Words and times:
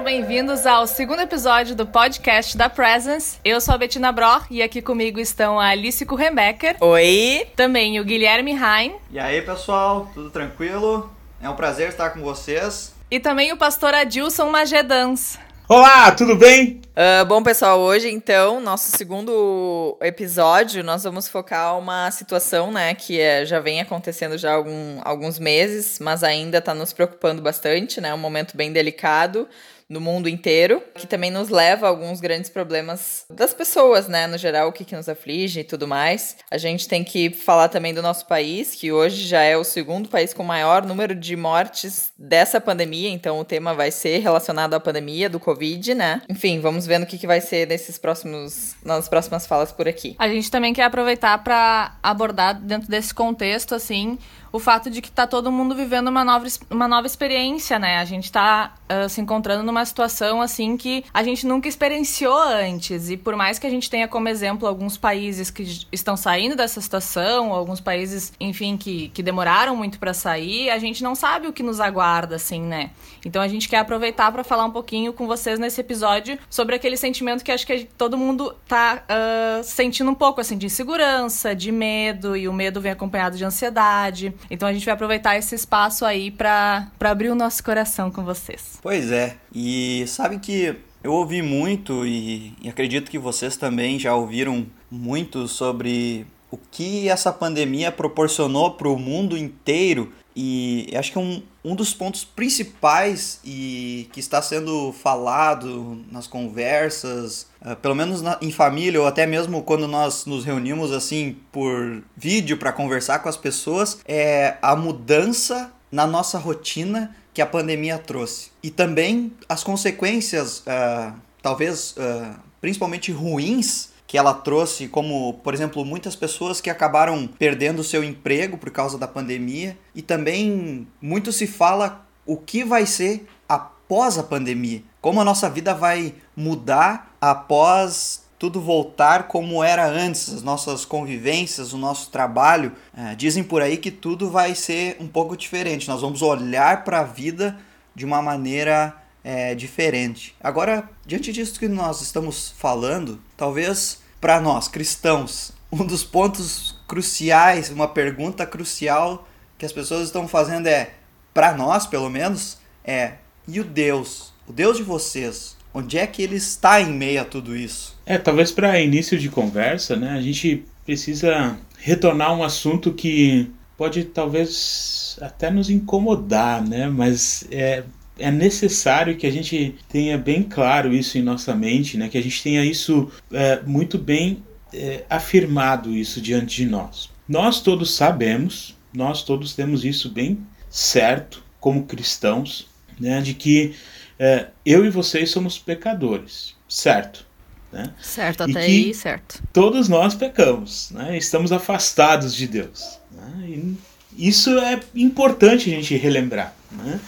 sejam 0.00 0.04
bem-vindos 0.04 0.66
ao 0.66 0.86
segundo 0.86 1.20
episódio 1.20 1.74
do 1.74 1.86
podcast 1.86 2.56
da 2.56 2.70
Presence. 2.70 3.38
Eu 3.44 3.60
sou 3.60 3.74
a 3.74 3.78
Bettina 3.78 4.10
Broch 4.10 4.46
e 4.50 4.62
aqui 4.62 4.80
comigo 4.80 5.20
estão 5.20 5.60
a 5.60 5.68
Alice 5.68 6.04
Kurenbecker. 6.06 6.76
Oi! 6.80 7.46
Também 7.54 8.00
o 8.00 8.04
Guilherme 8.04 8.52
Hein. 8.52 8.96
E 9.10 9.18
aí, 9.18 9.42
pessoal, 9.42 10.10
tudo 10.14 10.30
tranquilo? 10.30 11.10
É 11.42 11.48
um 11.48 11.54
prazer 11.54 11.88
estar 11.88 12.10
com 12.10 12.20
vocês. 12.20 12.94
E 13.10 13.20
também 13.20 13.52
o 13.52 13.58
pastor 13.58 13.92
Adilson 13.94 14.48
Magedans. 14.50 15.38
Olá, 15.68 16.10
tudo 16.12 16.34
bem? 16.34 16.80
Uh, 16.90 17.24
bom, 17.26 17.42
pessoal, 17.42 17.78
hoje 17.78 18.10
então, 18.10 18.58
nosso 18.60 18.96
segundo 18.96 19.96
episódio, 20.00 20.82
nós 20.82 21.04
vamos 21.04 21.28
focar 21.28 21.78
uma 21.78 22.10
situação, 22.10 22.72
né, 22.72 22.92
que 22.94 23.20
é, 23.20 23.44
já 23.46 23.60
vem 23.60 23.80
acontecendo 23.80 24.36
já 24.36 24.50
há 24.50 24.54
algum, 24.54 25.00
alguns 25.04 25.38
meses, 25.38 25.98
mas 26.00 26.24
ainda 26.24 26.58
está 26.58 26.74
nos 26.74 26.92
preocupando 26.92 27.40
bastante, 27.40 28.00
né, 28.00 28.12
um 28.12 28.18
momento 28.18 28.56
bem 28.56 28.72
delicado 28.72 29.46
no 29.90 30.00
mundo 30.00 30.28
inteiro, 30.28 30.80
que 30.94 31.06
também 31.06 31.32
nos 31.32 31.48
leva 31.48 31.86
a 31.86 31.88
alguns 31.88 32.20
grandes 32.20 32.48
problemas 32.48 33.24
das 33.28 33.52
pessoas, 33.52 34.06
né, 34.06 34.28
no 34.28 34.38
geral, 34.38 34.68
o 34.68 34.72
que, 34.72 34.84
que 34.84 34.94
nos 34.94 35.08
aflige 35.08 35.60
e 35.60 35.64
tudo 35.64 35.88
mais. 35.88 36.36
A 36.48 36.56
gente 36.56 36.86
tem 36.86 37.02
que 37.02 37.30
falar 37.30 37.68
também 37.68 37.92
do 37.92 38.00
nosso 38.00 38.24
país, 38.26 38.76
que 38.76 38.92
hoje 38.92 39.26
já 39.26 39.42
é 39.42 39.56
o 39.56 39.64
segundo 39.64 40.08
país 40.08 40.32
com 40.32 40.44
maior 40.44 40.86
número 40.86 41.12
de 41.12 41.34
mortes 41.34 42.12
dessa 42.16 42.60
pandemia, 42.60 43.10
então 43.10 43.40
o 43.40 43.44
tema 43.44 43.74
vai 43.74 43.90
ser 43.90 44.18
relacionado 44.18 44.74
à 44.74 44.80
pandemia 44.80 45.28
do 45.28 45.40
Covid, 45.40 45.92
né? 45.94 46.22
Enfim, 46.28 46.60
vamos 46.60 46.86
ver 46.86 46.98
no 46.98 47.06
que, 47.06 47.18
que 47.18 47.26
vai 47.26 47.40
ser 47.40 47.66
nesses 47.66 47.98
próximos, 47.98 48.76
nas 48.84 49.08
próximas 49.08 49.44
falas 49.44 49.72
por 49.72 49.88
aqui. 49.88 50.14
A 50.18 50.28
gente 50.28 50.48
também 50.50 50.72
quer 50.72 50.84
aproveitar 50.84 51.36
para 51.42 51.98
abordar 52.00 52.60
dentro 52.60 52.88
desse 52.88 53.12
contexto, 53.12 53.74
assim, 53.74 54.16
o 54.52 54.58
fato 54.58 54.90
de 54.90 55.00
que 55.00 55.08
está 55.08 55.26
todo 55.26 55.50
mundo 55.50 55.74
vivendo 55.74 56.08
uma 56.08 56.24
nova, 56.24 56.46
uma 56.68 56.88
nova 56.88 57.06
experiência, 57.06 57.78
né? 57.78 57.98
A 57.98 58.04
gente 58.04 58.24
está 58.24 58.74
uh, 58.88 59.08
se 59.08 59.20
encontrando 59.20 59.62
numa 59.62 59.84
situação 59.84 60.40
assim 60.40 60.76
que 60.76 61.04
a 61.12 61.22
gente 61.22 61.46
nunca 61.46 61.68
experienciou 61.68 62.38
antes. 62.38 63.10
E 63.10 63.16
por 63.16 63.36
mais 63.36 63.58
que 63.58 63.66
a 63.66 63.70
gente 63.70 63.88
tenha 63.88 64.08
como 64.08 64.28
exemplo 64.28 64.66
alguns 64.66 64.96
países 64.96 65.50
que 65.50 65.86
estão 65.92 66.16
saindo 66.16 66.56
dessa 66.56 66.80
situação, 66.80 67.52
alguns 67.52 67.80
países, 67.80 68.32
enfim, 68.40 68.76
que, 68.76 69.08
que 69.10 69.22
demoraram 69.22 69.76
muito 69.76 69.98
para 69.98 70.12
sair, 70.12 70.70
a 70.70 70.78
gente 70.78 71.02
não 71.02 71.14
sabe 71.14 71.46
o 71.46 71.52
que 71.52 71.62
nos 71.62 71.80
aguarda, 71.80 72.36
assim, 72.36 72.60
né? 72.60 72.90
Então 73.24 73.40
a 73.40 73.48
gente 73.48 73.68
quer 73.68 73.78
aproveitar 73.78 74.32
para 74.32 74.42
falar 74.42 74.64
um 74.64 74.70
pouquinho 74.70 75.12
com 75.12 75.26
vocês 75.26 75.58
nesse 75.58 75.80
episódio 75.80 76.38
sobre 76.48 76.74
aquele 76.74 76.96
sentimento 76.96 77.44
que 77.44 77.52
acho 77.52 77.66
que 77.66 77.88
todo 77.96 78.16
mundo 78.16 78.54
tá 78.66 79.02
uh, 79.04 79.62
sentindo 79.62 80.10
um 80.10 80.14
pouco, 80.14 80.40
assim, 80.40 80.58
de 80.58 80.66
insegurança, 80.66 81.54
de 81.54 81.70
medo, 81.70 82.36
e 82.36 82.48
o 82.48 82.52
medo 82.52 82.80
vem 82.80 82.92
acompanhado 82.92 83.36
de 83.36 83.44
ansiedade. 83.44 84.34
Então 84.50 84.68
a 84.68 84.72
gente 84.72 84.84
vai 84.84 84.94
aproveitar 84.94 85.36
esse 85.36 85.54
espaço 85.54 86.04
aí 86.04 86.30
para 86.30 86.88
abrir 87.00 87.30
o 87.30 87.34
nosso 87.34 87.62
coração 87.62 88.10
com 88.10 88.24
vocês. 88.24 88.78
Pois 88.82 89.10
é, 89.10 89.36
e 89.54 90.04
sabe 90.06 90.38
que 90.38 90.76
eu 91.02 91.12
ouvi 91.12 91.42
muito 91.42 92.06
e, 92.06 92.54
e 92.60 92.68
acredito 92.68 93.10
que 93.10 93.18
vocês 93.18 93.56
também 93.56 93.98
já 93.98 94.14
ouviram 94.14 94.66
muito 94.90 95.48
sobre 95.48 96.26
o 96.50 96.58
que 96.58 97.08
essa 97.08 97.32
pandemia 97.32 97.92
proporcionou 97.92 98.72
para 98.72 98.88
o 98.88 98.98
mundo 98.98 99.38
inteiro 99.38 100.12
e 100.34 100.90
acho 100.94 101.12
que 101.12 101.18
é 101.18 101.20
um, 101.20 101.42
um 101.64 101.74
dos 101.74 101.94
pontos 101.94 102.24
principais 102.24 103.40
e 103.44 104.08
que 104.12 104.20
está 104.20 104.42
sendo 104.42 104.92
falado 104.92 106.04
nas 106.10 106.26
conversas, 106.26 107.46
pelo 107.82 107.94
menos 107.94 108.22
na, 108.22 108.38
em 108.40 108.50
família 108.50 109.00
ou 109.00 109.06
até 109.06 109.26
mesmo 109.26 109.62
quando 109.62 109.86
nós 109.86 110.24
nos 110.26 110.44
reunimos 110.44 110.92
assim 110.92 111.36
por 111.52 112.02
vídeo 112.16 112.56
para 112.56 112.72
conversar 112.72 113.18
com 113.18 113.28
as 113.28 113.36
pessoas, 113.36 113.98
é 114.06 114.56
a 114.62 114.74
mudança 114.74 115.72
na 115.90 116.06
nossa 116.06 116.38
rotina 116.38 117.14
que 117.34 117.42
a 117.42 117.46
pandemia 117.46 117.98
trouxe. 117.98 118.50
E 118.62 118.70
também 118.70 119.32
as 119.48 119.62
consequências, 119.62 120.60
uh, 120.60 121.12
talvez 121.42 121.92
uh, 121.92 122.34
principalmente 122.60 123.12
ruins, 123.12 123.90
que 124.06 124.18
ela 124.18 124.34
trouxe, 124.34 124.88
como, 124.88 125.34
por 125.34 125.54
exemplo, 125.54 125.84
muitas 125.84 126.16
pessoas 126.16 126.60
que 126.60 126.68
acabaram 126.68 127.28
perdendo 127.38 127.84
seu 127.84 128.02
emprego 128.02 128.58
por 128.58 128.70
causa 128.70 128.98
da 128.98 129.06
pandemia, 129.06 129.78
e 129.94 130.02
também 130.02 130.88
muito 131.00 131.30
se 131.30 131.46
fala 131.46 132.04
o 132.26 132.36
que 132.36 132.64
vai 132.64 132.86
ser 132.86 133.24
após 133.48 134.18
a 134.18 134.24
pandemia, 134.24 134.82
como 135.00 135.20
a 135.20 135.24
nossa 135.24 135.48
vida 135.48 135.72
vai 135.72 136.12
mudar 136.34 137.09
após 137.20 138.24
tudo 138.40 138.58
voltar 138.58 139.28
como 139.28 139.62
era 139.62 139.86
antes, 139.86 140.32
as 140.32 140.42
nossas 140.42 140.86
convivências, 140.86 141.74
o 141.74 141.78
nosso 141.78 142.10
trabalho. 142.10 142.72
É, 142.96 143.14
dizem 143.14 143.44
por 143.44 143.60
aí 143.60 143.76
que 143.76 143.90
tudo 143.90 144.30
vai 144.30 144.54
ser 144.54 144.96
um 144.98 145.06
pouco 145.06 145.36
diferente. 145.36 145.86
Nós 145.86 146.00
vamos 146.00 146.22
olhar 146.22 146.82
para 146.82 147.00
a 147.00 147.04
vida 147.04 147.58
de 147.94 148.06
uma 148.06 148.22
maneira 148.22 148.96
é, 149.22 149.54
diferente. 149.54 150.34
Agora, 150.40 150.88
diante 151.04 151.32
disso 151.32 151.60
que 151.60 151.68
nós 151.68 152.00
estamos 152.00 152.54
falando, 152.56 153.20
talvez 153.36 154.00
para 154.18 154.40
nós 154.40 154.68
cristãos, 154.68 155.52
um 155.70 155.84
dos 155.84 156.02
pontos 156.02 156.78
cruciais, 156.88 157.68
uma 157.68 157.88
pergunta 157.88 158.46
crucial 158.46 159.28
que 159.58 159.66
as 159.66 159.72
pessoas 159.72 160.06
estão 160.06 160.26
fazendo 160.26 160.66
é, 160.66 160.94
para 161.34 161.52
nós 161.52 161.86
pelo 161.86 162.08
menos, 162.08 162.56
é: 162.82 163.16
e 163.46 163.60
o 163.60 163.64
Deus, 163.64 164.32
o 164.48 164.52
Deus 164.52 164.78
de 164.78 164.82
vocês, 164.82 165.58
onde 165.72 165.98
é 165.98 166.06
que 166.06 166.22
ele 166.22 166.36
está 166.36 166.80
em 166.80 166.92
meio 166.92 167.20
a 167.20 167.24
tudo 167.24 167.56
isso? 167.56 167.96
É, 168.06 168.18
talvez 168.18 168.50
para 168.50 168.80
início 168.80 169.18
de 169.18 169.28
conversa, 169.28 169.96
né, 169.96 170.10
a 170.10 170.20
gente 170.20 170.64
precisa 170.84 171.58
retornar 171.78 172.34
um 172.34 172.42
assunto 172.42 172.92
que 172.92 173.50
pode 173.76 174.04
talvez 174.04 175.18
até 175.20 175.50
nos 175.50 175.70
incomodar, 175.70 176.66
né, 176.66 176.88
mas 176.88 177.46
é 177.50 177.84
é 178.20 178.30
necessário 178.30 179.16
que 179.16 179.26
a 179.26 179.32
gente 179.32 179.74
tenha 179.88 180.16
bem 180.16 180.42
claro 180.42 180.92
isso 180.92 181.18
em 181.18 181.22
nossa 181.22 181.54
mente, 181.54 181.96
né? 181.96 182.08
que 182.08 182.18
a 182.18 182.22
gente 182.22 182.42
tenha 182.42 182.64
isso 182.64 183.10
é, 183.32 183.60
muito 183.62 183.98
bem 183.98 184.42
é, 184.72 185.04
afirmado 185.08 185.90
isso 185.96 186.20
diante 186.20 186.56
de 186.56 186.66
nós. 186.66 187.08
Nós 187.26 187.60
todos 187.60 187.94
sabemos, 187.94 188.76
nós 188.92 189.22
todos 189.22 189.54
temos 189.54 189.84
isso 189.84 190.10
bem 190.10 190.38
certo 190.68 191.42
como 191.58 191.86
cristãos, 191.86 192.68
né? 193.00 193.20
de 193.20 193.34
que 193.34 193.74
é, 194.22 194.48
eu 194.66 194.84
e 194.84 194.90
vocês 194.90 195.30
somos 195.30 195.58
pecadores, 195.58 196.54
certo? 196.68 197.24
Né? 197.72 197.90
Certo, 198.02 198.42
até 198.42 198.60
aí, 198.60 198.92
certo. 198.92 199.42
Todos 199.50 199.88
nós 199.88 200.14
pecamos, 200.14 200.90
né? 200.90 201.16
estamos 201.16 201.50
afastados 201.52 202.34
de 202.34 202.46
Deus. 202.46 202.98
Né? 203.10 203.74
isso 204.18 204.50
é 204.58 204.78
importante 204.94 205.70
a 205.70 205.74
gente 205.74 205.96
relembrar. 205.96 206.54
Né? 206.70 207.00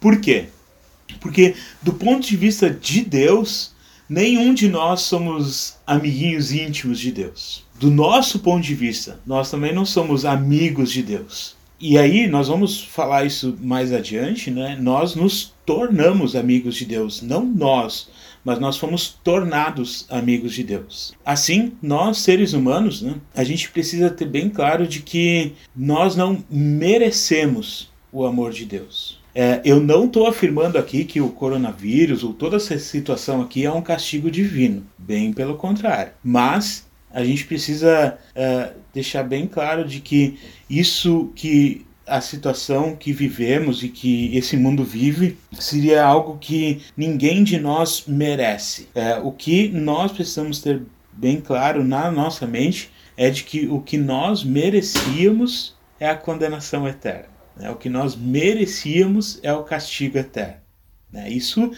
Por 0.00 0.20
quê? 0.20 0.46
Porque, 1.20 1.54
do 1.80 1.92
ponto 1.92 2.26
de 2.26 2.36
vista 2.36 2.68
de 2.68 3.02
Deus, 3.02 3.72
nenhum 4.08 4.52
de 4.52 4.68
nós 4.68 5.02
somos 5.02 5.76
amiguinhos 5.86 6.50
íntimos 6.50 6.98
de 6.98 7.12
Deus. 7.12 7.64
Do 7.74 7.92
nosso 7.92 8.40
ponto 8.40 8.64
de 8.64 8.74
vista, 8.74 9.20
nós 9.24 9.50
também 9.50 9.72
não 9.72 9.86
somos 9.86 10.24
amigos 10.24 10.90
de 10.90 11.02
Deus. 11.02 11.54
E 11.78 11.96
aí, 11.96 12.26
nós 12.26 12.48
vamos 12.48 12.82
falar 12.82 13.24
isso 13.24 13.56
mais 13.60 13.92
adiante, 13.92 14.50
né? 14.50 14.76
Nós 14.80 15.14
nos 15.14 15.54
tornamos 15.66 16.36
amigos 16.36 16.76
de 16.76 16.84
Deus, 16.86 17.20
não 17.20 17.44
nós, 17.44 18.08
mas 18.44 18.60
nós 18.60 18.78
fomos 18.78 19.18
tornados 19.24 20.06
amigos 20.08 20.54
de 20.54 20.62
Deus. 20.62 21.12
Assim, 21.24 21.72
nós 21.82 22.18
seres 22.18 22.52
humanos, 22.52 23.02
né, 23.02 23.16
a 23.34 23.42
gente 23.42 23.68
precisa 23.70 24.08
ter 24.08 24.26
bem 24.26 24.48
claro 24.48 24.86
de 24.86 25.00
que 25.00 25.52
nós 25.74 26.14
não 26.14 26.42
merecemos 26.48 27.90
o 28.12 28.24
amor 28.24 28.52
de 28.52 28.64
Deus. 28.64 29.20
É, 29.34 29.60
eu 29.64 29.80
não 29.80 30.06
estou 30.06 30.26
afirmando 30.26 30.78
aqui 30.78 31.04
que 31.04 31.20
o 31.20 31.28
coronavírus 31.28 32.24
ou 32.24 32.32
toda 32.32 32.56
essa 32.56 32.78
situação 32.78 33.42
aqui 33.42 33.66
é 33.66 33.70
um 33.70 33.82
castigo 33.82 34.30
divino. 34.30 34.86
Bem 34.96 35.30
pelo 35.30 35.56
contrário. 35.56 36.12
Mas 36.24 36.86
a 37.10 37.22
gente 37.22 37.44
precisa 37.44 38.16
é, 38.34 38.72
deixar 38.94 39.22
bem 39.22 39.46
claro 39.46 39.84
de 39.86 40.00
que 40.00 40.38
isso 40.70 41.30
que 41.34 41.85
a 42.06 42.20
situação 42.20 42.94
que 42.94 43.12
vivemos 43.12 43.82
e 43.82 43.88
que 43.88 44.36
esse 44.36 44.56
mundo 44.56 44.84
vive 44.84 45.36
seria 45.52 46.04
algo 46.04 46.38
que 46.38 46.82
ninguém 46.96 47.42
de 47.42 47.58
nós 47.58 48.04
merece. 48.06 48.88
É, 48.94 49.16
o 49.16 49.32
que 49.32 49.68
nós 49.68 50.12
precisamos 50.12 50.60
ter 50.60 50.82
bem 51.12 51.40
claro 51.40 51.82
na 51.82 52.10
nossa 52.10 52.46
mente 52.46 52.90
é 53.16 53.30
de 53.30 53.42
que 53.42 53.66
o 53.66 53.80
que 53.80 53.98
nós 53.98 54.44
merecíamos 54.44 55.74
é 55.98 56.08
a 56.08 56.14
condenação 56.14 56.86
eterna. 56.86 57.28
Né? 57.56 57.70
O 57.70 57.76
que 57.76 57.88
nós 57.88 58.14
merecíamos 58.14 59.40
é 59.42 59.52
o 59.52 59.64
castigo 59.64 60.18
eterno. 60.18 60.60
Né? 61.10 61.30
Isso 61.30 61.72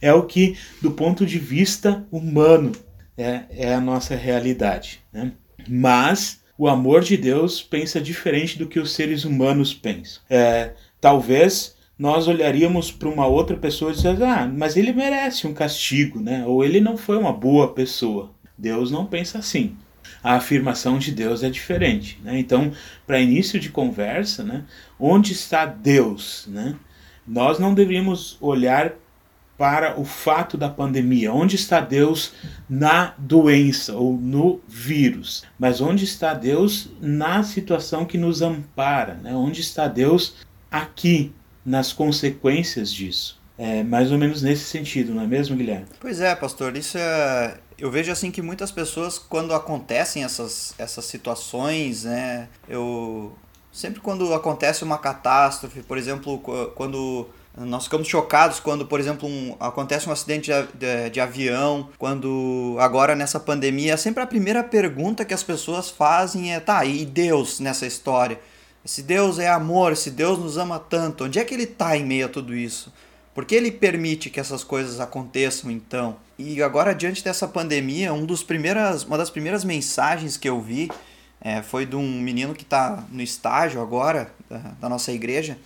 é 0.00 0.12
o 0.12 0.22
que, 0.22 0.56
do 0.80 0.92
ponto 0.92 1.26
de 1.26 1.38
vista 1.38 2.06
humano, 2.10 2.72
é, 3.16 3.42
é 3.50 3.74
a 3.74 3.80
nossa 3.80 4.14
realidade. 4.14 5.02
Né? 5.12 5.32
Mas 5.68 6.40
o 6.56 6.68
amor 6.68 7.02
de 7.02 7.16
Deus 7.16 7.62
pensa 7.62 8.00
diferente 8.00 8.58
do 8.58 8.66
que 8.66 8.78
os 8.78 8.92
seres 8.92 9.24
humanos 9.24 9.74
pensam. 9.74 10.22
É, 10.28 10.72
talvez 11.00 11.76
nós 11.98 12.26
olharíamos 12.26 12.90
para 12.90 13.08
uma 13.08 13.26
outra 13.26 13.56
pessoa 13.56 13.92
e 13.92 13.94
dizer, 13.94 14.22
ah, 14.22 14.46
mas 14.46 14.76
ele 14.76 14.92
merece 14.92 15.46
um 15.46 15.54
castigo, 15.54 16.20
né? 16.20 16.44
Ou 16.46 16.64
ele 16.64 16.80
não 16.80 16.96
foi 16.96 17.16
uma 17.16 17.32
boa 17.32 17.72
pessoa. 17.72 18.30
Deus 18.58 18.90
não 18.90 19.06
pensa 19.06 19.38
assim 19.38 19.76
a 20.24 20.36
afirmação 20.36 20.98
de 20.98 21.12
Deus 21.12 21.42
é 21.42 21.50
diferente. 21.50 22.18
Né? 22.24 22.38
Então, 22.38 22.72
para 23.06 23.20
início 23.20 23.60
de 23.60 23.68
conversa, 23.68 24.42
né, 24.42 24.64
onde 24.98 25.32
está 25.32 25.66
Deus? 25.66 26.46
Né? 26.48 26.74
Nós 27.26 27.58
não 27.58 27.74
deveríamos 27.74 28.38
olhar 28.40 28.94
para 29.56 29.98
o 29.98 30.04
fato 30.04 30.56
da 30.56 30.68
pandemia? 30.68 31.32
Onde 31.32 31.56
está 31.56 31.80
Deus 31.80 32.32
na 32.68 33.14
doença 33.18 33.94
ou 33.94 34.14
no 34.14 34.60
vírus? 34.66 35.44
Mas 35.58 35.80
onde 35.80 36.04
está 36.04 36.34
Deus 36.34 36.90
na 37.00 37.42
situação 37.42 38.04
que 38.04 38.18
nos 38.18 38.42
ampara? 38.42 39.14
Né? 39.14 39.34
Onde 39.34 39.60
está 39.60 39.86
Deus 39.88 40.36
aqui 40.70 41.32
nas 41.64 41.92
consequências 41.92 42.92
disso? 42.92 43.42
É 43.56 43.84
mais 43.84 44.10
ou 44.10 44.18
menos 44.18 44.42
nesse 44.42 44.64
sentido, 44.64 45.14
não 45.14 45.22
é 45.22 45.26
mesmo, 45.26 45.56
Guilherme? 45.56 45.86
Pois 46.00 46.20
é, 46.20 46.34
pastor. 46.34 46.76
Isso 46.76 46.98
é. 46.98 47.58
Eu 47.78 47.90
vejo 47.90 48.10
assim 48.10 48.30
que 48.30 48.42
muitas 48.42 48.72
pessoas, 48.72 49.18
quando 49.18 49.54
acontecem 49.54 50.24
essas, 50.24 50.74
essas 50.76 51.04
situações, 51.04 52.04
né? 52.04 52.48
Eu. 52.68 53.36
Sempre 53.72 54.00
quando 54.00 54.32
acontece 54.32 54.84
uma 54.84 54.98
catástrofe, 54.98 55.82
por 55.82 55.98
exemplo, 55.98 56.38
quando 56.76 57.28
nós 57.56 57.84
ficamos 57.84 58.08
chocados 58.08 58.58
quando, 58.58 58.84
por 58.84 58.98
exemplo, 58.98 59.28
um, 59.28 59.54
acontece 59.60 60.08
um 60.08 60.12
acidente 60.12 60.50
de, 60.50 60.66
de, 60.76 61.10
de, 61.10 61.20
avião, 61.20 61.88
quando 61.98 62.76
agora 62.80 63.14
nessa 63.14 63.38
pandemia, 63.38 63.96
sempre 63.96 64.22
a 64.22 64.26
primeira 64.26 64.64
pergunta 64.64 65.24
que 65.24 65.32
as 65.32 65.42
pessoas 65.42 65.88
fazem 65.88 66.52
é: 66.52 66.58
tá, 66.58 66.84
e 66.84 67.06
Deus 67.06 67.60
nessa 67.60 67.86
história? 67.86 68.40
Se 68.84 69.02
Deus 69.02 69.38
é 69.38 69.48
amor, 69.48 69.96
se 69.96 70.10
Deus 70.10 70.38
nos 70.38 70.58
ama 70.58 70.78
tanto, 70.78 71.24
onde 71.24 71.38
é 71.38 71.44
que 71.44 71.54
ele 71.54 71.62
está 71.62 71.96
em 71.96 72.04
meio 72.04 72.26
a 72.26 72.28
tudo 72.28 72.54
isso? 72.54 72.92
Por 73.32 73.44
que 73.44 73.54
ele 73.54 73.70
permite 73.70 74.30
que 74.30 74.38
essas 74.38 74.62
coisas 74.62 75.00
aconteçam 75.00 75.70
então? 75.70 76.16
E 76.38 76.62
agora, 76.62 76.92
diante 76.92 77.22
dessa 77.22 77.48
pandemia, 77.48 78.12
um 78.12 78.26
dos 78.26 78.42
primeiras, 78.42 79.04
uma 79.04 79.16
das 79.16 79.30
primeiras 79.30 79.64
mensagens 79.64 80.36
que 80.36 80.48
eu 80.48 80.60
vi 80.60 80.90
é, 81.40 81.62
foi 81.62 81.86
de 81.86 81.96
um 81.96 82.20
menino 82.20 82.54
que 82.54 82.62
está 82.62 83.04
no 83.10 83.22
estágio 83.22 83.80
agora 83.80 84.30
da, 84.50 84.58
da 84.80 84.88
nossa 84.88 85.12
igreja 85.12 85.56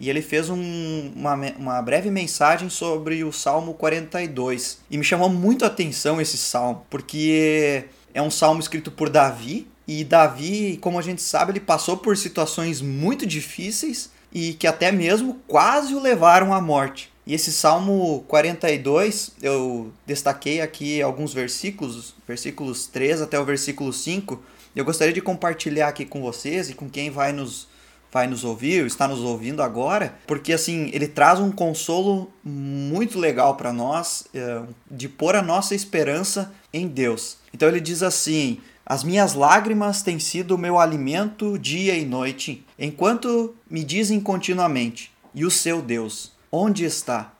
e 0.00 0.08
ele 0.08 0.22
fez 0.22 0.48
um, 0.48 1.12
uma, 1.14 1.34
uma 1.58 1.82
breve 1.82 2.10
mensagem 2.10 2.70
sobre 2.70 3.24
o 3.24 3.32
Salmo 3.32 3.74
42. 3.74 4.78
E 4.90 4.96
me 4.96 5.04
chamou 5.04 5.28
muito 5.28 5.64
a 5.64 5.68
atenção 5.68 6.20
esse 6.20 6.36
salmo, 6.36 6.86
porque 6.88 7.84
é 8.14 8.22
um 8.22 8.30
salmo 8.30 8.60
escrito 8.60 8.90
por 8.90 9.08
Davi, 9.08 9.66
e 9.88 10.04
Davi, 10.04 10.78
como 10.82 10.98
a 10.98 11.02
gente 11.02 11.22
sabe, 11.22 11.52
ele 11.52 11.60
passou 11.60 11.96
por 11.96 12.14
situações 12.14 12.82
muito 12.82 13.26
difíceis 13.26 14.10
e 14.30 14.52
que 14.52 14.66
até 14.66 14.92
mesmo 14.92 15.40
quase 15.48 15.94
o 15.94 16.00
levaram 16.00 16.52
à 16.52 16.60
morte. 16.60 17.10
E 17.26 17.32
esse 17.32 17.50
Salmo 17.50 18.22
42, 18.28 19.32
eu 19.42 19.90
destaquei 20.06 20.60
aqui 20.60 21.00
alguns 21.00 21.32
versículos, 21.32 22.14
versículos 22.26 22.86
3 22.86 23.22
até 23.22 23.40
o 23.40 23.46
versículo 23.46 23.90
5. 23.90 24.42
Eu 24.76 24.84
gostaria 24.84 25.12
de 25.12 25.22
compartilhar 25.22 25.88
aqui 25.88 26.04
com 26.04 26.20
vocês 26.20 26.68
e 26.68 26.74
com 26.74 26.88
quem 26.88 27.10
vai 27.10 27.32
nos 27.32 27.66
vai 28.10 28.26
nos 28.26 28.44
ouvir, 28.44 28.86
está 28.86 29.06
nos 29.06 29.20
ouvindo 29.20 29.62
agora, 29.62 30.14
porque 30.26 30.52
assim, 30.52 30.90
ele 30.92 31.06
traz 31.06 31.38
um 31.38 31.50
consolo 31.50 32.30
muito 32.42 33.18
legal 33.18 33.56
para 33.56 33.72
nós, 33.72 34.24
é, 34.34 34.62
de 34.90 35.08
pôr 35.08 35.36
a 35.36 35.42
nossa 35.42 35.74
esperança 35.74 36.52
em 36.72 36.86
Deus. 36.86 37.38
Então 37.52 37.68
ele 37.68 37.80
diz 37.80 38.02
assim: 38.02 38.60
As 38.84 39.04
minhas 39.04 39.34
lágrimas 39.34 40.02
têm 40.02 40.18
sido 40.18 40.54
o 40.54 40.58
meu 40.58 40.78
alimento 40.78 41.58
dia 41.58 41.94
e 41.94 42.04
noite, 42.04 42.64
enquanto 42.78 43.54
me 43.70 43.84
dizem 43.84 44.20
continuamente: 44.20 45.12
E 45.34 45.44
o 45.44 45.50
seu 45.50 45.82
Deus, 45.82 46.32
onde 46.50 46.84
está? 46.84 47.32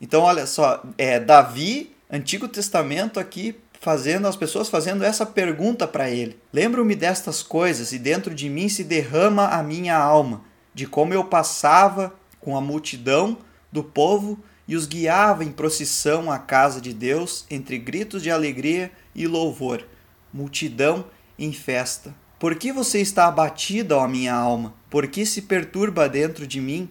Então, 0.00 0.22
olha 0.22 0.46
só, 0.46 0.82
é 0.96 1.18
Davi, 1.18 1.92
Antigo 2.10 2.46
Testamento 2.48 3.18
aqui, 3.18 3.54
fazendo 3.80 4.26
as 4.26 4.36
pessoas 4.36 4.68
fazendo 4.68 5.04
essa 5.04 5.24
pergunta 5.24 5.86
para 5.86 6.10
ele. 6.10 6.38
Lembro-me 6.52 6.94
destas 6.94 7.42
coisas 7.42 7.92
e 7.92 7.98
dentro 7.98 8.34
de 8.34 8.48
mim 8.48 8.68
se 8.68 8.84
derrama 8.84 9.48
a 9.48 9.62
minha 9.62 9.96
alma, 9.96 10.42
de 10.74 10.86
como 10.86 11.14
eu 11.14 11.24
passava 11.24 12.12
com 12.40 12.56
a 12.56 12.60
multidão 12.60 13.38
do 13.70 13.82
povo 13.82 14.38
e 14.66 14.76
os 14.76 14.86
guiava 14.86 15.44
em 15.44 15.52
procissão 15.52 16.30
à 16.30 16.38
casa 16.38 16.80
de 16.80 16.92
Deus 16.92 17.46
entre 17.50 17.78
gritos 17.78 18.22
de 18.22 18.30
alegria 18.30 18.90
e 19.14 19.26
louvor, 19.26 19.86
multidão 20.32 21.06
em 21.38 21.52
festa. 21.52 22.14
Por 22.38 22.54
que 22.54 22.72
você 22.72 23.00
está 23.00 23.26
abatida, 23.26 23.96
ó 23.96 24.06
minha 24.06 24.34
alma? 24.34 24.74
Por 24.90 25.08
que 25.08 25.24
se 25.26 25.42
perturba 25.42 26.08
dentro 26.08 26.46
de 26.46 26.60
mim? 26.60 26.88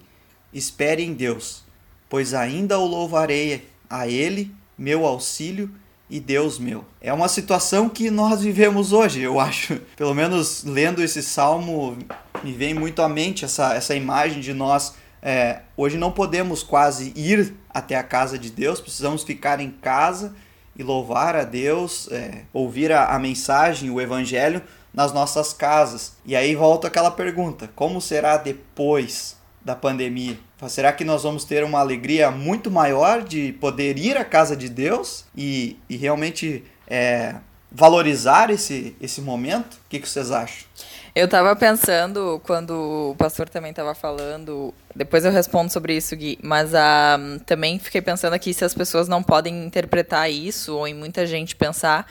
Espere 0.53 1.03
em 1.03 1.13
Deus, 1.13 1.63
pois 2.09 2.33
ainda 2.33 2.79
o 2.79 2.85
louvarei 2.85 3.69
a 3.89 4.07
ele, 4.07 4.53
meu 4.77 5.05
auxílio 5.05 5.71
e 6.09 6.19
Deus 6.19 6.57
meu. 6.57 6.85
É 7.01 7.11
uma 7.11 7.27
situação 7.27 7.89
que 7.89 8.09
nós 8.09 8.41
vivemos 8.41 8.93
hoje, 8.93 9.21
eu 9.21 9.39
acho. 9.39 9.79
Pelo 9.95 10.13
menos 10.13 10.63
lendo 10.63 11.03
esse 11.03 11.21
salmo, 11.21 11.97
me 12.43 12.53
vem 12.53 12.73
muito 12.73 13.01
à 13.01 13.09
mente 13.09 13.45
essa, 13.45 13.73
essa 13.73 13.95
imagem 13.95 14.39
de 14.39 14.53
nós. 14.53 14.93
É, 15.21 15.61
hoje 15.75 15.97
não 15.97 16.11
podemos 16.11 16.63
quase 16.63 17.11
ir 17.15 17.55
até 17.69 17.95
a 17.95 18.03
casa 18.03 18.37
de 18.37 18.49
Deus, 18.49 18.79
precisamos 18.79 19.23
ficar 19.23 19.59
em 19.59 19.71
casa 19.71 20.33
e 20.77 20.83
louvar 20.83 21.35
a 21.35 21.43
Deus, 21.43 22.07
é, 22.11 22.43
ouvir 22.53 22.91
a, 22.91 23.07
a 23.07 23.19
mensagem, 23.19 23.89
o 23.89 23.99
evangelho 23.99 24.61
nas 24.93 25.11
nossas 25.11 25.53
casas. 25.53 26.13
E 26.25 26.35
aí 26.35 26.55
volta 26.55 26.87
aquela 26.87 27.11
pergunta: 27.11 27.69
como 27.75 27.99
será 27.99 28.37
depois 28.37 29.35
da 29.63 29.75
pandemia? 29.75 30.37
Será 30.67 30.91
que 30.91 31.03
nós 31.03 31.23
vamos 31.23 31.43
ter 31.43 31.63
uma 31.63 31.79
alegria 31.79 32.31
muito 32.31 32.71
maior 32.71 33.23
de 33.23 33.53
poder 33.53 33.97
ir 33.99 34.17
à 34.17 34.25
casa 34.25 34.55
de 34.55 34.67
Deus 34.67 35.25
e, 35.35 35.77
e 35.87 35.95
realmente 35.95 36.63
é, 36.87 37.35
valorizar 37.71 38.49
esse, 38.49 38.95
esse 38.99 39.21
momento? 39.21 39.75
O 39.75 39.89
que, 39.89 39.99
que 39.99 40.09
vocês 40.09 40.31
acham? 40.31 40.65
Eu 41.13 41.25
estava 41.25 41.55
pensando, 41.55 42.39
quando 42.45 43.11
o 43.11 43.15
pastor 43.17 43.49
também 43.49 43.71
estava 43.71 43.95
falando, 43.95 44.73
depois 44.95 45.25
eu 45.25 45.31
respondo 45.31 45.71
sobre 45.71 45.95
isso, 45.95 46.15
Gui, 46.15 46.37
mas 46.43 46.71
uh, 46.73 47.39
também 47.45 47.79
fiquei 47.79 48.01
pensando 48.01 48.33
aqui 48.33 48.53
se 48.53 48.63
as 48.63 48.73
pessoas 48.73 49.07
não 49.07 49.23
podem 49.23 49.65
interpretar 49.65 50.29
isso, 50.29 50.75
ou 50.75 50.87
em 50.87 50.93
muita 50.93 51.25
gente 51.25 51.55
pensar 51.55 52.05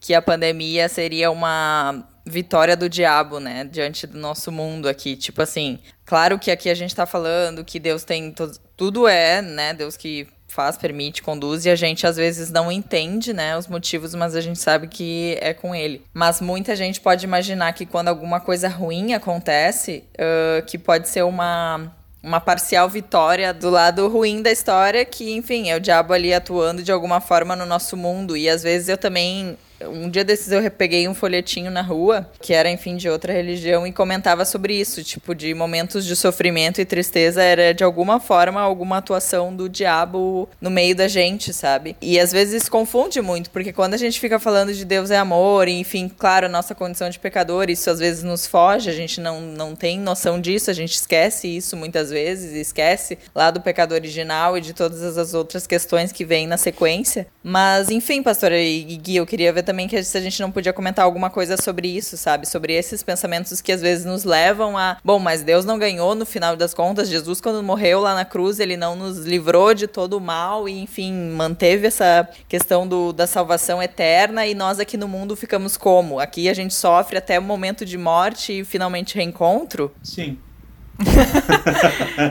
que 0.00 0.14
a 0.14 0.22
pandemia 0.22 0.88
seria 0.88 1.30
uma 1.30 2.04
vitória 2.30 2.76
do 2.76 2.88
diabo, 2.88 3.40
né, 3.40 3.64
diante 3.64 4.06
do 4.06 4.18
nosso 4.18 4.50
mundo 4.50 4.88
aqui. 4.88 5.16
Tipo 5.16 5.42
assim, 5.42 5.78
claro 6.04 6.38
que 6.38 6.50
aqui 6.50 6.70
a 6.70 6.74
gente 6.74 6.90
está 6.90 7.04
falando 7.04 7.64
que 7.64 7.78
Deus 7.78 8.04
tem 8.04 8.34
tudo 8.76 9.06
é, 9.08 9.42
né, 9.42 9.74
Deus 9.74 9.96
que 9.96 10.26
faz, 10.48 10.76
permite, 10.76 11.22
conduz 11.22 11.64
e 11.64 11.70
a 11.70 11.76
gente 11.76 12.06
às 12.06 12.16
vezes 12.16 12.50
não 12.50 12.70
entende, 12.72 13.32
né, 13.32 13.56
os 13.56 13.66
motivos, 13.66 14.14
mas 14.14 14.34
a 14.34 14.40
gente 14.40 14.58
sabe 14.58 14.88
que 14.88 15.38
é 15.40 15.54
com 15.54 15.74
ele. 15.74 16.02
Mas 16.12 16.40
muita 16.40 16.74
gente 16.74 17.00
pode 17.00 17.24
imaginar 17.24 17.72
que 17.72 17.86
quando 17.86 18.08
alguma 18.08 18.40
coisa 18.40 18.68
ruim 18.68 19.14
acontece, 19.14 20.04
uh, 20.14 20.64
que 20.66 20.78
pode 20.78 21.08
ser 21.08 21.22
uma 21.22 21.92
uma 22.22 22.40
parcial 22.40 22.86
vitória 22.88 23.52
do 23.52 23.70
lado 23.70 24.06
ruim 24.08 24.42
da 24.42 24.52
história, 24.52 25.04
que, 25.04 25.32
enfim, 25.32 25.70
é 25.70 25.76
o 25.76 25.80
diabo 25.80 26.12
ali 26.12 26.34
atuando 26.34 26.82
de 26.82 26.92
alguma 26.92 27.20
forma 27.20 27.56
no 27.56 27.64
nosso 27.64 27.96
mundo. 27.96 28.36
E 28.36 28.48
às 28.48 28.62
vezes 28.62 28.88
eu 28.88 28.98
também 28.98 29.56
um 29.88 30.10
dia 30.10 30.24
desses 30.24 30.52
eu 30.52 30.70
peguei 30.70 31.08
um 31.08 31.14
folhetinho 31.14 31.70
na 31.70 31.82
rua, 31.82 32.28
que 32.40 32.52
era, 32.52 32.70
enfim, 32.70 32.96
de 32.96 33.08
outra 33.08 33.32
religião, 33.32 33.86
e 33.86 33.92
comentava 33.92 34.44
sobre 34.44 34.74
isso, 34.74 35.02
tipo, 35.02 35.34
de 35.34 35.54
momentos 35.54 36.04
de 36.04 36.14
sofrimento 36.14 36.80
e 36.80 36.84
tristeza 36.84 37.42
era, 37.42 37.72
de 37.72 37.84
alguma 37.84 38.20
forma, 38.20 38.60
alguma 38.60 38.98
atuação 38.98 39.54
do 39.54 39.68
diabo 39.68 40.48
no 40.60 40.70
meio 40.70 40.94
da 40.94 41.08
gente, 41.08 41.52
sabe? 41.52 41.96
E 42.00 42.18
às 42.18 42.32
vezes 42.32 42.68
confunde 42.68 43.20
muito, 43.20 43.50
porque 43.50 43.72
quando 43.72 43.94
a 43.94 43.98
gente 43.98 44.20
fica 44.20 44.38
falando 44.38 44.72
de 44.74 44.84
Deus 44.84 45.10
é 45.10 45.16
amor, 45.16 45.68
e, 45.68 45.78
enfim, 45.78 46.08
claro, 46.08 46.46
a 46.46 46.48
nossa 46.48 46.74
condição 46.74 47.08
de 47.08 47.18
pecador, 47.18 47.70
isso 47.70 47.88
às 47.90 47.98
vezes 47.98 48.22
nos 48.22 48.46
foge, 48.46 48.90
a 48.90 48.94
gente 48.94 49.20
não, 49.20 49.40
não 49.40 49.74
tem 49.74 49.98
noção 49.98 50.40
disso, 50.40 50.70
a 50.70 50.74
gente 50.74 50.94
esquece 50.94 51.48
isso 51.48 51.76
muitas 51.76 52.10
vezes, 52.10 52.52
esquece 52.52 53.18
lá 53.34 53.50
do 53.50 53.60
pecado 53.60 53.92
original 53.92 54.56
e 54.56 54.60
de 54.60 54.72
todas 54.72 55.16
as 55.16 55.34
outras 55.34 55.66
questões 55.66 56.12
que 56.12 56.24
vêm 56.24 56.46
na 56.46 56.56
sequência. 56.56 57.26
Mas, 57.42 57.90
enfim, 57.90 58.22
pastora 58.22 58.58
e 58.58 58.82
Gui, 58.96 59.16
eu 59.16 59.26
queria 59.26 59.52
ver 59.52 59.62
também 59.70 59.86
que 59.86 60.02
se 60.02 60.18
a 60.18 60.20
gente 60.20 60.40
não 60.42 60.50
podia 60.50 60.72
comentar 60.72 61.04
alguma 61.04 61.30
coisa 61.30 61.56
sobre 61.56 61.86
isso, 61.86 62.16
sabe? 62.16 62.44
Sobre 62.44 62.72
esses 62.72 63.04
pensamentos 63.04 63.60
que 63.60 63.70
às 63.70 63.80
vezes 63.80 64.04
nos 64.04 64.24
levam 64.24 64.76
a, 64.76 64.96
bom, 65.04 65.20
mas 65.20 65.44
Deus 65.44 65.64
não 65.64 65.78
ganhou 65.78 66.12
no 66.16 66.26
final 66.26 66.56
das 66.56 66.74
contas. 66.74 67.08
Jesus, 67.08 67.40
quando 67.40 67.62
morreu 67.62 68.00
lá 68.00 68.12
na 68.12 68.24
cruz, 68.24 68.58
ele 68.58 68.76
não 68.76 68.96
nos 68.96 69.24
livrou 69.24 69.72
de 69.72 69.86
todo 69.86 70.14
o 70.14 70.20
mal 70.20 70.68
e, 70.68 70.80
enfim, 70.80 71.12
manteve 71.12 71.86
essa 71.86 72.28
questão 72.48 72.84
do, 72.84 73.12
da 73.12 73.28
salvação 73.28 73.80
eterna. 73.80 74.44
E 74.44 74.56
nós 74.56 74.80
aqui 74.80 74.96
no 74.96 75.06
mundo 75.06 75.36
ficamos 75.36 75.76
como? 75.76 76.18
Aqui 76.18 76.48
a 76.48 76.54
gente 76.54 76.74
sofre 76.74 77.16
até 77.16 77.38
o 77.38 77.42
momento 77.42 77.84
de 77.84 77.96
morte 77.96 78.58
e 78.58 78.64
finalmente 78.64 79.14
reencontro? 79.14 79.92
Sim. 80.02 80.36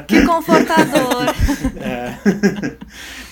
que 0.07 0.25
confortador. 0.25 1.33
É, 1.81 2.15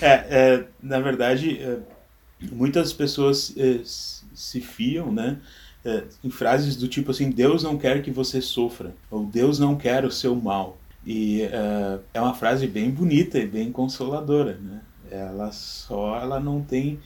é, 0.00 0.26
é, 0.30 0.64
na 0.82 0.98
verdade, 1.00 1.60
é, 1.62 1.97
muitas 2.40 2.92
pessoas 2.92 3.54
eh, 3.56 3.80
se 3.84 4.60
fiam, 4.60 5.12
né? 5.12 5.38
Eh, 5.84 6.04
em 6.24 6.30
frases 6.30 6.76
do 6.76 6.88
tipo 6.88 7.10
assim, 7.10 7.30
Deus 7.30 7.62
não 7.62 7.76
quer 7.78 8.02
que 8.02 8.10
você 8.10 8.40
sofra, 8.40 8.94
ou 9.10 9.24
Deus 9.24 9.58
não 9.58 9.76
quer 9.76 10.04
o 10.04 10.10
seu 10.10 10.34
mal. 10.34 10.78
E 11.04 11.42
eh, 11.42 11.98
é 12.14 12.20
uma 12.20 12.34
frase 12.34 12.66
bem 12.66 12.90
bonita 12.90 13.38
e 13.38 13.46
bem 13.46 13.72
consoladora, 13.72 14.58
né? 14.58 14.80
Ela 15.10 15.50
só 15.52 16.16
ela 16.20 16.38
não 16.38 16.62
tem 16.62 17.00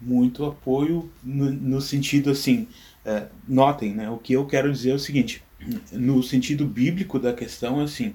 muito 0.00 0.44
apoio 0.44 1.10
no, 1.22 1.50
no 1.50 1.80
sentido 1.80 2.30
assim, 2.30 2.68
notem, 3.46 3.92
né? 3.92 4.08
O 4.08 4.18
que 4.18 4.32
eu 4.34 4.46
quero 4.46 4.72
dizer 4.72 4.90
é 4.90 4.94
o 4.94 4.98
seguinte, 4.98 5.42
no 5.92 6.22
sentido 6.22 6.64
bíblico 6.64 7.18
da 7.18 7.32
questão, 7.32 7.80
assim, 7.80 8.14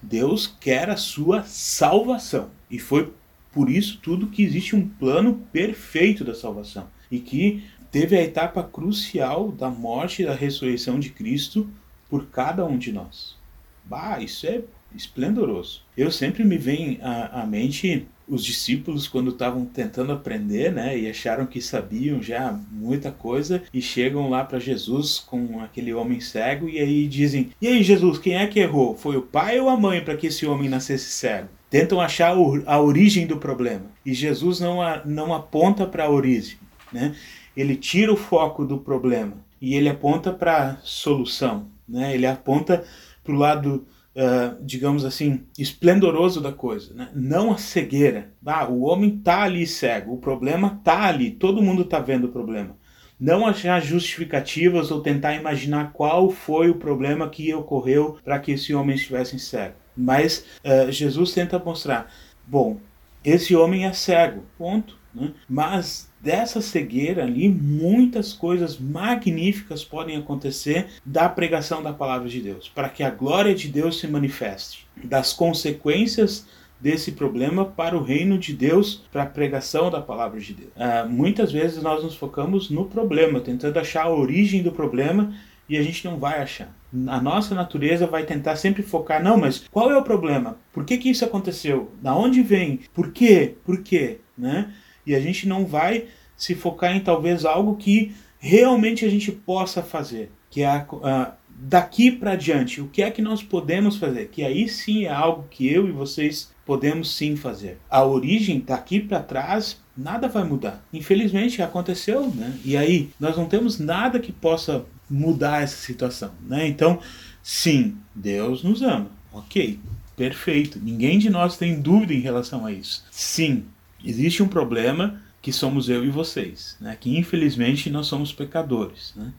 Deus 0.00 0.46
quer 0.46 0.88
a 0.88 0.96
sua 0.96 1.42
salvação 1.42 2.50
e 2.70 2.78
foi 2.78 3.12
por 3.56 3.70
isso 3.70 3.98
tudo 4.02 4.26
que 4.26 4.42
existe 4.42 4.76
um 4.76 4.86
plano 4.86 5.46
perfeito 5.50 6.22
da 6.22 6.34
salvação 6.34 6.88
e 7.10 7.18
que 7.18 7.64
teve 7.90 8.14
a 8.14 8.22
etapa 8.22 8.62
crucial 8.62 9.50
da 9.50 9.70
morte 9.70 10.20
e 10.20 10.26
da 10.26 10.34
ressurreição 10.34 11.00
de 11.00 11.08
Cristo 11.08 11.66
por 12.06 12.26
cada 12.26 12.66
um 12.66 12.76
de 12.76 12.92
nós. 12.92 13.34
Bah, 13.82 14.20
isso 14.20 14.46
é 14.46 14.60
esplendoroso. 14.94 15.80
Eu 15.96 16.10
sempre 16.10 16.44
me 16.44 16.58
vem 16.58 16.98
à, 17.00 17.40
à 17.40 17.46
mente 17.46 18.06
os 18.28 18.44
discípulos 18.44 19.08
quando 19.08 19.30
estavam 19.30 19.64
tentando 19.64 20.12
aprender, 20.12 20.70
né, 20.70 20.98
e 20.98 21.08
acharam 21.08 21.46
que 21.46 21.62
sabiam 21.62 22.22
já 22.22 22.52
muita 22.70 23.10
coisa 23.10 23.62
e 23.72 23.80
chegam 23.80 24.28
lá 24.28 24.44
para 24.44 24.58
Jesus 24.58 25.18
com 25.18 25.60
aquele 25.60 25.94
homem 25.94 26.20
cego 26.20 26.68
e 26.68 26.78
aí 26.78 27.08
dizem: 27.08 27.52
"E 27.62 27.68
aí, 27.68 27.82
Jesus, 27.82 28.18
quem 28.18 28.36
é 28.36 28.46
que 28.46 28.60
errou? 28.60 28.94
Foi 28.94 29.16
o 29.16 29.22
pai 29.22 29.58
ou 29.58 29.70
a 29.70 29.78
mãe 29.78 30.04
para 30.04 30.16
que 30.16 30.26
esse 30.26 30.44
homem 30.44 30.68
nascesse 30.68 31.10
cego?" 31.10 31.55
Tentam 31.68 32.00
achar 32.00 32.36
a 32.66 32.80
origem 32.80 33.26
do 33.26 33.36
problema. 33.38 33.86
E 34.04 34.14
Jesus 34.14 34.60
não, 34.60 34.80
a, 34.80 35.04
não 35.04 35.34
aponta 35.34 35.86
para 35.86 36.04
a 36.04 36.10
origem, 36.10 36.58
né? 36.92 37.14
Ele 37.56 37.74
tira 37.74 38.12
o 38.12 38.16
foco 38.16 38.64
do 38.64 38.78
problema 38.78 39.38
e 39.60 39.74
ele 39.74 39.88
aponta 39.88 40.32
para 40.32 40.70
a 40.70 40.76
solução, 40.82 41.66
né? 41.88 42.14
Ele 42.14 42.26
aponta 42.26 42.84
para 43.24 43.34
o 43.34 43.38
lado 43.38 43.86
uh, 44.16 44.56
digamos 44.64 45.04
assim, 45.04 45.42
esplendoroso 45.58 46.40
da 46.40 46.52
coisa, 46.52 46.94
né? 46.94 47.10
não 47.14 47.52
a 47.52 47.58
cegueira. 47.58 48.32
Ah, 48.44 48.66
o 48.66 48.82
homem 48.82 49.16
está 49.16 49.42
ali 49.42 49.66
cego, 49.66 50.14
o 50.14 50.18
problema 50.18 50.78
está 50.78 51.04
ali, 51.04 51.30
todo 51.30 51.62
mundo 51.62 51.82
está 51.82 51.98
vendo 51.98 52.24
o 52.24 52.32
problema. 52.32 52.76
Não 53.18 53.46
achar 53.46 53.80
justificativas 53.80 54.90
ou 54.90 55.00
tentar 55.00 55.34
imaginar 55.34 55.92
qual 55.92 56.30
foi 56.30 56.68
o 56.68 56.74
problema 56.74 57.28
que 57.28 57.52
ocorreu 57.54 58.18
para 58.22 58.38
que 58.38 58.52
esse 58.52 58.74
homem 58.74 58.96
estivesse 58.96 59.38
cego. 59.38 59.74
Mas 59.96 60.44
uh, 60.64 60.90
Jesus 60.90 61.32
tenta 61.32 61.58
mostrar: 61.58 62.12
bom, 62.46 62.78
esse 63.24 63.56
homem 63.56 63.86
é 63.86 63.92
cego, 63.92 64.44
ponto. 64.58 64.96
Né? 65.14 65.32
Mas 65.48 66.10
dessa 66.20 66.60
cegueira 66.60 67.22
ali, 67.22 67.48
muitas 67.48 68.32
coisas 68.32 68.78
magníficas 68.78 69.84
podem 69.84 70.16
acontecer 70.16 70.88
da 71.04 71.28
pregação 71.28 71.82
da 71.82 71.92
palavra 71.92 72.28
de 72.28 72.40
Deus, 72.40 72.68
para 72.68 72.88
que 72.88 73.02
a 73.02 73.10
glória 73.10 73.54
de 73.54 73.68
Deus 73.68 73.98
se 73.98 74.06
manifeste, 74.06 74.86
das 75.02 75.32
consequências 75.32 76.46
desse 76.78 77.12
problema 77.12 77.64
para 77.64 77.96
o 77.96 78.02
reino 78.02 78.38
de 78.38 78.52
Deus, 78.52 79.02
para 79.10 79.22
a 79.22 79.26
pregação 79.26 79.90
da 79.90 80.00
palavra 80.00 80.38
de 80.38 80.52
Deus. 80.52 80.70
Uh, 80.76 81.08
muitas 81.08 81.50
vezes 81.50 81.82
nós 81.82 82.04
nos 82.04 82.14
focamos 82.14 82.70
no 82.70 82.84
problema, 82.84 83.40
tentando 83.40 83.78
achar 83.78 84.04
a 84.04 84.14
origem 84.14 84.62
do 84.62 84.70
problema 84.70 85.32
e 85.68 85.76
a 85.76 85.82
gente 85.82 86.04
não 86.04 86.18
vai 86.18 86.40
achar. 86.42 86.74
A 87.08 87.20
nossa 87.20 87.54
natureza 87.54 88.06
vai 88.06 88.24
tentar 88.24 88.56
sempre 88.56 88.82
focar, 88.82 89.22
não, 89.22 89.36
mas 89.36 89.66
qual 89.70 89.90
é 89.90 89.98
o 89.98 90.02
problema? 90.02 90.56
Por 90.72 90.84
que, 90.84 90.96
que 90.96 91.10
isso 91.10 91.24
aconteceu? 91.24 91.90
Da 92.00 92.14
onde 92.14 92.42
vem? 92.42 92.80
Por 92.94 93.12
quê? 93.12 93.56
Por 93.64 93.82
quê? 93.82 94.18
Né? 94.36 94.72
E 95.06 95.14
a 95.14 95.20
gente 95.20 95.48
não 95.48 95.66
vai 95.66 96.06
se 96.36 96.54
focar 96.54 96.94
em 96.94 97.00
talvez 97.00 97.44
algo 97.44 97.76
que 97.76 98.14
realmente 98.38 99.04
a 99.04 99.08
gente 99.08 99.32
possa 99.32 99.82
fazer, 99.82 100.30
que 100.50 100.62
é 100.62 100.66
a, 100.66 100.86
a, 101.02 101.32
daqui 101.48 102.10
para 102.10 102.36
diante, 102.36 102.80
o 102.80 102.88
que 102.88 103.02
é 103.02 103.10
que 103.10 103.22
nós 103.22 103.42
podemos 103.42 103.96
fazer? 103.96 104.28
Que 104.28 104.44
aí 104.44 104.68
sim 104.68 105.04
é 105.04 105.10
algo 105.10 105.46
que 105.50 105.70
eu 105.70 105.88
e 105.88 105.92
vocês 105.92 106.54
podemos 106.64 107.16
sim 107.16 107.36
fazer. 107.36 107.78
A 107.88 108.04
origem 108.04 108.60
daqui 108.60 109.00
para 109.00 109.20
trás 109.20 109.80
nada 109.96 110.28
vai 110.28 110.44
mudar. 110.44 110.84
Infelizmente 110.92 111.62
aconteceu, 111.62 112.28
né? 112.34 112.58
E 112.64 112.76
aí 112.76 113.10
nós 113.18 113.36
não 113.36 113.46
temos 113.46 113.78
nada 113.78 114.18
que 114.18 114.32
possa 114.32 114.84
mudar 115.08 115.62
essa 115.62 115.76
situação, 115.76 116.32
né? 116.46 116.66
Então, 116.66 117.00
sim, 117.42 117.96
Deus 118.14 118.62
nos 118.62 118.82
ama. 118.82 119.10
OK. 119.32 119.78
Perfeito. 120.16 120.80
Ninguém 120.82 121.18
de 121.18 121.28
nós 121.28 121.58
tem 121.58 121.80
dúvida 121.80 122.14
em 122.14 122.20
relação 122.20 122.64
a 122.64 122.72
isso. 122.72 123.04
Sim, 123.10 123.66
existe 124.02 124.42
um 124.42 124.48
problema 124.48 125.20
que 125.42 125.52
somos 125.52 125.88
eu 125.88 126.04
e 126.04 126.10
vocês, 126.10 126.76
né? 126.80 126.96
que 126.98 127.16
infelizmente 127.16 127.90
nós 127.90 128.06
somos 128.06 128.32
pecadores. 128.32 129.12
Né? 129.14 129.32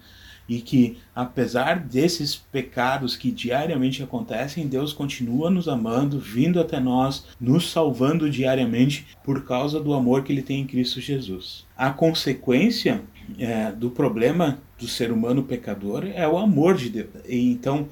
E 0.47 0.61
que, 0.61 0.97
apesar 1.15 1.79
desses 1.79 2.35
pecados 2.35 3.15
que 3.15 3.31
diariamente 3.31 4.01
acontecem, 4.01 4.67
Deus 4.67 4.93
continua 4.93 5.49
nos 5.49 5.67
amando, 5.67 6.19
vindo 6.19 6.59
até 6.59 6.79
nós, 6.79 7.25
nos 7.39 7.71
salvando 7.71 8.29
diariamente 8.29 9.07
por 9.23 9.43
causa 9.43 9.79
do 9.79 9.93
amor 9.93 10.23
que 10.23 10.31
Ele 10.31 10.41
tem 10.41 10.61
em 10.61 10.67
Cristo 10.67 11.01
Jesus. 11.01 11.65
A 11.75 11.89
consequência 11.89 13.01
é, 13.37 13.71
do 13.71 13.89
problema 13.89 14.59
do 14.79 14.87
ser 14.87 15.11
humano 15.11 15.43
pecador 15.43 16.05
é 16.05 16.27
o 16.27 16.37
amor 16.37 16.75
de 16.75 16.89
Deus. 16.89 17.09
Então, 17.27 17.87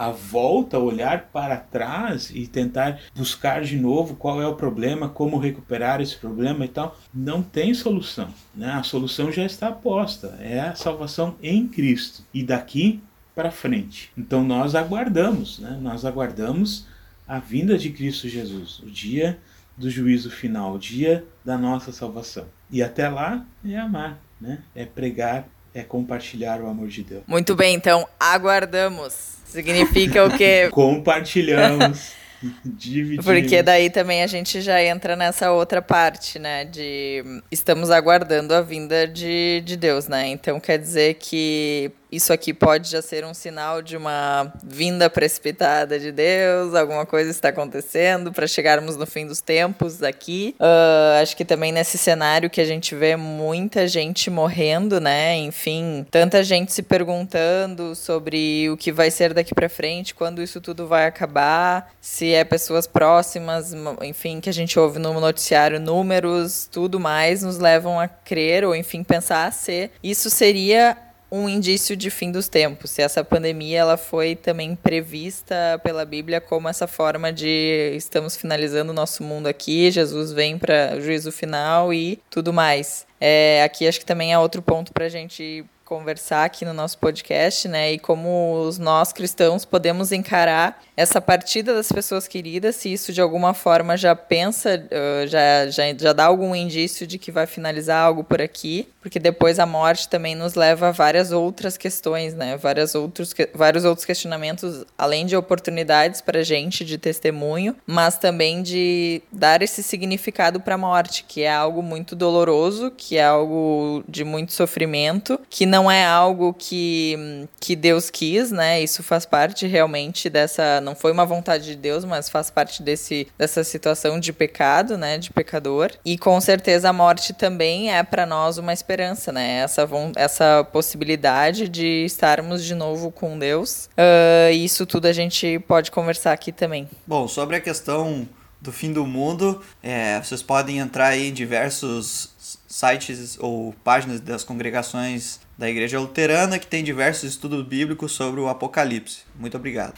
a 0.00 0.10
volta, 0.10 0.78
olhar 0.78 1.28
para 1.30 1.58
trás 1.58 2.30
e 2.34 2.46
tentar 2.46 2.98
buscar 3.14 3.60
de 3.60 3.76
novo 3.76 4.16
qual 4.16 4.40
é 4.40 4.46
o 4.46 4.54
problema, 4.54 5.10
como 5.10 5.36
recuperar 5.36 6.00
esse 6.00 6.16
problema 6.16 6.64
e 6.64 6.68
tal, 6.68 6.98
não 7.12 7.42
tem 7.42 7.74
solução. 7.74 8.32
Né? 8.54 8.72
A 8.72 8.82
solução 8.82 9.30
já 9.30 9.44
está 9.44 9.70
posta, 9.70 10.38
é 10.40 10.58
a 10.58 10.74
salvação 10.74 11.36
em 11.42 11.68
Cristo. 11.68 12.24
E 12.32 12.42
daqui 12.42 13.02
para 13.34 13.50
frente. 13.50 14.10
Então 14.16 14.42
nós 14.42 14.74
aguardamos, 14.74 15.58
né? 15.58 15.78
nós 15.82 16.06
aguardamos 16.06 16.86
a 17.28 17.38
vinda 17.38 17.76
de 17.76 17.90
Cristo 17.90 18.26
Jesus, 18.26 18.78
o 18.78 18.90
dia 18.90 19.38
do 19.76 19.90
juízo 19.90 20.30
final, 20.30 20.76
o 20.76 20.78
dia 20.78 21.26
da 21.44 21.58
nossa 21.58 21.92
salvação. 21.92 22.46
E 22.70 22.82
até 22.82 23.06
lá 23.06 23.44
é 23.62 23.76
amar, 23.76 24.18
né? 24.40 24.60
é 24.74 24.86
pregar, 24.86 25.46
é 25.74 25.82
compartilhar 25.82 26.60
o 26.60 26.68
amor 26.68 26.88
de 26.88 27.02
Deus. 27.02 27.22
Muito 27.26 27.54
bem, 27.54 27.74
então 27.74 28.06
aguardamos. 28.18 29.36
Significa 29.44 30.24
o 30.24 30.36
quê? 30.36 30.68
Compartilhamos. 30.72 32.12
Dividimos. 32.64 33.24
Porque 33.24 33.62
daí 33.62 33.90
também 33.90 34.22
a 34.22 34.26
gente 34.26 34.62
já 34.62 34.82
entra 34.82 35.14
nessa 35.14 35.52
outra 35.52 35.82
parte, 35.82 36.38
né? 36.38 36.64
De 36.64 37.22
estamos 37.50 37.90
aguardando 37.90 38.54
a 38.54 38.62
vinda 38.62 39.06
de, 39.06 39.62
de 39.64 39.76
Deus, 39.76 40.08
né? 40.08 40.26
Então 40.28 40.58
quer 40.58 40.78
dizer 40.78 41.14
que 41.14 41.92
isso 42.10 42.32
aqui 42.32 42.52
pode 42.52 42.90
já 42.90 43.00
ser 43.00 43.24
um 43.24 43.32
sinal 43.32 43.80
de 43.82 43.96
uma 43.96 44.52
vinda 44.62 45.08
precipitada 45.08 45.98
de 45.98 46.10
Deus, 46.10 46.74
alguma 46.74 47.06
coisa 47.06 47.30
está 47.30 47.50
acontecendo 47.50 48.32
para 48.32 48.46
chegarmos 48.46 48.96
no 48.96 49.06
fim 49.06 49.26
dos 49.26 49.40
tempos 49.40 50.02
aqui. 50.02 50.54
Uh, 50.58 51.22
acho 51.22 51.36
que 51.36 51.44
também 51.44 51.72
nesse 51.72 51.96
cenário 51.96 52.50
que 52.50 52.60
a 52.60 52.64
gente 52.64 52.94
vê 52.94 53.16
muita 53.16 53.86
gente 53.86 54.30
morrendo, 54.30 55.00
né? 55.00 55.36
Enfim, 55.36 56.06
tanta 56.10 56.42
gente 56.42 56.72
se 56.72 56.82
perguntando 56.82 57.94
sobre 57.94 58.68
o 58.70 58.76
que 58.76 58.90
vai 58.90 59.10
ser 59.10 59.32
daqui 59.32 59.54
para 59.54 59.68
frente, 59.68 60.14
quando 60.14 60.42
isso 60.42 60.60
tudo 60.60 60.86
vai 60.86 61.06
acabar, 61.06 61.92
se 62.00 62.32
é 62.32 62.44
pessoas 62.44 62.86
próximas, 62.86 63.72
enfim, 64.02 64.40
que 64.40 64.48
a 64.48 64.52
gente 64.52 64.78
ouve 64.78 64.98
no 64.98 65.18
noticiário 65.20 65.78
números, 65.78 66.68
tudo 66.70 66.98
mais, 66.98 67.42
nos 67.42 67.58
levam 67.58 68.00
a 68.00 68.08
crer 68.08 68.64
ou 68.64 68.74
enfim 68.74 69.02
pensar 69.02 69.52
se 69.52 69.90
isso 70.02 70.30
seria 70.30 70.96
um 71.30 71.48
indício 71.48 71.96
de 71.96 72.10
fim 72.10 72.32
dos 72.32 72.48
tempos. 72.48 72.90
Se 72.90 73.02
essa 73.02 73.22
pandemia 73.22 73.78
ela 73.78 73.96
foi 73.96 74.34
também 74.34 74.74
prevista 74.74 75.80
pela 75.84 76.04
Bíblia 76.04 76.40
como 76.40 76.68
essa 76.68 76.86
forma 76.86 77.32
de 77.32 77.92
estamos 77.94 78.36
finalizando 78.36 78.90
o 78.90 78.94
nosso 78.94 79.22
mundo 79.22 79.46
aqui, 79.46 79.90
Jesus 79.90 80.32
vem 80.32 80.58
para 80.58 80.96
o 80.96 81.00
juízo 81.00 81.30
final 81.30 81.94
e 81.94 82.20
tudo 82.28 82.52
mais. 82.52 83.06
É, 83.20 83.62
aqui 83.62 83.86
acho 83.86 84.00
que 84.00 84.06
também 84.06 84.32
é 84.32 84.38
outro 84.38 84.60
ponto 84.60 84.92
para 84.92 85.04
a 85.04 85.08
gente 85.08 85.64
conversar 85.90 86.44
aqui 86.44 86.64
no 86.64 86.72
nosso 86.72 86.96
podcast, 86.98 87.66
né? 87.66 87.94
E 87.94 87.98
como 87.98 88.70
nós 88.78 89.12
cristãos 89.12 89.64
podemos 89.64 90.12
encarar 90.12 90.80
essa 90.96 91.20
partida 91.20 91.74
das 91.74 91.90
pessoas 91.90 92.28
queridas, 92.28 92.76
se 92.76 92.92
isso 92.92 93.12
de 93.12 93.20
alguma 93.20 93.54
forma 93.54 93.96
já 93.96 94.14
pensa, 94.14 94.86
já, 95.26 95.68
já, 95.68 95.82
já 95.98 96.12
dá 96.12 96.26
algum 96.26 96.54
indício 96.54 97.08
de 97.08 97.18
que 97.18 97.32
vai 97.32 97.44
finalizar 97.44 98.00
algo 98.00 98.22
por 98.22 98.40
aqui, 98.40 98.86
porque 99.02 99.18
depois 99.18 99.58
a 99.58 99.66
morte 99.66 100.08
também 100.08 100.36
nos 100.36 100.54
leva 100.54 100.88
a 100.88 100.90
várias 100.92 101.32
outras 101.32 101.76
questões, 101.76 102.34
né? 102.34 102.56
Várias 102.56 102.94
outros, 102.94 103.34
vários 103.52 103.84
outros 103.84 104.04
questionamentos, 104.04 104.84
além 104.96 105.26
de 105.26 105.34
oportunidades 105.34 106.20
para 106.20 106.44
gente 106.44 106.84
de 106.84 106.98
testemunho, 106.98 107.74
mas 107.84 108.16
também 108.16 108.62
de 108.62 109.22
dar 109.32 109.60
esse 109.60 109.82
significado 109.82 110.60
para 110.60 110.76
a 110.76 110.78
morte, 110.78 111.24
que 111.26 111.42
é 111.42 111.52
algo 111.52 111.82
muito 111.82 112.14
doloroso, 112.14 112.92
que 112.96 113.16
é 113.16 113.24
algo 113.24 114.04
de 114.06 114.22
muito 114.22 114.52
sofrimento, 114.52 115.40
que 115.50 115.66
não 115.66 115.79
não 115.80 115.90
é 115.90 116.04
algo 116.04 116.52
que, 116.52 117.48
que 117.58 117.74
Deus 117.74 118.10
quis, 118.10 118.52
né? 118.52 118.82
Isso 118.82 119.02
faz 119.02 119.24
parte 119.24 119.66
realmente 119.66 120.28
dessa. 120.28 120.78
Não 120.82 120.94
foi 120.94 121.10
uma 121.10 121.24
vontade 121.24 121.64
de 121.64 121.76
Deus, 121.76 122.04
mas 122.04 122.28
faz 122.28 122.50
parte 122.50 122.82
desse, 122.82 123.26
dessa 123.38 123.64
situação 123.64 124.20
de 124.20 124.30
pecado, 124.30 124.98
né? 124.98 125.16
De 125.16 125.30
pecador. 125.32 125.90
E 126.04 126.18
com 126.18 126.38
certeza 126.38 126.90
a 126.90 126.92
morte 126.92 127.32
também 127.32 127.90
é 127.90 128.02
para 128.02 128.26
nós 128.26 128.58
uma 128.58 128.74
esperança, 128.74 129.32
né? 129.32 129.60
Essa, 129.60 129.88
essa 130.16 130.68
possibilidade 130.70 131.66
de 131.66 132.04
estarmos 132.04 132.62
de 132.62 132.74
novo 132.74 133.10
com 133.10 133.38
Deus. 133.38 133.88
Uh, 133.96 134.52
isso 134.52 134.84
tudo 134.84 135.06
a 135.06 135.12
gente 135.14 135.58
pode 135.60 135.90
conversar 135.90 136.32
aqui 136.32 136.52
também. 136.52 136.86
Bom, 137.06 137.26
sobre 137.26 137.56
a 137.56 137.60
questão 137.60 138.28
do 138.60 138.70
fim 138.70 138.92
do 138.92 139.06
mundo, 139.06 139.62
é, 139.82 140.20
vocês 140.20 140.42
podem 140.42 140.78
entrar 140.78 141.16
em 141.16 141.32
diversos 141.32 142.60
sites 142.68 143.38
ou 143.40 143.74
páginas 143.82 144.20
das 144.20 144.44
congregações 144.44 145.40
da 145.60 145.68
Igreja 145.68 146.00
Luterana 146.00 146.58
que 146.58 146.66
tem 146.66 146.82
diversos 146.82 147.24
estudos 147.24 147.62
bíblicos 147.66 148.12
sobre 148.12 148.40
o 148.40 148.48
Apocalipse. 148.48 149.24
Muito 149.38 149.58
obrigado. 149.58 149.94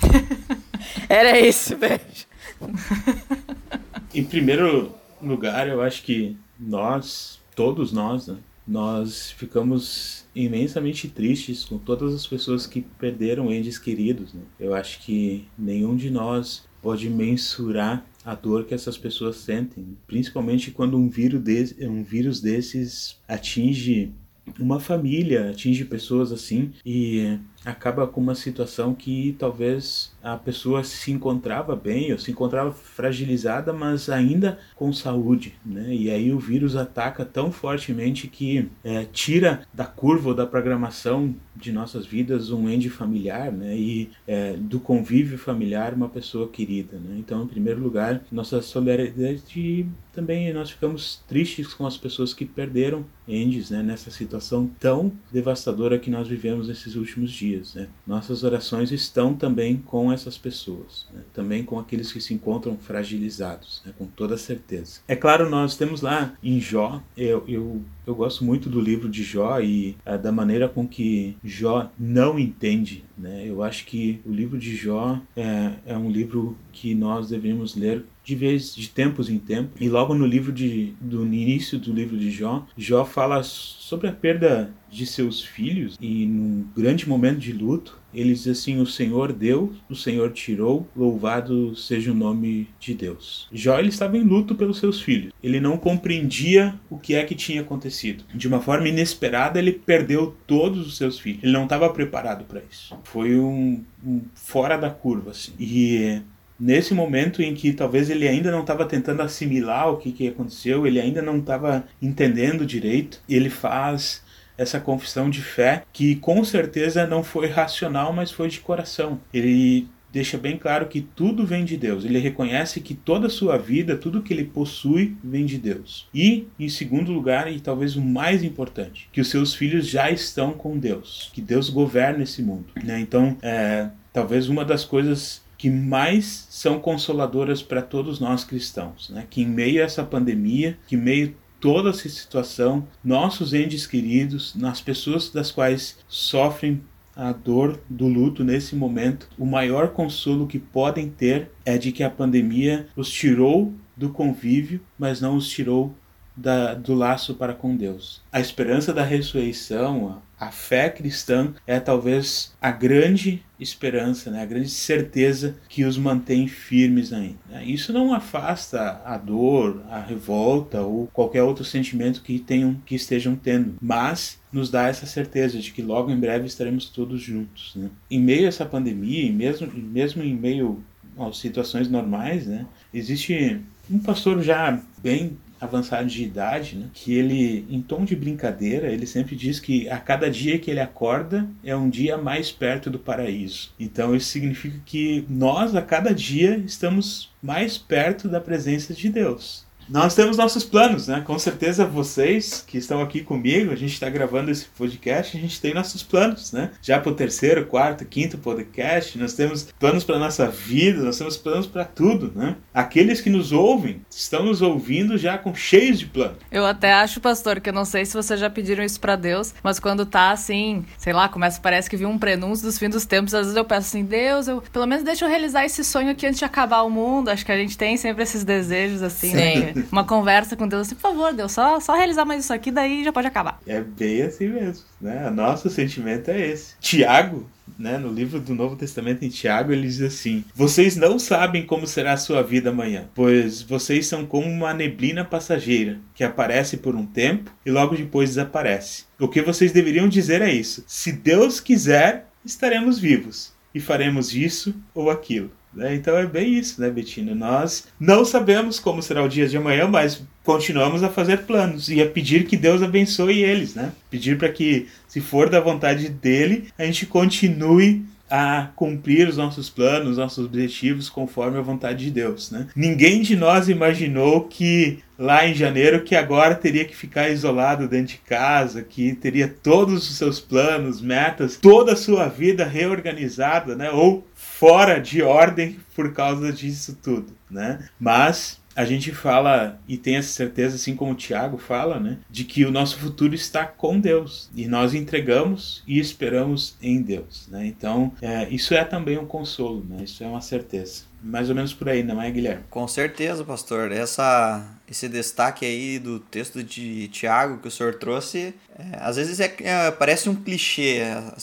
Era 1.08 1.38
isso, 1.38 1.76
beijo. 1.76 2.26
Em 4.12 4.24
primeiro 4.24 4.92
lugar, 5.22 5.68
eu 5.68 5.80
acho 5.80 6.02
que 6.02 6.36
nós, 6.58 7.40
todos 7.54 7.92
nós, 7.92 8.26
né, 8.26 8.38
nós 8.66 9.30
ficamos 9.30 10.24
imensamente 10.34 11.06
tristes 11.06 11.64
com 11.64 11.78
todas 11.78 12.12
as 12.12 12.26
pessoas 12.26 12.66
que 12.66 12.80
perderam 12.98 13.52
entes 13.52 13.78
queridos. 13.78 14.34
Né? 14.34 14.42
Eu 14.58 14.74
acho 14.74 14.98
que 15.02 15.46
nenhum 15.56 15.94
de 15.94 16.10
nós 16.10 16.64
pode 16.82 17.08
mensurar 17.08 18.04
a 18.24 18.34
dor 18.34 18.64
que 18.64 18.74
essas 18.74 18.98
pessoas 18.98 19.36
sentem, 19.36 19.96
principalmente 20.08 20.72
quando 20.72 20.96
um 20.96 21.08
vírus, 21.08 21.40
desse, 21.40 21.86
um 21.86 22.02
vírus 22.02 22.40
desses 22.40 23.16
atinge 23.28 24.12
uma 24.58 24.80
família, 24.80 25.50
atinge 25.50 25.84
pessoas 25.84 26.32
assim 26.32 26.72
e 26.84 27.38
acaba 27.64 28.06
com 28.06 28.20
uma 28.20 28.34
situação 28.34 28.94
que 28.94 29.36
talvez 29.38 30.12
a 30.22 30.36
pessoa 30.36 30.84
se 30.84 31.10
encontrava 31.10 31.74
bem 31.74 32.12
ou 32.12 32.18
se 32.18 32.30
encontrava 32.30 32.72
fragilizada, 32.72 33.72
mas 33.72 34.08
ainda 34.08 34.58
com 34.76 34.92
saúde, 34.92 35.54
né? 35.64 35.94
E 35.94 36.10
aí 36.10 36.32
o 36.32 36.38
vírus 36.38 36.76
ataca 36.76 37.24
tão 37.24 37.50
fortemente 37.50 38.28
que 38.28 38.68
é, 38.84 39.04
tira 39.12 39.66
da 39.72 39.84
curva 39.84 40.30
ou 40.30 40.34
da 40.34 40.46
programação 40.46 41.34
de 41.54 41.72
nossas 41.72 42.06
vidas 42.06 42.50
um 42.50 42.68
ente 42.68 42.88
familiar, 42.88 43.52
né? 43.52 43.76
E 43.76 44.10
é, 44.26 44.54
do 44.56 44.80
convívio 44.80 45.38
familiar 45.38 45.94
uma 45.94 46.08
pessoa 46.08 46.48
querida, 46.48 46.96
né? 46.98 47.16
Então, 47.18 47.42
em 47.44 47.48
primeiro 47.48 47.80
lugar, 47.80 48.22
nossa 48.30 48.62
solidariedade 48.62 49.86
também 50.12 50.52
nós 50.52 50.70
ficamos 50.70 51.22
tristes 51.26 51.72
com 51.72 51.86
as 51.86 51.96
pessoas 51.96 52.34
que 52.34 52.44
perderam 52.44 53.04
entes, 53.26 53.70
né? 53.70 53.82
Nessa 53.82 54.10
situação 54.10 54.70
tão 54.78 55.12
devastadora 55.32 55.98
que 55.98 56.10
nós 56.10 56.28
vivemos 56.28 56.68
nesses 56.68 56.94
últimos 56.96 57.30
dias, 57.30 57.51
né? 57.74 57.88
Nossas 58.06 58.42
orações 58.44 58.90
estão 58.90 59.34
também 59.34 59.76
com 59.76 60.12
essas 60.12 60.38
pessoas, 60.38 61.06
né? 61.12 61.22
também 61.32 61.64
com 61.64 61.78
aqueles 61.78 62.12
que 62.12 62.20
se 62.20 62.34
encontram 62.34 62.76
fragilizados, 62.76 63.82
né? 63.84 63.92
com 63.96 64.06
toda 64.06 64.36
certeza. 64.36 65.00
É 65.06 65.16
claro, 65.16 65.48
nós 65.48 65.76
temos 65.76 66.00
lá 66.00 66.34
em 66.42 66.60
Jó, 66.60 67.02
eu, 67.16 67.44
eu, 67.46 67.82
eu 68.06 68.14
gosto 68.14 68.44
muito 68.44 68.68
do 68.68 68.80
livro 68.80 69.08
de 69.08 69.22
Jó 69.22 69.60
e 69.60 69.96
uh, 70.06 70.18
da 70.18 70.32
maneira 70.32 70.68
com 70.68 70.86
que 70.86 71.36
Jó 71.44 71.90
não 71.98 72.38
entende. 72.38 73.04
Né? 73.16 73.44
Eu 73.46 73.62
acho 73.62 73.84
que 73.86 74.20
o 74.24 74.32
livro 74.32 74.58
de 74.58 74.74
Jó 74.74 75.20
é, 75.36 75.72
é 75.86 75.96
um 75.96 76.10
livro 76.10 76.56
que 76.72 76.94
nós 76.94 77.28
devemos 77.28 77.76
ler 77.76 78.04
de 78.24 78.34
vez 78.34 78.74
de 78.74 78.88
tempos 78.88 79.28
em 79.28 79.38
tempos. 79.38 79.80
E 79.80 79.88
logo 79.88 80.14
no 80.14 80.26
livro 80.26 80.52
de 80.52 80.94
do 81.00 81.24
início 81.24 81.78
do 81.78 81.92
livro 81.92 82.16
de 82.16 82.30
Jó, 82.30 82.66
Jó 82.76 83.04
fala 83.04 83.42
sobre 83.42 84.08
a 84.08 84.12
perda 84.12 84.72
de 84.90 85.06
seus 85.06 85.42
filhos 85.42 85.98
e 86.00 86.26
num 86.26 86.66
grande 86.76 87.08
momento 87.08 87.38
de 87.38 87.52
luto, 87.52 87.98
ele 88.12 88.32
diz 88.34 88.46
assim: 88.46 88.78
O 88.78 88.86
Senhor 88.86 89.32
deu, 89.32 89.72
o 89.88 89.94
Senhor 89.94 90.30
tirou, 90.32 90.86
louvado 90.94 91.74
seja 91.74 92.12
o 92.12 92.14
nome 92.14 92.68
de 92.78 92.94
Deus. 92.94 93.48
Jó 93.50 93.78
ele 93.78 93.88
estava 93.88 94.18
em 94.18 94.22
luto 94.22 94.54
pelos 94.54 94.78
seus 94.78 95.00
filhos. 95.00 95.32
Ele 95.42 95.60
não 95.60 95.78
compreendia 95.78 96.78
o 96.90 96.98
que 96.98 97.14
é 97.14 97.24
que 97.24 97.34
tinha 97.34 97.62
acontecido. 97.62 98.24
De 98.34 98.46
uma 98.46 98.60
forma 98.60 98.88
inesperada, 98.88 99.58
ele 99.58 99.72
perdeu 99.72 100.36
todos 100.46 100.86
os 100.86 100.96
seus 100.96 101.18
filhos. 101.18 101.42
Ele 101.42 101.52
não 101.52 101.64
estava 101.64 101.88
preparado 101.88 102.44
para 102.44 102.60
isso. 102.70 102.94
Foi 103.04 103.34
um, 103.38 103.82
um, 104.04 104.20
fora 104.34 104.76
da 104.76 104.90
curva. 104.90 105.30
Assim. 105.30 105.52
E 105.58 106.20
nesse 106.62 106.94
momento 106.94 107.42
em 107.42 107.54
que 107.54 107.72
talvez 107.72 108.08
ele 108.08 108.28
ainda 108.28 108.52
não 108.52 108.60
estava 108.60 108.84
tentando 108.84 109.20
assimilar 109.20 109.90
o 109.90 109.96
que, 109.96 110.12
que 110.12 110.28
aconteceu, 110.28 110.86
ele 110.86 111.00
ainda 111.00 111.20
não 111.20 111.38
estava 111.38 111.84
entendendo 112.00 112.64
direito, 112.64 113.20
ele 113.28 113.50
faz 113.50 114.22
essa 114.56 114.78
confissão 114.78 115.28
de 115.28 115.42
fé 115.42 115.82
que 115.92 116.14
com 116.16 116.44
certeza 116.44 117.04
não 117.04 117.24
foi 117.24 117.48
racional, 117.48 118.12
mas 118.12 118.30
foi 118.30 118.48
de 118.48 118.60
coração. 118.60 119.20
Ele 119.34 119.88
deixa 120.12 120.38
bem 120.38 120.56
claro 120.56 120.86
que 120.86 121.00
tudo 121.00 121.44
vem 121.44 121.64
de 121.64 121.76
Deus. 121.76 122.04
Ele 122.04 122.18
reconhece 122.18 122.80
que 122.80 122.94
toda 122.94 123.26
a 123.26 123.30
sua 123.30 123.56
vida, 123.56 123.96
tudo 123.96 124.22
que 124.22 124.32
ele 124.32 124.44
possui, 124.44 125.16
vem 125.24 125.46
de 125.46 125.58
Deus. 125.58 126.06
E, 126.14 126.46
em 126.60 126.68
segundo 126.68 127.10
lugar, 127.10 127.50
e 127.50 127.58
talvez 127.58 127.96
o 127.96 128.02
mais 128.02 128.44
importante, 128.44 129.08
que 129.10 129.20
os 129.20 129.28
seus 129.28 129.54
filhos 129.54 129.88
já 129.88 130.10
estão 130.10 130.52
com 130.52 130.78
Deus, 130.78 131.30
que 131.32 131.40
Deus 131.40 131.70
governa 131.70 132.22
esse 132.22 132.42
mundo. 132.42 132.66
Né? 132.84 133.00
Então, 133.00 133.36
é, 133.42 133.88
talvez 134.12 134.48
uma 134.48 134.64
das 134.64 134.84
coisas 134.84 135.42
que 135.62 135.70
mais 135.70 136.48
são 136.50 136.80
consoladoras 136.80 137.62
para 137.62 137.80
todos 137.80 138.18
nós 138.18 138.42
cristãos, 138.42 139.10
né? 139.10 139.28
Que 139.30 139.42
em 139.42 139.46
meio 139.46 139.80
a 139.80 139.84
essa 139.84 140.02
pandemia, 140.02 140.76
que 140.88 140.96
em 140.96 140.98
meio 140.98 141.36
toda 141.60 141.90
essa 141.90 142.08
situação, 142.08 142.88
nossos 143.04 143.54
entes 143.54 143.86
queridos, 143.86 144.56
nas 144.56 144.80
pessoas 144.80 145.30
das 145.30 145.52
quais 145.52 146.00
sofrem 146.08 146.82
a 147.14 147.30
dor 147.30 147.80
do 147.88 148.08
luto 148.08 148.42
nesse 148.42 148.74
momento, 148.74 149.28
o 149.38 149.46
maior 149.46 149.90
consolo 149.90 150.48
que 150.48 150.58
podem 150.58 151.08
ter 151.08 151.52
é 151.64 151.78
de 151.78 151.92
que 151.92 152.02
a 152.02 152.10
pandemia 152.10 152.88
os 152.96 153.08
tirou 153.08 153.72
do 153.96 154.10
convívio, 154.10 154.80
mas 154.98 155.20
não 155.20 155.36
os 155.36 155.48
tirou 155.48 155.94
da, 156.36 156.74
do 156.74 156.92
laço 156.92 157.34
para 157.34 157.54
com 157.54 157.76
Deus. 157.76 158.20
A 158.32 158.40
esperança 158.40 158.92
da 158.92 159.04
ressurreição, 159.04 160.20
a 160.42 160.50
fé 160.50 160.90
cristã 160.90 161.54
é 161.64 161.78
talvez 161.78 162.52
a 162.60 162.72
grande 162.72 163.44
esperança, 163.60 164.28
né? 164.28 164.42
a 164.42 164.44
grande 164.44 164.70
certeza 164.70 165.54
que 165.68 165.84
os 165.84 165.96
mantém 165.96 166.48
firmes 166.48 167.12
ainda. 167.12 167.38
Né? 167.48 167.64
Isso 167.64 167.92
não 167.92 168.12
afasta 168.12 169.00
a 169.04 169.16
dor, 169.16 169.84
a 169.88 170.00
revolta 170.00 170.82
ou 170.82 171.06
qualquer 171.12 171.44
outro 171.44 171.64
sentimento 171.64 172.22
que 172.22 172.40
tenham, 172.40 172.74
que 172.84 172.96
estejam 172.96 173.36
tendo, 173.36 173.76
mas 173.80 174.40
nos 174.52 174.68
dá 174.68 174.88
essa 174.88 175.06
certeza 175.06 175.60
de 175.60 175.70
que 175.70 175.80
logo 175.80 176.10
em 176.10 176.18
breve 176.18 176.48
estaremos 176.48 176.88
todos 176.88 177.22
juntos. 177.22 177.74
Né? 177.76 177.88
Em 178.10 178.18
meio 178.18 178.46
a 178.46 178.48
essa 178.48 178.66
pandemia, 178.66 179.22
e 179.22 179.30
mesmo, 179.30 179.72
mesmo 179.72 180.24
em 180.24 180.34
meio 180.34 180.82
às 181.16 181.38
situações 181.38 181.88
normais, 181.88 182.48
né? 182.48 182.66
existe 182.92 183.60
um 183.88 184.00
pastor 184.00 184.42
já 184.42 184.82
bem 185.00 185.36
avançado 185.62 186.08
de 186.08 186.24
idade, 186.24 186.76
né? 186.76 186.86
que 186.92 187.14
ele, 187.14 187.64
em 187.70 187.80
tom 187.80 188.04
de 188.04 188.16
brincadeira, 188.16 188.90
ele 188.90 189.06
sempre 189.06 189.36
diz 189.36 189.60
que 189.60 189.88
a 189.88 189.96
cada 189.96 190.28
dia 190.28 190.58
que 190.58 190.70
ele 190.70 190.80
acorda 190.80 191.48
é 191.62 191.74
um 191.76 191.88
dia 191.88 192.18
mais 192.18 192.50
perto 192.50 192.90
do 192.90 192.98
paraíso. 192.98 193.72
Então 193.78 194.14
isso 194.14 194.26
significa 194.26 194.80
que 194.84 195.24
nós, 195.28 195.74
a 195.76 195.80
cada 195.80 196.12
dia, 196.12 196.56
estamos 196.66 197.30
mais 197.40 197.78
perto 197.78 198.28
da 198.28 198.40
presença 198.40 198.92
de 198.92 199.08
Deus. 199.08 199.64
Nós 199.88 200.14
temos 200.14 200.36
nossos 200.36 200.64
planos, 200.64 201.08
né? 201.08 201.22
Com 201.24 201.38
certeza 201.38 201.84
vocês 201.84 202.64
que 202.66 202.78
estão 202.78 203.00
aqui 203.00 203.22
comigo, 203.22 203.72
a 203.72 203.76
gente 203.76 203.92
está 203.92 204.08
gravando 204.08 204.50
esse 204.50 204.66
podcast, 204.66 205.36
a 205.36 205.40
gente 205.40 205.60
tem 205.60 205.74
nossos 205.74 206.02
planos, 206.02 206.52
né? 206.52 206.70
Já 206.80 206.98
para 206.98 207.12
o 207.12 207.14
terceiro, 207.14 207.66
quarto, 207.66 208.04
quinto 208.04 208.38
podcast, 208.38 209.18
nós 209.18 209.34
temos 209.34 209.68
planos 209.78 210.04
para 210.04 210.18
nossa 210.18 210.48
vida, 210.48 211.02
nós 211.02 211.18
temos 211.18 211.36
planos 211.36 211.66
para 211.66 211.84
tudo, 211.84 212.32
né? 212.34 212.56
Aqueles 212.72 213.20
que 213.20 213.30
nos 213.30 213.52
ouvem 213.52 214.04
estão 214.10 214.44
nos 214.44 214.62
ouvindo 214.62 215.16
já 215.18 215.38
com 215.38 215.54
cheios 215.54 215.98
de 215.98 216.06
planos. 216.06 216.38
Eu 216.50 216.64
até 216.64 216.92
acho, 216.92 217.20
pastor, 217.20 217.60
que 217.60 217.68
eu 217.68 217.74
não 217.74 217.84
sei 217.84 218.04
se 218.04 218.14
vocês 218.14 218.38
já 218.38 218.50
pediram 218.50 218.84
isso 218.84 219.00
para 219.00 219.16
Deus, 219.16 219.54
mas 219.62 219.78
quando 219.78 220.06
tá 220.06 220.30
assim, 220.30 220.84
sei 220.98 221.12
lá, 221.12 221.28
começa 221.28 221.60
parece 221.60 221.88
que 221.88 221.96
viu 221.96 222.08
um 222.08 222.18
prenúncio 222.18 222.66
dos 222.66 222.78
fins 222.78 222.90
dos 222.90 223.06
tempos, 223.06 223.34
às 223.34 223.42
vezes 223.42 223.56
eu 223.56 223.64
peço 223.64 223.88
assim, 223.88 224.04
Deus, 224.04 224.48
eu 224.48 224.62
pelo 224.72 224.86
menos 224.86 225.04
deixa 225.04 225.24
eu 225.24 225.28
realizar 225.28 225.64
esse 225.64 225.84
sonho 225.84 226.10
aqui 226.10 226.26
antes 226.26 226.38
de 226.38 226.44
acabar 226.44 226.82
o 226.82 226.90
mundo. 226.90 227.28
Acho 227.28 227.44
que 227.44 227.52
a 227.52 227.56
gente 227.56 227.76
tem 227.76 227.96
sempre 227.96 228.22
esses 228.22 228.44
desejos 228.44 229.02
assim, 229.02 229.30
Sim. 229.30 229.36
né? 229.36 229.71
uma 229.92 230.04
conversa 230.04 230.56
com 230.56 230.66
Deus 230.66 230.86
assim, 230.86 230.94
por 230.94 231.02
favor, 231.02 231.32
Deus, 231.32 231.52
só, 231.52 231.80
só 231.80 231.94
realizar 231.94 232.24
mais 232.24 232.44
isso 232.44 232.52
aqui, 232.52 232.70
daí 232.70 233.04
já 233.04 233.12
pode 233.12 233.26
acabar. 233.26 233.60
É 233.66 233.80
bem 233.80 234.22
assim 234.22 234.48
mesmo, 234.48 234.84
né? 235.00 235.30
Nosso 235.30 235.68
sentimento 235.70 236.30
é 236.30 236.48
esse. 236.48 236.74
Tiago, 236.80 237.48
né, 237.78 237.98
no 237.98 238.12
livro 238.12 238.40
do 238.40 238.54
Novo 238.54 238.76
Testamento 238.76 239.24
em 239.24 239.28
Tiago, 239.28 239.72
ele 239.72 239.86
diz 239.86 240.00
assim: 240.00 240.44
Vocês 240.54 240.96
não 240.96 241.18
sabem 241.18 241.64
como 241.64 241.86
será 241.86 242.12
a 242.12 242.16
sua 242.16 242.42
vida 242.42 242.70
amanhã, 242.70 243.06
pois 243.14 243.62
vocês 243.62 244.06
são 244.06 244.26
como 244.26 244.46
uma 244.46 244.74
neblina 244.74 245.24
passageira 245.24 245.98
que 246.14 246.24
aparece 246.24 246.76
por 246.76 246.94
um 246.94 247.06
tempo 247.06 247.50
e 247.64 247.70
logo 247.70 247.96
depois 247.96 248.30
desaparece. 248.30 249.04
O 249.18 249.28
que 249.28 249.42
vocês 249.42 249.72
deveriam 249.72 250.08
dizer 250.08 250.42
é 250.42 250.52
isso: 250.52 250.84
Se 250.86 251.12
Deus 251.12 251.60
quiser, 251.60 252.28
estaremos 252.44 252.98
vivos 252.98 253.52
e 253.74 253.80
faremos 253.80 254.34
isso 254.34 254.74
ou 254.94 255.10
aquilo. 255.10 255.50
Né? 255.74 255.94
Então 255.94 256.16
é 256.16 256.26
bem 256.26 256.54
isso, 256.54 256.80
né, 256.80 256.90
Betina? 256.90 257.34
Nós 257.34 257.88
não 257.98 258.24
sabemos 258.24 258.78
como 258.78 259.02
será 259.02 259.22
o 259.22 259.28
dia 259.28 259.48
de 259.48 259.56
amanhã, 259.56 259.88
mas 259.88 260.22
continuamos 260.44 261.02
a 261.02 261.08
fazer 261.08 261.44
planos 261.44 261.88
e 261.88 262.02
a 262.02 262.06
pedir 262.06 262.46
que 262.46 262.56
Deus 262.56 262.82
abençoe 262.82 263.42
eles, 263.42 263.74
né? 263.74 263.92
Pedir 264.10 264.36
para 264.36 264.50
que, 264.50 264.88
se 265.08 265.20
for 265.20 265.48
da 265.48 265.60
vontade 265.60 266.08
dele, 266.08 266.68
a 266.78 266.84
gente 266.84 267.06
continue 267.06 268.04
a 268.34 268.70
cumprir 268.74 269.28
os 269.28 269.36
nossos 269.36 269.68
planos, 269.68 270.16
nossos 270.16 270.46
objetivos 270.46 271.10
conforme 271.10 271.58
a 271.58 271.62
vontade 271.62 272.06
de 272.06 272.10
Deus, 272.10 272.50
né? 272.50 272.66
Ninguém 272.74 273.20
de 273.20 273.36
nós 273.36 273.68
imaginou 273.68 274.44
que 274.44 275.00
lá 275.18 275.46
em 275.46 275.52
janeiro 275.52 276.02
que 276.02 276.16
agora 276.16 276.54
teria 276.54 276.86
que 276.86 276.96
ficar 276.96 277.28
isolado 277.28 277.86
dentro 277.86 278.14
de 278.14 278.20
casa, 278.26 278.82
que 278.82 279.14
teria 279.14 279.46
todos 279.46 280.08
os 280.08 280.16
seus 280.16 280.40
planos, 280.40 281.02
metas, 281.02 281.58
toda 281.58 281.92
a 281.92 281.96
sua 281.96 282.26
vida 282.26 282.64
reorganizada, 282.64 283.76
né? 283.76 283.90
Ou 283.90 284.26
fora 284.62 285.00
de 285.00 285.20
ordem 285.22 285.80
por 285.92 286.12
causa 286.12 286.52
disso 286.52 286.96
tudo, 287.02 287.32
né? 287.50 287.88
Mas 287.98 288.60
a 288.76 288.84
gente 288.84 289.10
fala 289.10 289.80
e 289.88 289.96
tem 289.96 290.14
essa 290.14 290.28
certeza, 290.28 290.76
assim 290.76 290.94
como 290.94 291.10
o 291.10 291.16
Tiago 291.16 291.58
fala, 291.58 291.98
né, 291.98 292.18
de 292.30 292.44
que 292.44 292.64
o 292.64 292.70
nosso 292.70 292.96
futuro 292.96 293.34
está 293.34 293.66
com 293.66 293.98
Deus 293.98 294.48
e 294.54 294.68
nós 294.68 294.94
entregamos 294.94 295.82
e 295.84 295.98
esperamos 295.98 296.76
em 296.80 297.02
Deus, 297.02 297.48
né? 297.48 297.66
Então 297.66 298.12
é, 298.22 298.48
isso 298.50 298.72
é 298.72 298.84
também 298.84 299.18
um 299.18 299.26
consolo, 299.26 299.84
né? 299.88 300.04
Isso 300.04 300.22
é 300.22 300.28
uma 300.28 300.40
certeza. 300.40 301.10
Mais 301.22 301.48
ou 301.48 301.54
menos 301.54 301.72
por 301.72 301.88
aí, 301.88 302.02
não 302.02 302.20
é, 302.20 302.30
Guilherme? 302.30 302.64
Com 302.68 302.86
certeza, 302.88 303.44
pastor. 303.44 303.92
Essa, 303.92 304.64
esse 304.90 305.08
destaque 305.08 305.64
aí 305.64 305.98
do 305.98 306.18
texto 306.18 306.62
de 306.62 307.08
Tiago 307.08 307.58
que 307.58 307.68
o 307.68 307.70
senhor 307.70 307.94
trouxe, 307.94 308.54
é, 308.76 308.98
às 309.00 309.16
vezes 309.16 309.38
é, 309.38 309.54
é, 309.60 309.90
parece 309.90 310.28
um 310.28 310.34
clichê. 310.34 311.00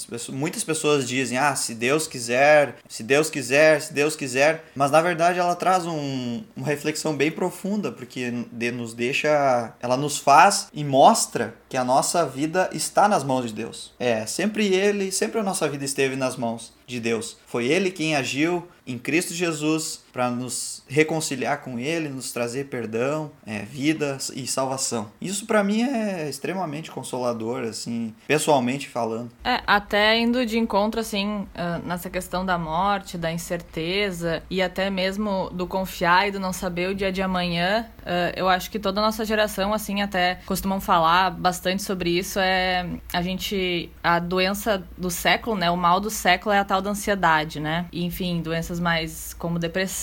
Pessoas, 0.10 0.38
muitas 0.38 0.64
pessoas 0.64 1.08
dizem, 1.08 1.38
ah, 1.38 1.56
se 1.56 1.74
Deus 1.74 2.08
quiser, 2.08 2.76
se 2.88 3.04
Deus 3.04 3.30
quiser, 3.30 3.82
se 3.82 3.94
Deus 3.94 4.16
quiser. 4.16 4.66
Mas 4.76 4.92
na 4.92 5.02
verdade 5.02 5.40
ela 5.40 5.56
traz 5.56 5.86
um, 5.86 6.44
uma 6.56 6.68
reflexão 6.68 7.16
bem 7.16 7.32
profunda, 7.32 7.92
porque 7.92 8.46
de, 8.52 8.72
nos 8.72 8.94
deixa, 8.94 9.74
ela 9.80 9.96
nos 9.96 10.18
faz 10.18 10.68
e 10.74 10.84
mostra 10.84 11.56
que 11.70 11.78
a 11.78 11.84
nossa 11.84 12.26
vida 12.26 12.70
está 12.74 13.08
nas 13.08 13.24
mãos 13.24 13.46
de 13.48 13.54
Deus. 13.54 13.94
É, 14.00 14.26
sempre 14.26 14.68
Ele, 14.68 15.12
sempre 15.12 15.40
a 15.40 15.44
nossa 15.44 15.70
vida 15.70 15.86
esteve 15.86 16.16
nas 16.16 16.36
mãos 16.36 16.74
de 16.86 17.00
Deus. 17.00 17.38
Foi 17.46 17.68
Ele 17.68 17.92
quem 17.92 18.16
agiu 18.16 18.68
em 18.90 18.98
Cristo 18.98 19.34
Jesus 19.34 20.02
para 20.12 20.30
nos 20.30 20.84
reconciliar 20.88 21.62
com 21.62 21.80
Ele, 21.80 22.10
nos 22.10 22.32
trazer 22.32 22.66
perdão, 22.66 23.32
é, 23.46 23.60
vida 23.60 24.18
e 24.36 24.48
salvação. 24.48 25.12
Isso 25.22 25.46
para 25.46 25.64
mim 25.64 25.84
é 25.84 26.28
extremamente 26.30 26.92
consolador, 26.92 27.64
assim, 27.64 28.14
pessoalmente 28.28 28.90
falando. 28.90 29.32
É, 29.44 29.62
até 29.66 30.18
indo 30.18 30.46
de 30.46 30.58
encontro, 30.58 31.00
assim, 31.00 31.28
uh, 31.28 31.86
nessa 31.86 32.10
questão 32.10 32.46
da 32.46 32.58
morte, 32.58 33.18
da 33.18 33.32
incerteza 33.32 34.44
e 34.50 34.62
até 34.62 34.90
mesmo 34.90 35.50
do 35.52 35.68
confiar 35.68 36.28
e 36.28 36.32
do 36.32 36.40
não 36.40 36.52
saber 36.52 36.90
o 36.90 36.96
dia 36.96 37.12
de 37.12 37.22
amanhã, 37.22 37.86
uh, 38.02 38.34
eu 38.36 38.50
acho 38.50 38.70
que 38.72 38.80
toda 38.80 39.00
a 39.00 39.04
nossa 39.04 39.24
geração, 39.24 39.74
assim, 39.74 40.02
até 40.02 40.40
costumam 40.46 40.82
falar 40.82 41.32
bastante 41.32 41.84
sobre 41.84 42.10
isso, 42.18 42.40
é 42.40 42.88
a 43.14 43.22
gente, 43.22 43.90
a 44.04 44.20
doença 44.20 44.84
do 44.98 45.10
século, 45.10 45.56
né, 45.56 45.70
o 45.70 45.78
mal 45.78 46.00
do 46.00 46.10
século 46.10 46.54
é 46.54 46.60
a 46.60 46.66
tal 46.66 46.82
da 46.82 46.90
ansiedade, 46.90 47.60
né, 47.60 47.86
enfim, 47.94 48.42
doenças 48.42 48.80
mais 48.80 49.34
como 49.34 49.60
depressão 49.60 50.00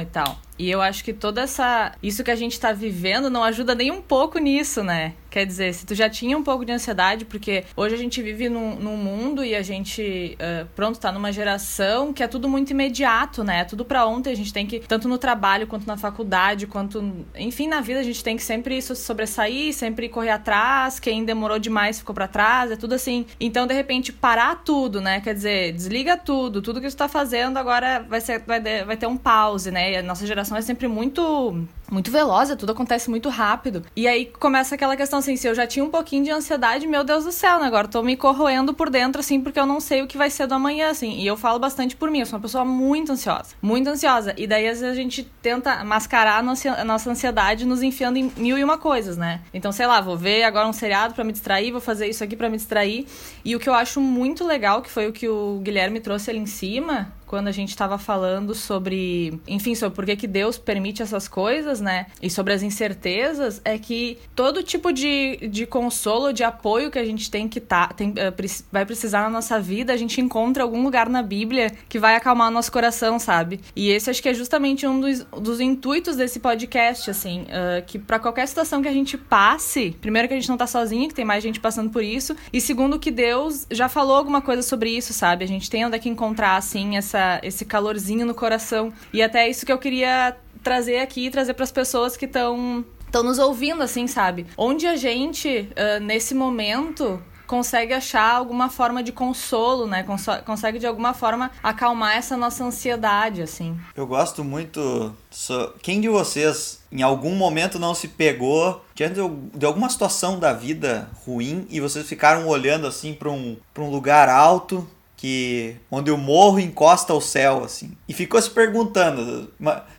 e 0.00 0.06
tal. 0.06 0.36
E 0.58 0.70
eu 0.70 0.82
acho 0.82 1.04
que 1.04 1.12
toda 1.12 1.42
essa. 1.42 1.92
Isso 2.02 2.24
que 2.24 2.30
a 2.30 2.36
gente 2.36 2.58
tá 2.58 2.72
vivendo 2.72 3.30
não 3.30 3.44
ajuda 3.44 3.74
nem 3.74 3.90
um 3.90 4.02
pouco 4.02 4.38
nisso, 4.38 4.82
né? 4.82 5.14
Quer 5.30 5.44
dizer, 5.44 5.74
se 5.74 5.84
tu 5.84 5.94
já 5.94 6.08
tinha 6.08 6.36
um 6.36 6.42
pouco 6.42 6.64
de 6.64 6.72
ansiedade, 6.72 7.24
porque 7.24 7.64
hoje 7.76 7.94
a 7.94 7.98
gente 7.98 8.22
vive 8.22 8.48
num, 8.48 8.76
num 8.76 8.96
mundo 8.96 9.44
e 9.44 9.54
a 9.54 9.62
gente, 9.62 10.36
uh, 10.40 10.66
pronto, 10.74 10.98
tá 10.98 11.12
numa 11.12 11.30
geração 11.30 12.12
que 12.12 12.22
é 12.22 12.26
tudo 12.26 12.48
muito 12.48 12.70
imediato, 12.70 13.44
né? 13.44 13.60
É 13.60 13.64
tudo 13.64 13.84
pra 13.84 14.06
ontem. 14.06 14.32
A 14.32 14.36
gente 14.36 14.52
tem 14.52 14.66
que, 14.66 14.80
tanto 14.80 15.06
no 15.06 15.18
trabalho 15.18 15.66
quanto 15.66 15.86
na 15.86 15.96
faculdade, 15.96 16.66
quanto. 16.66 17.24
Enfim, 17.36 17.68
na 17.68 17.80
vida 17.80 18.00
a 18.00 18.02
gente 18.02 18.24
tem 18.24 18.36
que 18.36 18.42
sempre 18.42 18.80
sobressair, 18.80 19.74
sempre 19.74 20.08
correr 20.08 20.30
atrás. 20.30 20.98
Quem 20.98 21.24
demorou 21.24 21.58
demais 21.58 21.98
ficou 21.98 22.14
para 22.14 22.26
trás, 22.26 22.70
é 22.70 22.76
tudo 22.76 22.94
assim. 22.94 23.26
Então, 23.38 23.66
de 23.66 23.74
repente, 23.74 24.12
parar 24.12 24.62
tudo, 24.64 25.00
né? 25.00 25.20
Quer 25.20 25.34
dizer, 25.34 25.72
desliga 25.72 26.16
tudo. 26.16 26.62
Tudo 26.62 26.80
que 26.80 26.88
tu 26.88 26.96
tá 26.96 27.06
fazendo 27.08 27.58
agora 27.58 28.04
vai, 28.08 28.20
ser, 28.20 28.42
vai, 28.46 28.60
vai 28.60 28.96
ter 28.96 29.06
um 29.06 29.16
pause, 29.16 29.70
né? 29.70 29.92
E 29.92 29.96
a 29.98 30.02
nossa 30.02 30.26
geração 30.26 30.47
é 30.56 30.62
sempre 30.62 30.88
muito 30.88 31.66
muito 31.90 32.10
veloz, 32.10 32.54
tudo 32.56 32.72
acontece 32.72 33.08
muito 33.08 33.28
rápido. 33.28 33.82
E 33.96 34.06
aí 34.06 34.26
começa 34.26 34.74
aquela 34.74 34.96
questão 34.96 35.20
assim, 35.20 35.36
se 35.36 35.46
eu 35.46 35.54
já 35.54 35.66
tinha 35.66 35.84
um 35.84 35.88
pouquinho 35.88 36.24
de 36.24 36.30
ansiedade, 36.30 36.86
meu 36.86 37.02
Deus 37.02 37.24
do 37.24 37.32
céu, 37.32 37.58
né? 37.58 37.66
Agora 37.66 37.88
tô 37.88 38.02
me 38.02 38.16
corroendo 38.16 38.74
por 38.74 38.90
dentro, 38.90 39.20
assim, 39.20 39.40
porque 39.40 39.58
eu 39.58 39.64
não 39.64 39.80
sei 39.80 40.02
o 40.02 40.06
que 40.06 40.18
vai 40.18 40.28
ser 40.28 40.46
do 40.46 40.54
amanhã, 40.54 40.90
assim. 40.90 41.18
E 41.18 41.26
eu 41.26 41.36
falo 41.36 41.58
bastante 41.58 41.96
por 41.96 42.10
mim, 42.10 42.20
eu 42.20 42.26
sou 42.26 42.36
uma 42.36 42.42
pessoa 42.42 42.64
muito 42.64 43.12
ansiosa. 43.12 43.54
Muito 43.62 43.88
ansiosa. 43.88 44.34
E 44.36 44.46
daí, 44.46 44.68
às 44.68 44.80
vezes, 44.80 44.92
a 44.92 45.00
gente 45.00 45.24
tenta 45.40 45.82
mascarar 45.82 46.38
a 46.38 46.84
nossa 46.84 47.10
ansiedade 47.10 47.64
nos 47.64 47.82
enfiando 47.82 48.18
em 48.18 48.30
mil 48.36 48.58
e 48.58 48.64
uma 48.64 48.76
coisas, 48.76 49.16
né? 49.16 49.40
Então, 49.54 49.72
sei 49.72 49.86
lá, 49.86 50.00
vou 50.00 50.16
ver 50.16 50.42
agora 50.42 50.68
um 50.68 50.72
seriado 50.72 51.14
para 51.14 51.24
me 51.24 51.32
distrair, 51.32 51.72
vou 51.72 51.80
fazer 51.80 52.06
isso 52.06 52.22
aqui 52.22 52.36
para 52.36 52.50
me 52.50 52.58
distrair. 52.58 53.06
E 53.44 53.56
o 53.56 53.58
que 53.58 53.68
eu 53.68 53.74
acho 53.74 53.98
muito 54.00 54.44
legal, 54.44 54.82
que 54.82 54.90
foi 54.90 55.08
o 55.08 55.12
que 55.12 55.28
o 55.28 55.58
Guilherme 55.62 56.00
trouxe 56.00 56.30
ali 56.30 56.38
em 56.38 56.46
cima, 56.46 57.12
quando 57.28 57.46
a 57.48 57.52
gente 57.52 57.68
estava 57.68 57.98
falando 57.98 58.54
sobre, 58.54 59.38
enfim, 59.46 59.74
sobre 59.74 59.94
por 59.94 60.06
que, 60.06 60.16
que 60.16 60.26
Deus 60.26 60.56
permite 60.56 61.02
essas 61.02 61.28
coisas, 61.28 61.80
né? 61.80 62.06
E 62.22 62.30
sobre 62.30 62.54
as 62.54 62.62
incertezas, 62.62 63.60
é 63.64 63.78
que 63.78 64.18
todo 64.34 64.62
tipo 64.62 64.92
de, 64.92 65.48
de 65.48 65.66
consolo, 65.66 66.32
de 66.32 66.42
apoio 66.42 66.90
que 66.90 66.98
a 66.98 67.04
gente 67.04 67.30
tem 67.30 67.46
que 67.46 67.60
tá, 67.60 67.88
tem, 67.88 68.10
uh, 68.10 68.64
vai 68.72 68.86
precisar 68.86 69.22
na 69.22 69.30
nossa 69.30 69.60
vida, 69.60 69.92
a 69.92 69.96
gente 69.96 70.20
encontra 70.20 70.62
algum 70.62 70.82
lugar 70.82 71.08
na 71.08 71.22
Bíblia 71.22 71.70
que 71.88 71.98
vai 71.98 72.16
acalmar 72.16 72.50
nosso 72.50 72.72
coração, 72.72 73.18
sabe? 73.18 73.60
E 73.76 73.90
esse 73.90 74.08
acho 74.08 74.22
que 74.22 74.28
é 74.30 74.34
justamente 74.34 74.86
um 74.86 74.98
dos, 74.98 75.24
dos 75.24 75.60
intuitos 75.60 76.16
desse 76.16 76.40
podcast, 76.40 77.10
assim, 77.10 77.42
uh, 77.42 77.84
que 77.86 77.98
para 77.98 78.18
qualquer 78.18 78.48
situação 78.48 78.80
que 78.80 78.88
a 78.88 78.92
gente 78.92 79.18
passe, 79.18 79.94
primeiro 80.00 80.28
que 80.28 80.34
a 80.34 80.36
gente 80.38 80.48
não 80.48 80.56
tá 80.56 80.66
sozinho, 80.66 81.08
que 81.08 81.14
tem 81.14 81.26
mais 81.26 81.42
gente 81.42 81.60
passando 81.60 81.90
por 81.90 82.02
isso, 82.02 82.34
e 82.50 82.58
segundo 82.60 82.98
que 82.98 83.10
Deus 83.10 83.66
já 83.70 83.88
falou 83.88 84.16
alguma 84.16 84.40
coisa 84.40 84.62
sobre 84.62 84.90
isso, 84.90 85.12
sabe? 85.12 85.44
A 85.44 85.48
gente 85.48 85.68
tem 85.68 85.84
onde 85.84 85.96
é 85.96 85.98
que 85.98 86.08
encontrar, 86.08 86.56
assim, 86.56 86.96
essa 86.96 87.17
essa, 87.18 87.40
esse 87.42 87.64
calorzinho 87.64 88.24
no 88.24 88.34
coração. 88.34 88.92
E 89.12 89.22
até 89.22 89.48
isso 89.48 89.66
que 89.66 89.72
eu 89.72 89.78
queria 89.78 90.36
trazer 90.62 91.00
aqui, 91.00 91.30
trazer 91.30 91.54
para 91.54 91.64
as 91.64 91.72
pessoas 91.72 92.16
que 92.16 92.24
estão 92.24 92.84
estão 93.06 93.22
nos 93.22 93.38
ouvindo, 93.38 93.82
assim, 93.82 94.06
sabe? 94.06 94.46
Onde 94.54 94.86
a 94.86 94.94
gente, 94.94 95.70
uh, 95.70 95.98
nesse 95.98 96.34
momento, 96.34 97.18
consegue 97.46 97.94
achar 97.94 98.34
alguma 98.34 98.68
forma 98.68 99.02
de 99.02 99.12
consolo, 99.12 99.86
né? 99.86 100.02
Cons 100.02 100.26
consegue 100.44 100.78
de 100.78 100.86
alguma 100.86 101.14
forma 101.14 101.50
acalmar 101.62 102.18
essa 102.18 102.36
nossa 102.36 102.62
ansiedade, 102.64 103.40
assim. 103.40 103.80
Eu 103.96 104.06
gosto 104.06 104.44
muito. 104.44 105.10
So... 105.30 105.72
Quem 105.80 106.02
de 106.02 106.08
vocês 106.10 106.82
em 106.92 107.00
algum 107.00 107.34
momento 107.34 107.78
não 107.78 107.94
se 107.94 108.08
pegou 108.08 108.84
diante 108.94 109.14
de 109.54 109.64
alguma 109.64 109.88
situação 109.88 110.38
da 110.38 110.52
vida 110.52 111.08
ruim 111.24 111.66
e 111.70 111.80
vocês 111.80 112.06
ficaram 112.06 112.46
olhando 112.46 112.86
assim 112.86 113.14
para 113.14 113.30
um, 113.30 113.56
pra 113.72 113.82
um 113.82 113.90
lugar 113.90 114.28
alto 114.28 114.86
que 115.18 115.76
onde 115.90 116.10
o 116.12 116.16
morro 116.16 116.60
encosta 116.60 117.12
ao 117.12 117.20
céu, 117.20 117.64
assim. 117.64 117.90
E 118.08 118.14
ficou 118.14 118.40
se 118.40 118.48
perguntando, 118.48 119.52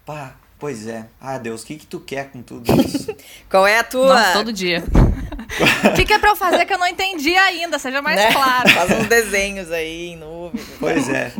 pá, 0.05 0.35
pois 0.57 0.87
é, 0.87 1.07
ah 1.19 1.37
Deus, 1.37 1.61
o 1.61 1.65
que 1.65 1.75
que 1.75 1.85
tu 1.85 1.99
quer 1.99 2.31
com 2.31 2.41
tudo 2.41 2.71
isso? 2.81 3.13
Qual 3.51 3.67
é 3.67 3.79
a 3.79 3.83
tua? 3.83 4.15
Nossa, 4.15 4.33
todo 4.33 4.51
dia. 4.51 4.83
O 5.83 5.93
que, 5.95 6.05
que, 6.05 6.13
é 6.13 6.19
pra 6.19 6.29
eu 6.29 6.35
fazer 6.35 6.63
que 6.63 6.71
eu 6.71 6.77
não 6.77 6.85
entendi 6.85 7.35
ainda? 7.35 7.79
Seja 7.79 8.03
mais 8.03 8.17
né? 8.17 8.31
claro. 8.31 8.69
Faz 8.69 8.91
uns 8.91 9.07
desenhos 9.07 9.71
aí 9.71 10.09
em 10.09 10.15
nuvem. 10.15 10.63
Pois 10.79 11.09
é. 11.09 11.33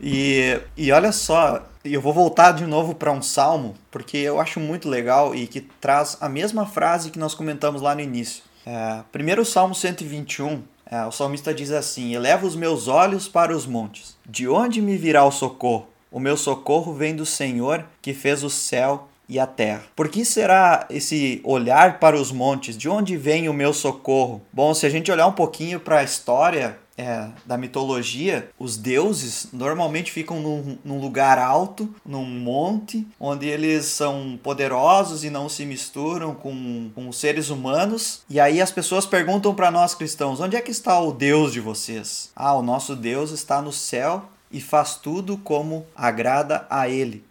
E, 0.00 0.60
e 0.76 0.92
olha 0.92 1.10
só, 1.10 1.66
eu 1.84 2.00
vou 2.00 2.12
voltar 2.12 2.52
de 2.52 2.64
novo 2.64 2.94
para 2.94 3.10
um 3.10 3.20
salmo, 3.20 3.74
porque 3.90 4.16
eu 4.18 4.40
acho 4.40 4.60
muito 4.60 4.88
legal 4.88 5.34
e 5.34 5.48
que 5.48 5.60
traz 5.60 6.16
a 6.20 6.28
mesma 6.28 6.64
frase 6.64 7.10
que 7.10 7.18
nós 7.18 7.34
comentamos 7.34 7.82
lá 7.82 7.92
no 7.92 8.00
início. 8.00 8.44
É, 8.64 9.00
primeiro 9.10 9.44
Salmo 9.44 9.74
121, 9.74 10.54
é, 10.54 10.58
o 11.06 11.10
salmista 11.10 11.52
diz 11.52 11.70
assim: 11.70 12.14
Eleva 12.14 12.46
os 12.46 12.54
meus 12.54 12.88
olhos 12.88 13.28
para 13.28 13.54
os 13.54 13.66
montes. 13.66 14.16
De 14.28 14.48
onde 14.48 14.80
me 14.80 14.96
virá 14.96 15.24
o 15.24 15.32
socorro? 15.32 15.88
O 16.10 16.20
meu 16.20 16.36
socorro 16.36 16.94
vem 16.94 17.14
do 17.14 17.26
Senhor 17.26 17.84
que 18.00 18.14
fez 18.14 18.42
o 18.42 18.50
céu 18.50 19.08
e 19.28 19.38
a 19.38 19.46
terra. 19.46 19.82
Por 19.94 20.08
que 20.08 20.24
será 20.24 20.86
esse 20.88 21.40
olhar 21.44 21.98
para 21.98 22.16
os 22.16 22.30
montes? 22.30 22.76
De 22.76 22.88
onde 22.88 23.16
vem 23.16 23.48
o 23.48 23.52
meu 23.52 23.72
socorro? 23.72 24.40
Bom, 24.52 24.72
se 24.72 24.86
a 24.86 24.88
gente 24.88 25.10
olhar 25.10 25.26
um 25.26 25.32
pouquinho 25.32 25.80
para 25.80 25.98
a 25.98 26.04
história 26.04 26.78
é, 26.96 27.28
da 27.44 27.58
mitologia, 27.58 28.48
os 28.58 28.76
deuses 28.76 29.48
normalmente 29.52 30.10
ficam 30.10 30.40
num, 30.40 30.78
num, 30.84 31.00
lugar 31.00 31.38
alto, 31.38 31.94
num 32.04 32.24
monte, 32.24 33.06
onde 33.20 33.46
eles 33.46 33.86
são 33.86 34.38
poderosos 34.42 35.22
e 35.22 35.30
não 35.30 35.48
se 35.48 35.66
misturam 35.66 36.34
com, 36.34 36.90
com 36.94 37.08
os 37.08 37.18
seres 37.18 37.50
humanos. 37.50 38.22
E 38.30 38.40
aí 38.40 38.60
as 38.60 38.70
pessoas 38.70 39.04
perguntam 39.04 39.54
para 39.54 39.70
nós 39.70 39.94
cristãos: 39.94 40.40
onde 40.40 40.56
é 40.56 40.60
que 40.60 40.70
está 40.70 40.98
o 41.00 41.12
Deus 41.12 41.52
de 41.52 41.60
vocês? 41.60 42.30
Ah, 42.34 42.54
o 42.54 42.62
nosso 42.62 42.96
Deus 42.96 43.30
está 43.30 43.60
no 43.60 43.72
céu 43.72 44.24
e 44.50 44.60
faz 44.60 44.94
tudo 44.94 45.36
como 45.36 45.86
agrada 45.94 46.66
a 46.70 46.88
Ele. 46.88 47.24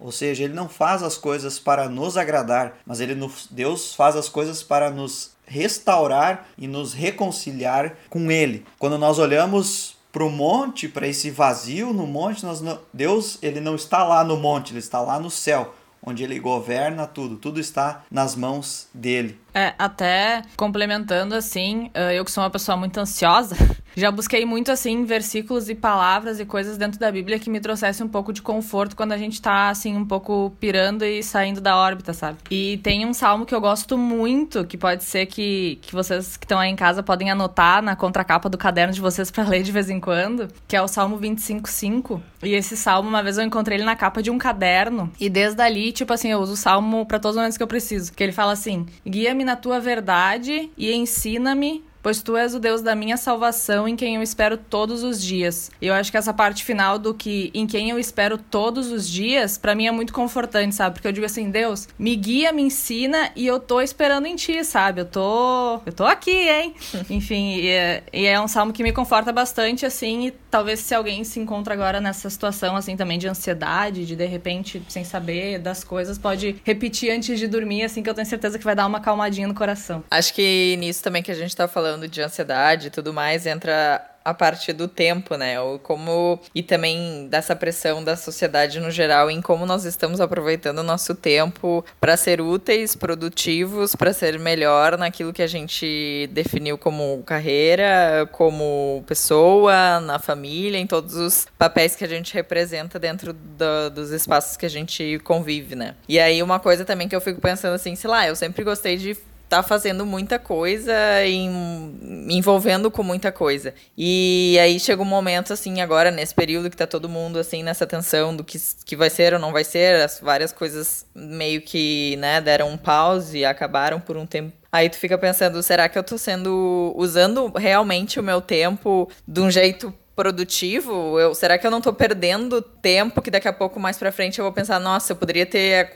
Ou 0.00 0.10
seja, 0.10 0.44
ele 0.44 0.54
não 0.54 0.66
faz 0.66 1.02
as 1.02 1.18
coisas 1.18 1.58
para 1.58 1.86
nos 1.86 2.16
agradar, 2.16 2.78
mas 2.86 3.00
ele 3.00 3.14
Deus 3.50 3.94
faz 3.94 4.16
as 4.16 4.30
coisas 4.30 4.62
para 4.62 4.90
nos 4.90 5.32
restaurar 5.50 6.46
e 6.56 6.68
nos 6.68 6.94
reconciliar 6.94 7.96
com 8.08 8.30
ele. 8.30 8.64
Quando 8.78 8.96
nós 8.96 9.18
olhamos 9.18 9.96
para 10.12 10.24
o 10.24 10.30
monte, 10.30 10.88
para 10.88 11.08
esse 11.08 11.30
vazio 11.30 11.92
no 11.92 12.06
monte, 12.06 12.44
não, 12.44 12.78
Deus 12.94 13.36
ele 13.42 13.60
não 13.60 13.74
está 13.74 14.04
lá 14.04 14.22
no 14.24 14.36
monte, 14.36 14.70
ele 14.70 14.78
está 14.78 15.00
lá 15.00 15.18
no 15.18 15.30
céu, 15.30 15.74
onde 16.02 16.22
ele 16.22 16.38
governa 16.38 17.06
tudo, 17.06 17.36
tudo 17.36 17.60
está 17.60 18.04
nas 18.10 18.34
mãos 18.34 18.88
dele. 18.94 19.38
É, 19.52 19.74
até 19.78 20.42
complementando 20.56 21.34
assim, 21.34 21.90
eh, 21.92 22.14
eu 22.14 22.24
que 22.24 22.30
sou 22.30 22.42
uma 22.42 22.50
pessoa 22.50 22.76
muito 22.76 22.98
ansiosa, 22.98 23.56
já 23.96 24.10
busquei 24.10 24.44
muito 24.44 24.70
assim 24.70 25.04
versículos 25.04 25.68
e 25.68 25.74
palavras 25.74 26.40
e 26.40 26.44
coisas 26.44 26.76
dentro 26.76 26.98
da 26.98 27.10
Bíblia 27.10 27.38
que 27.38 27.50
me 27.50 27.60
trouxessem 27.60 28.06
um 28.06 28.08
pouco 28.08 28.32
de 28.32 28.42
conforto 28.42 28.94
quando 28.96 29.12
a 29.12 29.18
gente 29.18 29.40
tá 29.40 29.68
assim 29.68 29.96
um 29.96 30.04
pouco 30.04 30.52
pirando 30.60 31.04
e 31.04 31.22
saindo 31.22 31.60
da 31.60 31.76
órbita, 31.76 32.12
sabe? 32.12 32.38
E 32.50 32.78
tem 32.78 33.06
um 33.06 33.12
salmo 33.12 33.44
que 33.44 33.54
eu 33.54 33.60
gosto 33.60 33.98
muito, 33.98 34.64
que 34.64 34.76
pode 34.76 35.04
ser 35.04 35.26
que, 35.26 35.78
que 35.82 35.92
vocês 35.92 36.36
que 36.36 36.44
estão 36.44 36.58
aí 36.58 36.70
em 36.70 36.76
casa 36.76 37.02
podem 37.02 37.30
anotar 37.30 37.82
na 37.82 37.96
contracapa 37.96 38.48
do 38.48 38.56
caderno 38.56 38.92
de 38.92 39.00
vocês 39.00 39.30
para 39.30 39.44
ler 39.48 39.62
de 39.62 39.72
vez 39.72 39.90
em 39.90 40.00
quando, 40.00 40.48
que 40.68 40.76
é 40.76 40.82
o 40.82 40.88
Salmo 40.88 41.18
25:5. 41.18 42.20
E 42.42 42.54
esse 42.54 42.76
salmo, 42.76 43.08
uma 43.08 43.22
vez 43.22 43.36
eu 43.38 43.44
encontrei 43.44 43.76
ele 43.76 43.84
na 43.84 43.96
capa 43.96 44.22
de 44.22 44.30
um 44.30 44.38
caderno, 44.38 45.12
e 45.20 45.28
desde 45.28 45.60
ali, 45.60 45.92
tipo 45.92 46.12
assim, 46.12 46.28
eu 46.28 46.38
uso 46.38 46.54
o 46.54 46.56
salmo 46.56 47.04
para 47.04 47.18
todos 47.18 47.36
os 47.36 47.40
momentos 47.40 47.56
que 47.56 47.62
eu 47.62 47.66
preciso. 47.68 48.12
Que 48.12 48.22
ele 48.22 48.32
fala 48.32 48.52
assim: 48.52 48.86
"Guia-me 49.06 49.44
na 49.44 49.56
tua 49.56 49.78
verdade 49.80 50.70
e 50.76 50.92
ensina-me 50.92 51.84
pois 52.02 52.22
tu 52.22 52.36
és 52.36 52.54
o 52.54 52.60
Deus 52.60 52.82
da 52.82 52.94
minha 52.94 53.16
salvação, 53.16 53.86
em 53.86 53.96
quem 53.96 54.16
eu 54.16 54.22
espero 54.22 54.56
todos 54.56 55.02
os 55.02 55.22
dias. 55.22 55.70
E 55.80 55.86
eu 55.86 55.94
acho 55.94 56.10
que 56.10 56.16
essa 56.16 56.32
parte 56.32 56.64
final 56.64 56.98
do 56.98 57.14
que 57.14 57.50
em 57.54 57.66
quem 57.66 57.90
eu 57.90 57.98
espero 57.98 58.38
todos 58.38 58.90
os 58.90 59.08
dias, 59.08 59.58
para 59.58 59.74
mim 59.74 59.86
é 59.86 59.90
muito 59.90 60.12
confortante, 60.12 60.74
sabe? 60.74 60.94
Porque 60.94 61.08
eu 61.08 61.12
digo 61.12 61.26
assim, 61.26 61.50
Deus, 61.50 61.88
me 61.98 62.14
guia, 62.16 62.52
me 62.52 62.62
ensina 62.62 63.30
e 63.36 63.46
eu 63.46 63.60
tô 63.60 63.80
esperando 63.80 64.26
em 64.26 64.36
ti, 64.36 64.64
sabe? 64.64 65.02
Eu 65.02 65.06
tô, 65.06 65.80
eu 65.86 65.92
tô 65.92 66.04
aqui, 66.04 66.48
hein? 66.48 66.74
Enfim, 67.10 67.56
e 67.56 67.68
é, 67.68 68.02
e 68.12 68.26
é 68.26 68.40
um 68.40 68.48
salmo 68.48 68.72
que 68.72 68.82
me 68.82 68.92
conforta 68.92 69.32
bastante 69.32 69.84
assim, 69.84 70.28
e 70.28 70.30
talvez 70.50 70.80
se 70.80 70.94
alguém 70.94 71.24
se 71.24 71.38
encontra 71.38 71.74
agora 71.74 72.00
nessa 72.00 72.28
situação 72.30 72.76
assim 72.76 72.96
também 72.96 73.18
de 73.18 73.28
ansiedade, 73.28 74.06
de 74.06 74.16
de 74.16 74.26
repente 74.26 74.82
sem 74.88 75.04
saber 75.04 75.58
das 75.58 75.84
coisas, 75.84 76.18
pode 76.18 76.56
repetir 76.64 77.10
antes 77.10 77.38
de 77.38 77.46
dormir, 77.46 77.82
assim 77.82 78.02
que 78.02 78.10
eu 78.10 78.14
tenho 78.14 78.26
certeza 78.26 78.58
que 78.58 78.64
vai 78.64 78.74
dar 78.74 78.86
uma 78.86 79.00
calmadinha 79.00 79.48
no 79.48 79.54
coração. 79.54 80.04
Acho 80.10 80.34
que 80.34 80.76
nisso 80.78 81.02
também 81.02 81.22
que 81.22 81.30
a 81.30 81.34
gente 81.34 81.54
tá 81.54 81.66
falando 81.66 81.89
de 81.98 82.22
ansiedade 82.22 82.88
e 82.88 82.90
tudo 82.90 83.12
mais, 83.12 83.46
entra 83.46 84.10
a 84.24 84.34
parte 84.34 84.72
do 84.72 84.86
tempo, 84.86 85.34
né? 85.36 85.60
Ou 85.60 85.78
como 85.78 86.40
e 86.54 86.62
também 86.62 87.26
dessa 87.28 87.56
pressão 87.56 88.02
da 88.02 88.16
sociedade 88.16 88.80
no 88.80 88.90
geral 88.90 89.30
em 89.30 89.40
como 89.40 89.66
nós 89.66 89.84
estamos 89.84 90.20
aproveitando 90.20 90.78
o 90.78 90.82
nosso 90.82 91.14
tempo 91.14 91.84
para 92.00 92.16
ser 92.16 92.40
úteis, 92.40 92.94
produtivos, 92.94 93.94
para 93.94 94.12
ser 94.12 94.38
melhor 94.38 94.96
naquilo 94.98 95.32
que 95.32 95.42
a 95.42 95.46
gente 95.46 96.28
definiu 96.32 96.76
como 96.76 97.22
carreira, 97.24 98.28
como 98.32 99.02
pessoa, 99.06 100.00
na 100.00 100.18
família, 100.18 100.78
em 100.78 100.86
todos 100.86 101.14
os 101.14 101.46
papéis 101.58 101.96
que 101.96 102.04
a 102.04 102.08
gente 102.08 102.34
representa 102.34 102.98
dentro 102.98 103.32
do, 103.32 103.90
dos 103.90 104.10
espaços 104.10 104.56
que 104.56 104.66
a 104.66 104.70
gente 104.70 105.18
convive, 105.24 105.74
né? 105.74 105.94
E 106.08 106.18
aí 106.20 106.42
uma 106.42 106.60
coisa 106.60 106.84
também 106.84 107.08
que 107.08 107.16
eu 107.16 107.20
fico 107.20 107.40
pensando 107.40 107.74
assim, 107.74 107.94
sei 107.96 108.10
lá, 108.10 108.26
eu 108.26 108.36
sempre 108.36 108.62
gostei 108.62 108.96
de 108.96 109.16
tá 109.50 109.64
fazendo 109.64 110.06
muita 110.06 110.38
coisa 110.38 110.94
e 111.26 111.48
me 111.48 112.36
envolvendo 112.36 112.88
com 112.88 113.02
muita 113.02 113.32
coisa. 113.32 113.74
E 113.98 114.56
aí 114.62 114.78
chega 114.78 115.02
um 115.02 115.04
momento, 115.04 115.52
assim, 115.52 115.80
agora, 115.80 116.12
nesse 116.12 116.32
período 116.32 116.70
que 116.70 116.76
tá 116.76 116.86
todo 116.86 117.08
mundo, 117.08 117.36
assim, 117.36 117.60
nessa 117.64 117.84
tensão 117.84 118.34
do 118.34 118.44
que, 118.44 118.56
que 118.84 118.94
vai 118.94 119.10
ser 119.10 119.34
ou 119.34 119.40
não 119.40 119.52
vai 119.52 119.64
ser, 119.64 119.96
as 119.96 120.20
várias 120.20 120.52
coisas 120.52 121.04
meio 121.12 121.60
que, 121.62 122.16
né, 122.18 122.40
deram 122.40 122.70
um 122.70 122.76
pause 122.76 123.38
e 123.38 123.44
acabaram 123.44 123.98
por 123.98 124.16
um 124.16 124.24
tempo. 124.24 124.52
Aí 124.70 124.88
tu 124.88 124.96
fica 124.96 125.18
pensando, 125.18 125.60
será 125.64 125.88
que 125.88 125.98
eu 125.98 126.04
tô 126.04 126.16
sendo 126.16 126.92
usando 126.96 127.52
realmente 127.56 128.20
o 128.20 128.22
meu 128.22 128.40
tempo 128.40 129.10
de 129.26 129.40
um 129.40 129.50
jeito 129.50 129.92
produtivo, 130.14 131.18
eu, 131.18 131.34
será 131.34 131.56
que 131.56 131.66
eu 131.66 131.70
não 131.70 131.78
estou 131.78 131.92
perdendo 131.92 132.60
tempo 132.60 133.22
que 133.22 133.30
daqui 133.30 133.48
a 133.48 133.52
pouco 133.52 133.80
mais 133.80 133.96
para 133.96 134.12
frente 134.12 134.38
eu 134.38 134.44
vou 134.44 134.52
pensar, 134.52 134.78
nossa, 134.78 135.12
eu 135.12 135.16
poderia 135.16 135.46
ter 135.46 135.90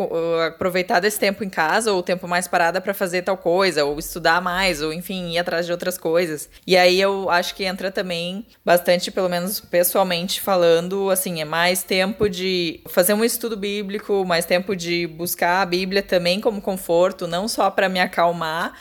aproveitado 0.46 1.04
esse 1.04 1.18
tempo 1.18 1.44
em 1.44 1.50
casa 1.50 1.92
ou 1.92 1.98
o 1.98 2.02
tempo 2.02 2.26
mais 2.26 2.48
parada 2.48 2.80
para 2.80 2.94
fazer 2.94 3.22
tal 3.22 3.36
coisa, 3.36 3.84
ou 3.84 3.98
estudar 3.98 4.40
mais, 4.40 4.80
ou 4.80 4.92
enfim, 4.92 5.32
ir 5.32 5.38
atrás 5.38 5.66
de 5.66 5.72
outras 5.72 5.98
coisas. 5.98 6.48
E 6.66 6.76
aí 6.76 7.00
eu 7.00 7.28
acho 7.28 7.54
que 7.54 7.64
entra 7.64 7.90
também 7.90 8.46
bastante, 8.64 9.10
pelo 9.10 9.28
menos 9.28 9.60
pessoalmente 9.60 10.40
falando, 10.40 11.10
assim, 11.10 11.40
é 11.40 11.44
mais 11.44 11.82
tempo 11.82 12.28
de 12.28 12.80
fazer 12.88 13.12
um 13.14 13.24
estudo 13.24 13.56
bíblico, 13.56 14.24
mais 14.24 14.46
tempo 14.46 14.74
de 14.74 15.06
buscar 15.06 15.60
a 15.60 15.66
Bíblia 15.66 16.02
também 16.02 16.40
como 16.40 16.62
conforto, 16.62 17.26
não 17.26 17.46
só 17.46 17.70
para 17.70 17.88
me 17.88 18.00
acalmar, 18.00 18.72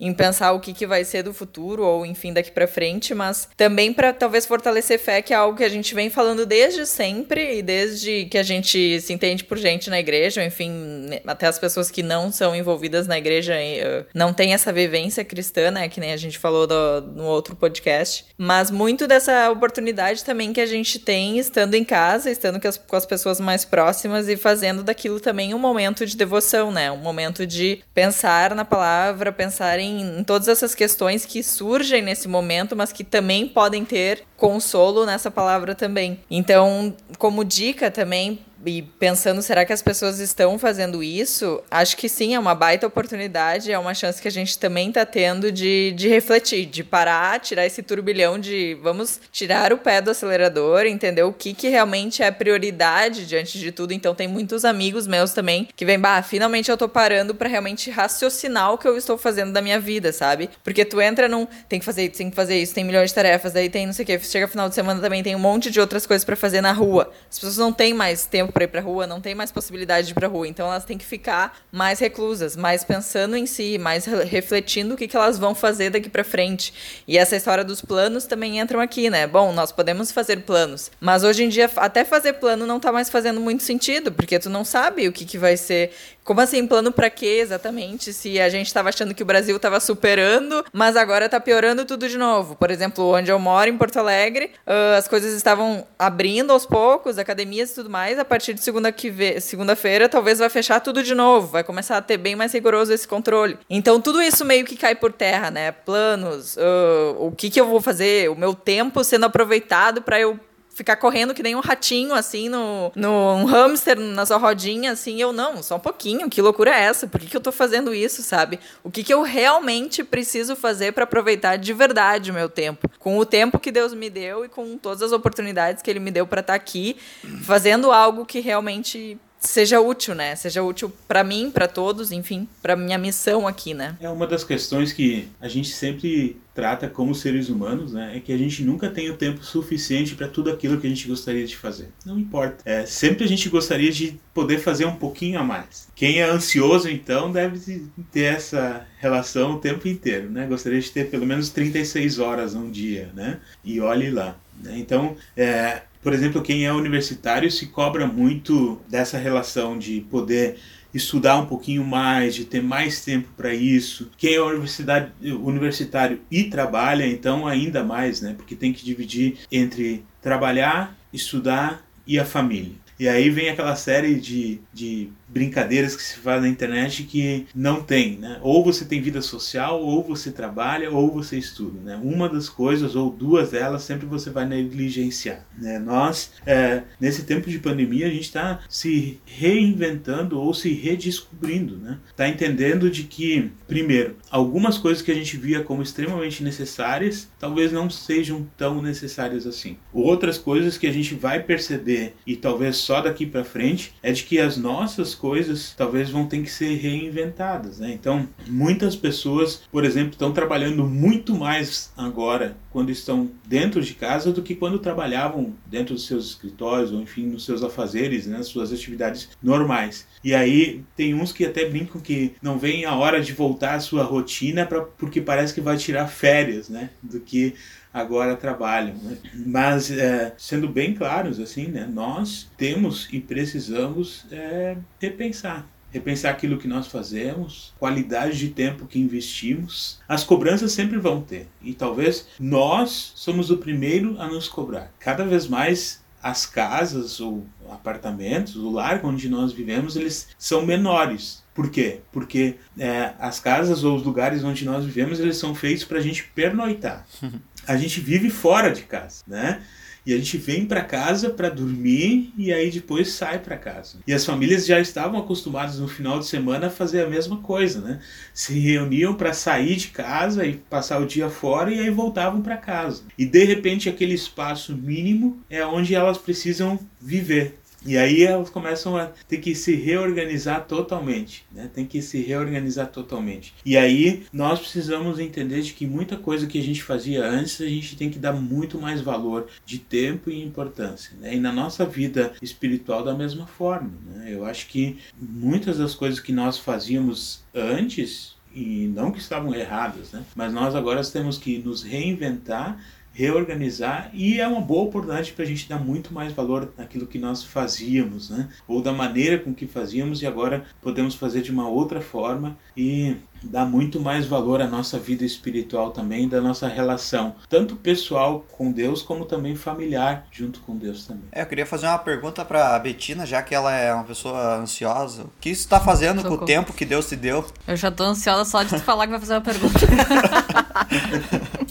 em 0.00 0.12
pensar 0.12 0.52
o 0.52 0.60
que, 0.60 0.72
que 0.72 0.86
vai 0.86 1.04
ser 1.04 1.22
do 1.22 1.34
futuro 1.34 1.84
ou 1.84 2.06
enfim 2.06 2.32
daqui 2.32 2.50
para 2.50 2.66
frente, 2.66 3.14
mas 3.14 3.48
também 3.56 3.92
para 3.92 4.12
talvez 4.12 4.46
fortalecer 4.46 4.98
fé, 4.98 5.20
que 5.20 5.32
é 5.32 5.36
algo 5.36 5.56
que 5.56 5.64
a 5.64 5.68
gente 5.68 5.94
vem 5.94 6.08
falando 6.08 6.46
desde 6.46 6.86
sempre 6.86 7.58
e 7.58 7.62
desde 7.62 8.26
que 8.26 8.38
a 8.38 8.42
gente 8.42 9.00
se 9.00 9.12
entende 9.12 9.44
por 9.44 9.58
gente 9.58 9.90
na 9.90 9.98
igreja, 9.98 10.44
enfim, 10.44 11.10
até 11.26 11.46
as 11.46 11.58
pessoas 11.58 11.90
que 11.90 12.02
não 12.02 12.30
são 12.30 12.54
envolvidas 12.54 13.06
na 13.06 13.18
igreja 13.18 13.54
eh, 13.54 14.04
não 14.14 14.32
têm 14.32 14.54
essa 14.54 14.72
vivência 14.72 15.24
cristã, 15.24 15.70
né, 15.70 15.88
que 15.88 16.00
nem 16.00 16.12
a 16.12 16.16
gente 16.16 16.38
falou 16.38 16.66
do, 16.66 17.00
no 17.00 17.24
outro 17.24 17.56
podcast, 17.56 18.26
mas 18.36 18.70
muito 18.70 19.06
dessa 19.06 19.50
oportunidade 19.50 20.24
também 20.24 20.52
que 20.52 20.60
a 20.60 20.66
gente 20.66 20.98
tem 20.98 21.38
estando 21.38 21.74
em 21.74 21.84
casa, 21.84 22.30
estando 22.30 22.60
com 22.60 22.68
as, 22.68 22.76
com 22.76 22.96
as 22.96 23.06
pessoas 23.06 23.40
mais 23.40 23.64
próximas 23.64 24.28
e 24.28 24.36
fazendo 24.36 24.82
daquilo 24.82 25.18
também 25.18 25.54
um 25.54 25.58
momento 25.58 26.06
de 26.06 26.16
devoção, 26.16 26.70
né, 26.70 26.90
um 26.90 26.98
momento 26.98 27.46
de 27.46 27.82
pensar 27.92 28.54
na 28.54 28.64
palavra, 28.64 29.32
pensar 29.32 29.78
em 29.78 29.87
em, 29.88 30.20
em 30.20 30.24
todas 30.24 30.48
essas 30.48 30.74
questões 30.74 31.24
que 31.24 31.42
surgem 31.42 32.02
nesse 32.02 32.28
momento, 32.28 32.76
mas 32.76 32.92
que 32.92 33.04
também 33.04 33.46
podem 33.48 33.84
ter 33.84 34.24
consolo 34.36 35.04
nessa 35.04 35.30
palavra 35.30 35.74
também. 35.74 36.20
Então, 36.30 36.94
como 37.18 37.44
dica 37.44 37.90
também 37.90 38.38
e 38.64 38.82
pensando, 38.82 39.40
será 39.42 39.64
que 39.64 39.72
as 39.72 39.82
pessoas 39.82 40.18
estão 40.18 40.58
fazendo 40.58 41.02
isso? 41.02 41.62
Acho 41.70 41.96
que 41.96 42.08
sim, 42.08 42.34
é 42.34 42.38
uma 42.38 42.54
baita 42.54 42.86
oportunidade, 42.86 43.72
é 43.72 43.78
uma 43.78 43.94
chance 43.94 44.20
que 44.20 44.28
a 44.28 44.30
gente 44.30 44.58
também 44.58 44.88
está 44.88 45.06
tendo 45.06 45.52
de, 45.52 45.92
de 45.92 46.08
refletir, 46.08 46.66
de 46.66 46.82
parar, 46.82 47.40
tirar 47.40 47.66
esse 47.66 47.82
turbilhão 47.82 48.38
de 48.38 48.76
vamos 48.82 49.20
tirar 49.30 49.72
o 49.72 49.78
pé 49.78 50.00
do 50.00 50.10
acelerador, 50.10 50.86
entender 50.86 51.22
o 51.22 51.32
que, 51.32 51.54
que 51.54 51.68
realmente 51.68 52.22
é 52.22 52.30
prioridade 52.30 53.26
diante 53.26 53.58
de 53.58 53.70
tudo. 53.70 53.92
Então, 53.92 54.14
tem 54.14 54.26
muitos 54.26 54.64
amigos 54.64 55.06
meus 55.06 55.32
também 55.32 55.68
que 55.76 55.84
vêm, 55.84 55.98
bah, 55.98 56.22
finalmente 56.22 56.70
eu 56.70 56.76
tô 56.76 56.88
parando 56.88 57.34
para 57.34 57.48
realmente 57.48 57.90
raciocinar 57.90 58.72
o 58.72 58.78
que 58.78 58.88
eu 58.88 58.96
estou 58.96 59.16
fazendo 59.16 59.52
da 59.52 59.62
minha 59.62 59.78
vida, 59.78 60.12
sabe? 60.12 60.50
Porque 60.64 60.84
tu 60.84 61.00
entra 61.00 61.28
num, 61.28 61.46
tem 61.68 61.78
que 61.78 61.84
fazer 61.84 62.06
isso, 62.06 62.18
tem 62.18 62.30
que 62.30 62.36
fazer 62.36 62.56
isso, 62.60 62.74
tem 62.74 62.84
milhões 62.84 63.10
de 63.10 63.14
tarefas, 63.14 63.52
daí 63.52 63.70
tem 63.70 63.86
não 63.86 63.92
sei 63.92 64.04
o 64.04 64.06
que, 64.06 64.18
chega 64.20 64.48
final 64.48 64.68
de 64.68 64.74
semana 64.74 65.00
também 65.00 65.22
tem 65.22 65.34
um 65.34 65.38
monte 65.38 65.70
de 65.70 65.80
outras 65.80 66.06
coisas 66.06 66.24
para 66.24 66.36
fazer 66.36 66.60
na 66.60 66.72
rua. 66.72 67.12
As 67.30 67.38
pessoas 67.38 67.58
não 67.58 67.72
têm 67.72 67.94
mais 67.94 68.26
tempo 68.26 68.47
tempo 68.48 68.52
para 68.52 68.64
ir 68.64 68.68
pra 68.68 68.80
rua, 68.80 69.06
não 69.06 69.20
tem 69.20 69.34
mais 69.34 69.52
possibilidade 69.52 70.06
de 70.06 70.12
ir 70.12 70.14
pra 70.14 70.26
rua. 70.26 70.48
Então 70.48 70.66
elas 70.66 70.84
têm 70.84 70.98
que 70.98 71.04
ficar 71.04 71.58
mais 71.70 71.98
reclusas, 71.98 72.56
mais 72.56 72.82
pensando 72.82 73.36
em 73.36 73.46
si, 73.46 73.78
mais 73.78 74.04
refletindo 74.06 74.94
o 74.94 74.96
que, 74.96 75.06
que 75.06 75.16
elas 75.16 75.38
vão 75.38 75.54
fazer 75.54 75.90
daqui 75.90 76.08
para 76.08 76.24
frente. 76.24 76.72
E 77.06 77.16
essa 77.16 77.36
história 77.36 77.62
dos 77.62 77.80
planos 77.80 78.26
também 78.26 78.58
entram 78.58 78.80
aqui, 78.80 79.10
né? 79.10 79.26
Bom, 79.26 79.52
nós 79.52 79.70
podemos 79.70 80.10
fazer 80.10 80.38
planos, 80.42 80.90
mas 81.00 81.22
hoje 81.22 81.44
em 81.44 81.48
dia 81.48 81.70
até 81.76 82.04
fazer 82.04 82.34
plano 82.34 82.66
não 82.66 82.80
tá 82.80 82.90
mais 82.90 83.10
fazendo 83.10 83.40
muito 83.40 83.62
sentido, 83.62 84.10
porque 84.10 84.38
tu 84.38 84.48
não 84.50 84.64
sabe 84.64 85.06
o 85.06 85.12
que, 85.12 85.24
que 85.24 85.38
vai 85.38 85.56
ser 85.56 85.92
como 86.28 86.42
assim, 86.42 86.66
plano 86.66 86.92
para 86.92 87.08
quê 87.08 87.38
exatamente? 87.40 88.12
Se 88.12 88.38
a 88.38 88.50
gente 88.50 88.66
estava 88.66 88.90
achando 88.90 89.14
que 89.14 89.22
o 89.22 89.26
Brasil 89.26 89.56
estava 89.56 89.80
superando, 89.80 90.62
mas 90.74 90.94
agora 90.94 91.24
está 91.24 91.40
piorando 91.40 91.86
tudo 91.86 92.06
de 92.06 92.18
novo. 92.18 92.54
Por 92.54 92.70
exemplo, 92.70 93.14
onde 93.14 93.32
eu 93.32 93.38
moro, 93.38 93.70
em 93.70 93.78
Porto 93.78 93.96
Alegre, 93.96 94.50
uh, 94.66 94.98
as 94.98 95.08
coisas 95.08 95.32
estavam 95.32 95.86
abrindo 95.98 96.52
aos 96.52 96.66
poucos, 96.66 97.16
academias 97.16 97.70
e 97.70 97.76
tudo 97.76 97.88
mais. 97.88 98.18
A 98.18 98.26
partir 98.26 98.52
de 98.52 98.62
segunda-feira, 98.62 99.40
segunda 99.40 99.74
talvez 100.10 100.38
vai 100.38 100.50
fechar 100.50 100.80
tudo 100.80 101.02
de 101.02 101.14
novo. 101.14 101.46
Vai 101.46 101.64
começar 101.64 101.96
a 101.96 102.02
ter 102.02 102.18
bem 102.18 102.36
mais 102.36 102.52
rigoroso 102.52 102.92
esse 102.92 103.08
controle. 103.08 103.56
Então, 103.70 103.98
tudo 103.98 104.20
isso 104.20 104.44
meio 104.44 104.66
que 104.66 104.76
cai 104.76 104.94
por 104.94 105.10
terra, 105.10 105.50
né? 105.50 105.72
Planos, 105.72 106.58
uh, 106.58 107.16
o 107.20 107.32
que, 107.32 107.48
que 107.48 107.58
eu 107.58 107.66
vou 107.66 107.80
fazer, 107.80 108.28
o 108.28 108.36
meu 108.36 108.52
tempo 108.52 109.02
sendo 109.02 109.24
aproveitado 109.24 110.02
para 110.02 110.20
eu 110.20 110.38
ficar 110.78 110.94
correndo 110.94 111.34
que 111.34 111.42
nem 111.42 111.56
um 111.56 111.60
ratinho, 111.60 112.14
assim, 112.14 112.48
no, 112.48 112.92
no 112.94 113.34
um 113.34 113.44
hamster 113.46 113.98
na 113.98 114.24
sua 114.24 114.36
rodinha, 114.36 114.92
assim, 114.92 115.20
eu 115.20 115.32
não, 115.32 115.60
só 115.60 115.74
um 115.74 115.80
pouquinho, 115.80 116.30
que 116.30 116.40
loucura 116.40 116.70
é 116.70 116.84
essa? 116.84 117.08
Por 117.08 117.20
que, 117.20 117.26
que 117.26 117.36
eu 117.36 117.40
tô 117.40 117.50
fazendo 117.50 117.92
isso, 117.92 118.22
sabe? 118.22 118.60
O 118.84 118.90
que, 118.90 119.02
que 119.02 119.12
eu 119.12 119.22
realmente 119.22 120.04
preciso 120.04 120.54
fazer 120.54 120.92
para 120.92 121.02
aproveitar 121.02 121.56
de 121.56 121.72
verdade 121.72 122.30
o 122.30 122.34
meu 122.34 122.48
tempo? 122.48 122.88
Com 123.00 123.18
o 123.18 123.26
tempo 123.26 123.58
que 123.58 123.72
Deus 123.72 123.92
me 123.92 124.08
deu 124.08 124.44
e 124.44 124.48
com 124.48 124.78
todas 124.78 125.02
as 125.02 125.10
oportunidades 125.10 125.82
que 125.82 125.90
Ele 125.90 125.98
me 125.98 126.12
deu 126.12 126.28
para 126.28 126.42
estar 126.42 126.52
tá 126.52 126.56
aqui, 126.56 126.96
fazendo 127.42 127.90
algo 127.90 128.24
que 128.24 128.38
realmente 128.38 129.18
seja 129.40 129.80
útil, 129.80 130.14
né? 130.14 130.34
Seja 130.34 130.62
útil 130.62 130.92
para 131.06 131.22
mim, 131.22 131.50
para 131.50 131.68
todos, 131.68 132.12
enfim, 132.12 132.48
para 132.60 132.76
minha 132.76 132.98
missão 132.98 133.46
aqui, 133.46 133.74
né? 133.74 133.96
É 134.00 134.08
uma 134.08 134.26
das 134.26 134.44
questões 134.44 134.92
que 134.92 135.28
a 135.40 135.48
gente 135.48 135.68
sempre 135.68 136.36
trata 136.54 136.88
como 136.88 137.14
seres 137.14 137.48
humanos, 137.48 137.92
né? 137.92 138.16
É 138.16 138.20
que 138.20 138.32
a 138.32 138.36
gente 138.36 138.64
nunca 138.64 138.90
tem 138.90 139.08
o 139.10 139.16
tempo 139.16 139.44
suficiente 139.44 140.16
para 140.16 140.26
tudo 140.26 140.50
aquilo 140.50 140.80
que 140.80 140.86
a 140.86 140.90
gente 140.90 141.06
gostaria 141.06 141.46
de 141.46 141.56
fazer. 141.56 141.88
Não 142.04 142.18
importa. 142.18 142.58
É, 142.64 142.84
sempre 142.84 143.24
a 143.24 143.28
gente 143.28 143.48
gostaria 143.48 143.92
de 143.92 144.18
poder 144.34 144.58
fazer 144.58 144.84
um 144.84 144.96
pouquinho 144.96 145.38
a 145.38 145.44
mais. 145.44 145.88
Quem 145.94 146.18
é 146.18 146.24
ansioso, 146.24 146.88
então, 146.88 147.30
deve 147.30 147.86
ter 148.10 148.34
essa 148.34 148.84
relação 148.98 149.52
o 149.52 149.60
tempo 149.60 149.86
inteiro, 149.86 150.28
né? 150.30 150.46
Gostaria 150.46 150.80
de 150.80 150.90
ter 150.90 151.08
pelo 151.08 151.24
menos 151.24 151.50
36 151.50 152.18
horas 152.18 152.54
um 152.54 152.68
dia, 152.68 153.10
né? 153.14 153.38
E 153.64 153.80
olhe 153.80 154.10
lá. 154.10 154.36
Né? 154.62 154.74
Então, 154.78 155.16
é, 155.36 155.82
por 156.02 156.12
exemplo, 156.12 156.42
quem 156.42 156.64
é 156.64 156.72
universitário 156.72 157.50
se 157.50 157.66
cobra 157.66 158.06
muito 158.06 158.80
dessa 158.88 159.18
relação 159.18 159.78
de 159.78 160.00
poder 160.02 160.56
estudar 160.92 161.38
um 161.38 161.46
pouquinho 161.46 161.84
mais, 161.84 162.34
de 162.34 162.44
ter 162.44 162.62
mais 162.62 163.04
tempo 163.04 163.28
para 163.36 163.52
isso. 163.54 164.10
Quem 164.16 164.34
é 164.34 164.40
universidade, 164.40 165.12
universitário 165.22 166.20
e 166.30 166.44
trabalha, 166.44 167.06
então 167.06 167.46
ainda 167.46 167.84
mais, 167.84 168.20
né? 168.20 168.34
Porque 168.36 168.56
tem 168.56 168.72
que 168.72 168.84
dividir 168.84 169.38
entre 169.50 170.04
trabalhar, 170.22 170.96
estudar 171.12 171.86
e 172.06 172.18
a 172.18 172.24
família. 172.24 172.72
E 172.98 173.08
aí 173.08 173.30
vem 173.30 173.48
aquela 173.48 173.76
série 173.76 174.14
de, 174.14 174.60
de 174.72 175.10
brincadeiras 175.28 175.94
que 175.94 176.02
se 176.02 176.18
faz 176.18 176.42
na 176.42 176.48
internet 176.48 177.04
que 177.04 177.46
não 177.54 177.82
tem, 177.82 178.16
né? 178.16 178.38
Ou 178.42 178.64
você 178.64 178.84
tem 178.84 179.00
vida 179.00 179.20
social, 179.20 179.80
ou 179.82 180.02
você 180.02 180.30
trabalha, 180.30 180.90
ou 180.90 181.10
você 181.10 181.38
estuda, 181.38 181.80
né? 181.80 182.00
Uma 182.02 182.28
das 182.28 182.48
coisas 182.48 182.96
ou 182.96 183.10
duas 183.10 183.50
delas 183.50 183.82
sempre 183.82 184.06
você 184.06 184.30
vai 184.30 184.46
negligenciar, 184.46 185.44
né? 185.56 185.78
Nós 185.78 186.32
é, 186.46 186.82
nesse 187.00 187.24
tempo 187.24 187.50
de 187.50 187.58
pandemia 187.58 188.06
a 188.06 188.10
gente 188.10 188.22
está 188.22 188.60
se 188.68 189.20
reinventando 189.24 190.40
ou 190.40 190.54
se 190.54 190.72
redescobrindo, 190.72 191.76
né? 191.76 191.98
Tá 192.16 192.28
entendendo 192.28 192.90
de 192.90 193.04
que 193.04 193.50
primeiro 193.66 194.16
algumas 194.30 194.78
coisas 194.78 195.02
que 195.02 195.10
a 195.10 195.14
gente 195.14 195.36
via 195.36 195.62
como 195.62 195.82
extremamente 195.82 196.42
necessárias 196.42 197.28
talvez 197.38 197.72
não 197.72 197.90
sejam 197.90 198.46
tão 198.56 198.80
necessárias 198.80 199.46
assim. 199.46 199.76
Outras 199.92 200.38
coisas 200.38 200.78
que 200.78 200.86
a 200.86 200.92
gente 200.92 201.14
vai 201.14 201.42
perceber 201.42 202.14
e 202.26 202.36
talvez 202.36 202.76
só 202.76 203.00
daqui 203.00 203.26
para 203.26 203.44
frente 203.44 203.94
é 204.02 204.12
de 204.12 204.24
que 204.24 204.38
as 204.38 204.56
nossas 204.56 205.14
coisas 205.18 205.74
talvez 205.76 206.08
vão 206.10 206.26
ter 206.26 206.42
que 206.42 206.50
ser 206.50 206.76
reinventadas, 206.76 207.78
né? 207.78 207.92
Então, 207.92 208.28
muitas 208.46 208.94
pessoas, 208.96 209.62
por 209.70 209.84
exemplo, 209.84 210.12
estão 210.12 210.32
trabalhando 210.32 210.84
muito 210.84 211.34
mais 211.34 211.92
agora 211.96 212.56
quando 212.70 212.90
estão 212.90 213.30
dentro 213.46 213.82
de 213.82 213.94
casa 213.94 214.32
do 214.32 214.42
que 214.42 214.54
quando 214.54 214.78
trabalhavam 214.78 215.52
dentro 215.66 215.94
dos 215.94 216.06
seus 216.06 216.30
escritórios 216.30 216.92
ou 216.92 217.00
enfim 217.00 217.26
nos 217.26 217.44
seus 217.44 217.62
afazeres, 217.62 218.26
né, 218.26 218.42
suas 218.42 218.72
atividades 218.72 219.28
normais. 219.42 220.06
E 220.22 220.34
aí 220.34 220.84
tem 220.96 221.14
uns 221.14 221.32
que 221.32 221.44
até 221.44 221.68
brincam 221.68 222.00
que 222.00 222.34
não 222.40 222.58
vem 222.58 222.84
a 222.84 222.94
hora 222.94 223.20
de 223.20 223.32
voltar 223.32 223.74
à 223.74 223.80
sua 223.80 224.04
rotina 224.04 224.64
pra, 224.64 224.82
porque 224.82 225.20
parece 225.20 225.52
que 225.52 225.60
vai 225.60 225.76
tirar 225.76 226.06
férias, 226.06 226.68
né, 226.68 226.90
do 227.02 227.20
que 227.20 227.54
agora 227.92 228.36
trabalham. 228.36 228.94
Né? 228.96 229.18
Mas, 229.46 229.90
é, 229.90 230.34
sendo 230.36 230.68
bem 230.68 230.94
claros, 230.94 231.40
assim, 231.40 231.66
né, 231.66 231.88
nós 231.90 232.50
temos 232.56 233.08
e 233.12 233.20
precisamos 233.20 234.26
é, 234.30 234.76
repensar 235.00 235.66
repensar 235.90 236.30
aquilo 236.30 236.58
que 236.58 236.68
nós 236.68 236.86
fazemos, 236.86 237.72
qualidade 237.78 238.38
de 238.38 238.48
tempo 238.48 238.86
que 238.86 238.98
investimos. 238.98 239.98
As 240.06 240.22
cobranças 240.22 240.72
sempre 240.72 240.98
vão 240.98 241.22
ter 241.22 241.48
e 241.62 241.72
talvez 241.72 242.28
nós 242.38 243.12
somos 243.14 243.50
o 243.50 243.56
primeiro 243.56 244.20
a 244.20 244.26
nos 244.26 244.48
cobrar. 244.48 244.92
Cada 244.98 245.24
vez 245.24 245.48
mais 245.48 246.02
as 246.22 246.44
casas 246.44 247.20
ou 247.20 247.46
apartamentos, 247.70 248.56
o 248.56 248.70
lar 248.70 249.00
onde 249.04 249.28
nós 249.28 249.52
vivemos, 249.52 249.96
eles 249.96 250.28
são 250.38 250.66
menores. 250.66 251.44
Por 251.54 251.70
quê? 251.70 252.00
Porque 252.12 252.56
é, 252.78 253.14
as 253.18 253.40
casas 253.40 253.84
ou 253.84 253.96
os 253.96 254.02
lugares 254.02 254.44
onde 254.44 254.64
nós 254.64 254.84
vivemos, 254.84 255.20
eles 255.20 255.36
são 255.36 255.54
feitos 255.54 255.84
para 255.84 255.98
a 255.98 256.02
gente 256.02 256.24
pernoitar. 256.34 257.06
A 257.68 257.76
gente 257.76 258.00
vive 258.00 258.30
fora 258.30 258.70
de 258.70 258.82
casa, 258.82 259.22
né? 259.26 259.60
E 260.06 260.14
a 260.14 260.16
gente 260.16 260.38
vem 260.38 260.64
para 260.64 260.82
casa 260.82 261.28
para 261.28 261.50
dormir 261.50 262.32
e 262.38 262.50
aí 262.50 262.70
depois 262.70 263.12
sai 263.12 263.40
para 263.40 263.58
casa. 263.58 263.98
E 264.06 264.14
as 264.14 264.24
famílias 264.24 264.64
já 264.64 264.80
estavam 264.80 265.20
acostumadas 265.20 265.78
no 265.78 265.86
final 265.86 266.18
de 266.18 266.26
semana 266.26 266.68
a 266.68 266.70
fazer 266.70 267.02
a 267.02 267.10
mesma 267.10 267.36
coisa, 267.42 267.82
né? 267.82 268.00
Se 268.32 268.58
reuniam 268.58 269.12
para 269.12 269.34
sair 269.34 269.76
de 269.76 269.88
casa 269.88 270.46
e 270.46 270.54
passar 270.54 270.98
o 270.98 271.06
dia 271.06 271.28
fora 271.28 271.70
e 271.70 271.78
aí 271.78 271.90
voltavam 271.90 272.40
para 272.40 272.56
casa. 272.56 273.02
E 273.18 273.26
de 273.26 273.44
repente 273.44 273.86
aquele 273.86 274.14
espaço 274.14 274.74
mínimo 274.74 275.42
é 275.50 275.66
onde 275.66 275.94
elas 275.94 276.16
precisam 276.16 276.80
viver. 276.98 277.58
E 277.84 277.96
aí 277.96 278.24
elas 278.24 278.50
começam 278.50 278.96
a 278.96 279.06
ter 279.28 279.38
que 279.38 279.54
se 279.54 279.74
reorganizar 279.74 280.66
totalmente, 280.66 281.44
né? 281.52 281.70
Tem 281.72 281.86
que 281.86 282.02
se 282.02 282.20
reorganizar 282.20 282.88
totalmente. 282.88 283.54
E 283.64 283.76
aí 283.76 284.24
nós 284.32 284.58
precisamos 284.58 285.18
entender 285.18 285.62
de 285.62 285.72
que 285.72 285.86
muita 285.86 286.16
coisa 286.16 286.46
que 286.46 286.58
a 286.58 286.62
gente 286.62 286.82
fazia 286.82 287.24
antes, 287.24 287.60
a 287.60 287.68
gente 287.68 287.96
tem 287.96 288.10
que 288.10 288.18
dar 288.18 288.32
muito 288.32 288.80
mais 288.80 289.00
valor 289.00 289.46
de 289.64 289.78
tempo 289.78 290.30
e 290.30 290.42
importância, 290.42 291.16
né? 291.20 291.34
E 291.34 291.40
na 291.40 291.52
nossa 291.52 291.86
vida 291.86 292.32
espiritual 292.42 293.04
da 293.04 293.14
mesma 293.14 293.46
forma, 293.46 293.92
né? 294.06 294.34
Eu 294.34 294.44
acho 294.44 294.66
que 294.66 294.98
muitas 295.20 295.78
das 295.78 295.94
coisas 295.94 296.20
que 296.20 296.32
nós 296.32 296.58
fazíamos 296.58 297.44
antes 297.54 298.36
e 298.54 298.90
não 298.94 299.12
que 299.12 299.18
estavam 299.18 299.54
erradas, 299.54 300.12
né? 300.12 300.24
Mas 300.34 300.52
nós 300.52 300.74
agora 300.74 301.04
temos 301.04 301.38
que 301.38 301.58
nos 301.58 301.82
reinventar 301.82 302.82
reorganizar 303.18 304.10
e 304.14 304.40
é 304.40 304.46
uma 304.46 304.60
boa 304.60 304.84
oportunidade 304.84 305.32
para 305.32 305.44
a 305.44 305.46
gente 305.48 305.68
dar 305.68 305.80
muito 305.80 306.14
mais 306.14 306.32
valor 306.32 306.72
naquilo 306.78 307.04
que 307.04 307.18
nós 307.18 307.42
fazíamos, 307.42 308.30
né? 308.30 308.48
Ou 308.68 308.80
da 308.80 308.92
maneira 308.92 309.40
com 309.40 309.52
que 309.52 309.66
fazíamos 309.66 310.22
e 310.22 310.26
agora 310.26 310.64
podemos 310.80 311.16
fazer 311.16 311.42
de 311.42 311.50
uma 311.50 311.68
outra 311.68 312.00
forma 312.00 312.56
e 312.76 313.16
dar 313.42 313.64
muito 313.64 313.98
mais 313.98 314.24
valor 314.24 314.60
à 314.60 314.68
nossa 314.68 315.00
vida 315.00 315.24
espiritual 315.24 315.90
também, 315.90 316.28
da 316.28 316.40
nossa 316.40 316.68
relação, 316.68 317.34
tanto 317.48 317.74
pessoal 317.74 318.44
com 318.52 318.70
Deus 318.70 319.02
como 319.02 319.24
também 319.24 319.56
familiar 319.56 320.26
junto 320.30 320.60
com 320.60 320.76
Deus 320.76 321.04
também. 321.04 321.24
É, 321.32 321.42
eu 321.42 321.46
queria 321.46 321.66
fazer 321.66 321.86
uma 321.86 321.98
pergunta 321.98 322.44
para 322.44 322.76
a 322.76 322.78
Betina, 322.78 323.26
já 323.26 323.42
que 323.42 323.52
ela 323.52 323.72
é 323.72 323.92
uma 323.92 324.04
pessoa 324.04 324.56
ansiosa. 324.56 325.24
O 325.24 325.30
que 325.40 325.52
você 325.52 325.60
está 325.60 325.80
fazendo 325.80 326.22
Socorro. 326.22 326.38
com 326.38 326.44
o 326.44 326.46
tempo 326.46 326.72
que 326.72 326.84
Deus 326.84 327.08
te 327.08 327.16
deu? 327.16 327.44
Eu 327.66 327.76
já 327.76 327.88
estou 327.88 328.06
ansiosa 328.06 328.44
só 328.44 328.62
de 328.62 328.70
tu 328.70 328.78
falar 328.80 329.06
que 329.06 329.10
vai 329.10 329.20
fazer 329.20 329.34
uma 329.34 329.40
pergunta. 329.40 329.78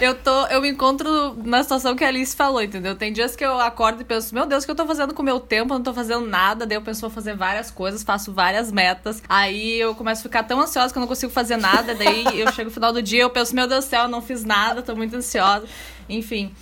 eu 0.00 0.14
tô, 0.14 0.46
eu 0.46 0.60
me 0.60 0.70
encontro 0.70 1.36
na 1.44 1.62
situação 1.62 1.94
que 1.94 2.02
a 2.02 2.08
Alice 2.08 2.34
falou, 2.34 2.62
entendeu? 2.62 2.94
Tem 2.94 3.12
dias 3.12 3.36
que 3.36 3.44
eu 3.44 3.60
acordo 3.60 4.02
e 4.02 4.04
penso, 4.04 4.34
meu 4.34 4.46
Deus, 4.46 4.64
o 4.64 4.66
que 4.66 4.70
eu 4.70 4.76
tô 4.76 4.86
fazendo 4.86 5.14
com 5.14 5.22
o 5.22 5.24
meu 5.24 5.38
tempo? 5.38 5.74
Eu 5.74 5.78
não 5.78 5.84
tô 5.84 5.92
fazendo 5.92 6.26
nada. 6.26 6.66
Daí 6.66 6.76
eu 6.76 6.82
penso, 6.82 7.00
vou 7.00 7.10
fazer 7.10 7.36
várias 7.36 7.70
coisas, 7.70 8.02
faço 8.02 8.32
várias 8.32 8.72
metas. 8.72 9.22
Aí 9.28 9.78
eu 9.78 9.94
começo 9.94 10.20
a 10.20 10.22
ficar 10.22 10.42
tão 10.44 10.60
ansiosa 10.60 10.92
que 10.92 10.98
eu 10.98 11.00
não 11.00 11.08
consigo 11.08 11.32
fazer 11.32 11.56
nada. 11.56 11.94
Daí 11.94 12.40
eu 12.40 12.50
chego 12.52 12.70
no 12.70 12.74
final 12.74 12.92
do 12.92 13.02
dia, 13.02 13.22
eu 13.22 13.30
penso, 13.30 13.54
meu 13.54 13.66
Deus 13.66 13.84
do 13.84 13.88
céu, 13.88 14.02
eu 14.02 14.08
não 14.08 14.22
fiz 14.22 14.44
nada, 14.44 14.82
tô 14.82 14.96
muito 14.96 15.14
ansiosa. 15.16 15.66
Enfim. 16.08 16.52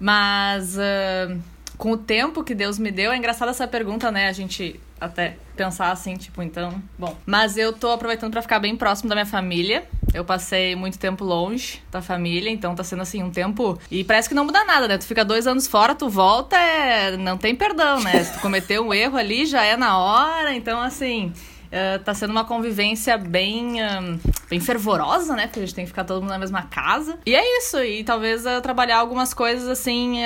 Mas. 0.00 0.76
Uh 0.76 1.54
com 1.76 1.92
o 1.92 1.96
tempo 1.96 2.44
que 2.44 2.54
Deus 2.54 2.78
me 2.78 2.90
deu, 2.90 3.12
é 3.12 3.16
engraçada 3.16 3.50
essa 3.50 3.66
pergunta, 3.66 4.10
né? 4.10 4.28
A 4.28 4.32
gente 4.32 4.80
até 5.00 5.36
pensar 5.56 5.90
assim, 5.90 6.14
tipo, 6.14 6.42
então, 6.42 6.82
bom. 6.98 7.16
Mas 7.26 7.56
eu 7.56 7.72
tô 7.72 7.90
aproveitando 7.90 8.32
para 8.32 8.42
ficar 8.42 8.58
bem 8.58 8.76
próximo 8.76 9.08
da 9.08 9.14
minha 9.14 9.26
família. 9.26 9.84
Eu 10.12 10.24
passei 10.24 10.74
muito 10.74 10.98
tempo 10.98 11.24
longe 11.24 11.82
da 11.90 12.00
família, 12.00 12.50
então 12.50 12.74
tá 12.74 12.84
sendo 12.84 13.02
assim 13.02 13.22
um 13.22 13.30
tempo. 13.30 13.78
E 13.90 14.04
parece 14.04 14.28
que 14.28 14.34
não 14.34 14.44
muda 14.44 14.64
nada, 14.64 14.88
né? 14.88 14.98
Tu 14.98 15.04
fica 15.04 15.24
dois 15.24 15.46
anos 15.46 15.66
fora, 15.66 15.94
tu 15.94 16.08
volta, 16.08 16.56
é... 16.56 17.16
não 17.16 17.36
tem 17.36 17.54
perdão, 17.54 18.00
né? 18.00 18.22
Se 18.22 18.32
tu 18.34 18.40
cometeu 18.40 18.86
um 18.86 18.94
erro 18.94 19.16
ali, 19.16 19.46
já 19.46 19.64
é 19.64 19.76
na 19.76 19.98
hora. 19.98 20.54
Então, 20.54 20.80
assim, 20.80 21.32
Uh, 21.74 21.98
tá 22.04 22.14
sendo 22.14 22.30
uma 22.30 22.44
convivência 22.44 23.18
bem, 23.18 23.82
uh, 23.82 24.20
bem 24.48 24.60
fervorosa, 24.60 25.34
né? 25.34 25.48
Porque 25.48 25.58
a 25.58 25.62
gente 25.66 25.74
tem 25.74 25.84
que 25.84 25.90
ficar 25.90 26.04
todo 26.04 26.20
mundo 26.20 26.30
na 26.30 26.38
mesma 26.38 26.62
casa. 26.62 27.18
E 27.26 27.34
é 27.34 27.58
isso. 27.58 27.82
E 27.82 28.04
talvez 28.04 28.46
uh, 28.46 28.60
trabalhar 28.62 28.98
algumas 28.98 29.34
coisas 29.34 29.68
assim 29.68 30.20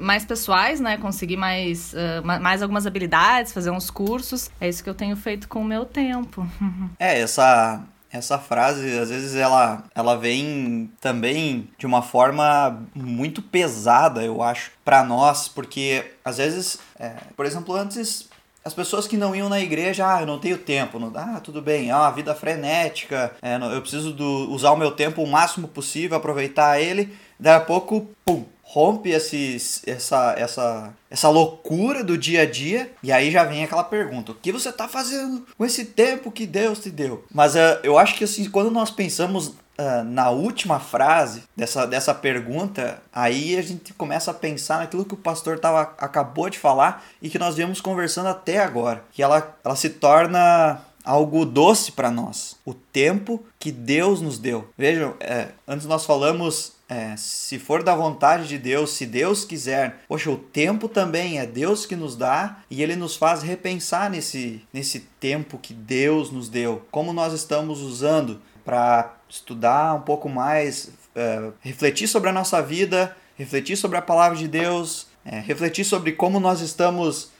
mais 0.00 0.24
pessoais, 0.24 0.80
né? 0.80 0.96
Conseguir 0.96 1.36
mais, 1.36 1.94
mais 2.24 2.60
algumas 2.60 2.86
habilidades, 2.86 3.52
fazer 3.52 3.70
uns 3.70 3.88
cursos. 3.88 4.50
É 4.60 4.68
isso 4.68 4.82
que 4.82 4.90
eu 4.90 4.94
tenho 4.94 5.16
feito 5.16 5.46
com 5.46 5.60
o 5.60 5.64
meu 5.64 5.84
tempo. 5.84 6.44
é, 6.98 7.20
essa 7.20 7.84
essa 8.12 8.38
frase, 8.38 8.98
às 8.98 9.08
vezes, 9.08 9.36
ela, 9.36 9.84
ela 9.94 10.16
vem 10.16 10.90
também 11.00 11.70
de 11.78 11.86
uma 11.86 12.02
forma 12.02 12.82
muito 12.92 13.40
pesada, 13.40 14.22
eu 14.24 14.42
acho, 14.42 14.72
para 14.84 15.04
nós, 15.04 15.46
porque 15.46 16.04
às 16.24 16.38
vezes, 16.38 16.80
é, 16.98 17.10
por 17.36 17.46
exemplo, 17.46 17.74
antes 17.74 18.28
as 18.64 18.74
pessoas 18.74 19.06
que 19.06 19.16
não 19.16 19.34
iam 19.34 19.48
na 19.48 19.60
igreja, 19.60 20.06
ah, 20.06 20.20
eu 20.20 20.26
não 20.26 20.38
tenho 20.38 20.58
tempo. 20.58 20.98
Não, 20.98 21.12
ah, 21.14 21.40
tudo 21.42 21.62
bem, 21.62 21.90
é 21.90 21.96
uma 21.96 22.10
vida 22.10 22.34
frenética, 22.34 23.32
é, 23.40 23.56
eu 23.56 23.80
preciso 23.80 24.12
do, 24.12 24.50
usar 24.50 24.72
o 24.72 24.76
meu 24.76 24.90
tempo 24.90 25.22
o 25.22 25.26
máximo 25.26 25.68
possível, 25.68 26.16
aproveitar 26.16 26.80
ele. 26.80 27.12
Daí 27.38 27.54
a 27.54 27.60
pouco, 27.60 28.10
pum, 28.24 28.44
rompe 28.62 29.10
esse, 29.10 29.56
essa, 29.86 30.34
essa, 30.36 30.94
essa 31.10 31.28
loucura 31.28 32.04
do 32.04 32.16
dia 32.16 32.42
a 32.42 32.46
dia. 32.46 32.92
E 33.02 33.10
aí 33.10 33.30
já 33.30 33.44
vem 33.44 33.64
aquela 33.64 33.82
pergunta: 33.82 34.32
o 34.32 34.34
que 34.34 34.52
você 34.52 34.68
está 34.68 34.86
fazendo 34.86 35.46
com 35.56 35.64
esse 35.64 35.86
tempo 35.86 36.30
que 36.30 36.46
Deus 36.46 36.78
te 36.78 36.90
deu? 36.90 37.24
Mas 37.32 37.54
uh, 37.54 37.80
eu 37.82 37.98
acho 37.98 38.14
que 38.16 38.24
assim, 38.24 38.48
quando 38.48 38.70
nós 38.70 38.90
pensamos 38.90 39.54
uh, 39.80 40.04
na 40.04 40.30
última 40.30 40.78
frase 40.78 41.44
dessa, 41.56 41.86
dessa 41.86 42.14
pergunta, 42.14 43.02
aí 43.12 43.56
a 43.56 43.62
gente 43.62 43.94
começa 43.94 44.30
a 44.30 44.34
pensar 44.34 44.78
naquilo 44.78 45.04
que 45.04 45.14
o 45.14 45.18
pastor 45.18 45.58
tava, 45.58 45.80
acabou 45.98 46.50
de 46.50 46.58
falar 46.58 47.04
e 47.22 47.30
que 47.30 47.38
nós 47.38 47.56
viemos 47.56 47.80
conversando 47.80 48.28
até 48.28 48.58
agora. 48.58 49.02
Que 49.12 49.22
ela, 49.22 49.56
ela 49.64 49.76
se 49.76 49.90
torna 49.90 50.80
algo 51.04 51.44
doce 51.46 51.92
para 51.92 52.10
nós. 52.10 52.56
O 52.64 52.74
tempo 52.74 53.42
que 53.58 53.72
Deus 53.72 54.20
nos 54.20 54.38
deu. 54.38 54.70
Vejam, 54.76 55.14
é, 55.20 55.48
antes 55.66 55.86
nós 55.86 56.04
falamos 56.04 56.74
é, 56.90 57.14
se 57.16 57.56
for 57.56 57.84
da 57.84 57.94
vontade 57.94 58.48
de 58.48 58.58
Deus, 58.58 58.90
se 58.90 59.06
Deus 59.06 59.44
quiser, 59.44 60.00
poxa, 60.08 60.28
o 60.28 60.36
tempo 60.36 60.88
também 60.88 61.38
é 61.38 61.46
Deus 61.46 61.86
que 61.86 61.94
nos 61.94 62.16
dá 62.16 62.58
e 62.68 62.82
Ele 62.82 62.96
nos 62.96 63.14
faz 63.14 63.42
repensar 63.42 64.10
nesse, 64.10 64.62
nesse 64.72 65.00
tempo 65.20 65.56
que 65.56 65.72
Deus 65.72 66.32
nos 66.32 66.48
deu, 66.48 66.82
como 66.90 67.12
nós 67.12 67.32
estamos 67.32 67.80
usando 67.80 68.42
para 68.64 69.14
estudar 69.28 69.94
um 69.94 70.00
pouco 70.00 70.28
mais, 70.28 70.90
é, 71.14 71.50
refletir 71.60 72.08
sobre 72.08 72.28
a 72.28 72.32
nossa 72.32 72.60
vida, 72.62 73.16
refletir 73.36 73.76
sobre 73.76 73.96
a 73.96 74.02
palavra 74.02 74.36
de 74.36 74.48
Deus, 74.48 75.06
é, 75.24 75.40
refletir 75.40 75.84
sobre 75.84 76.12
como 76.12 76.40
nós 76.40 76.60
estamos 76.60 77.30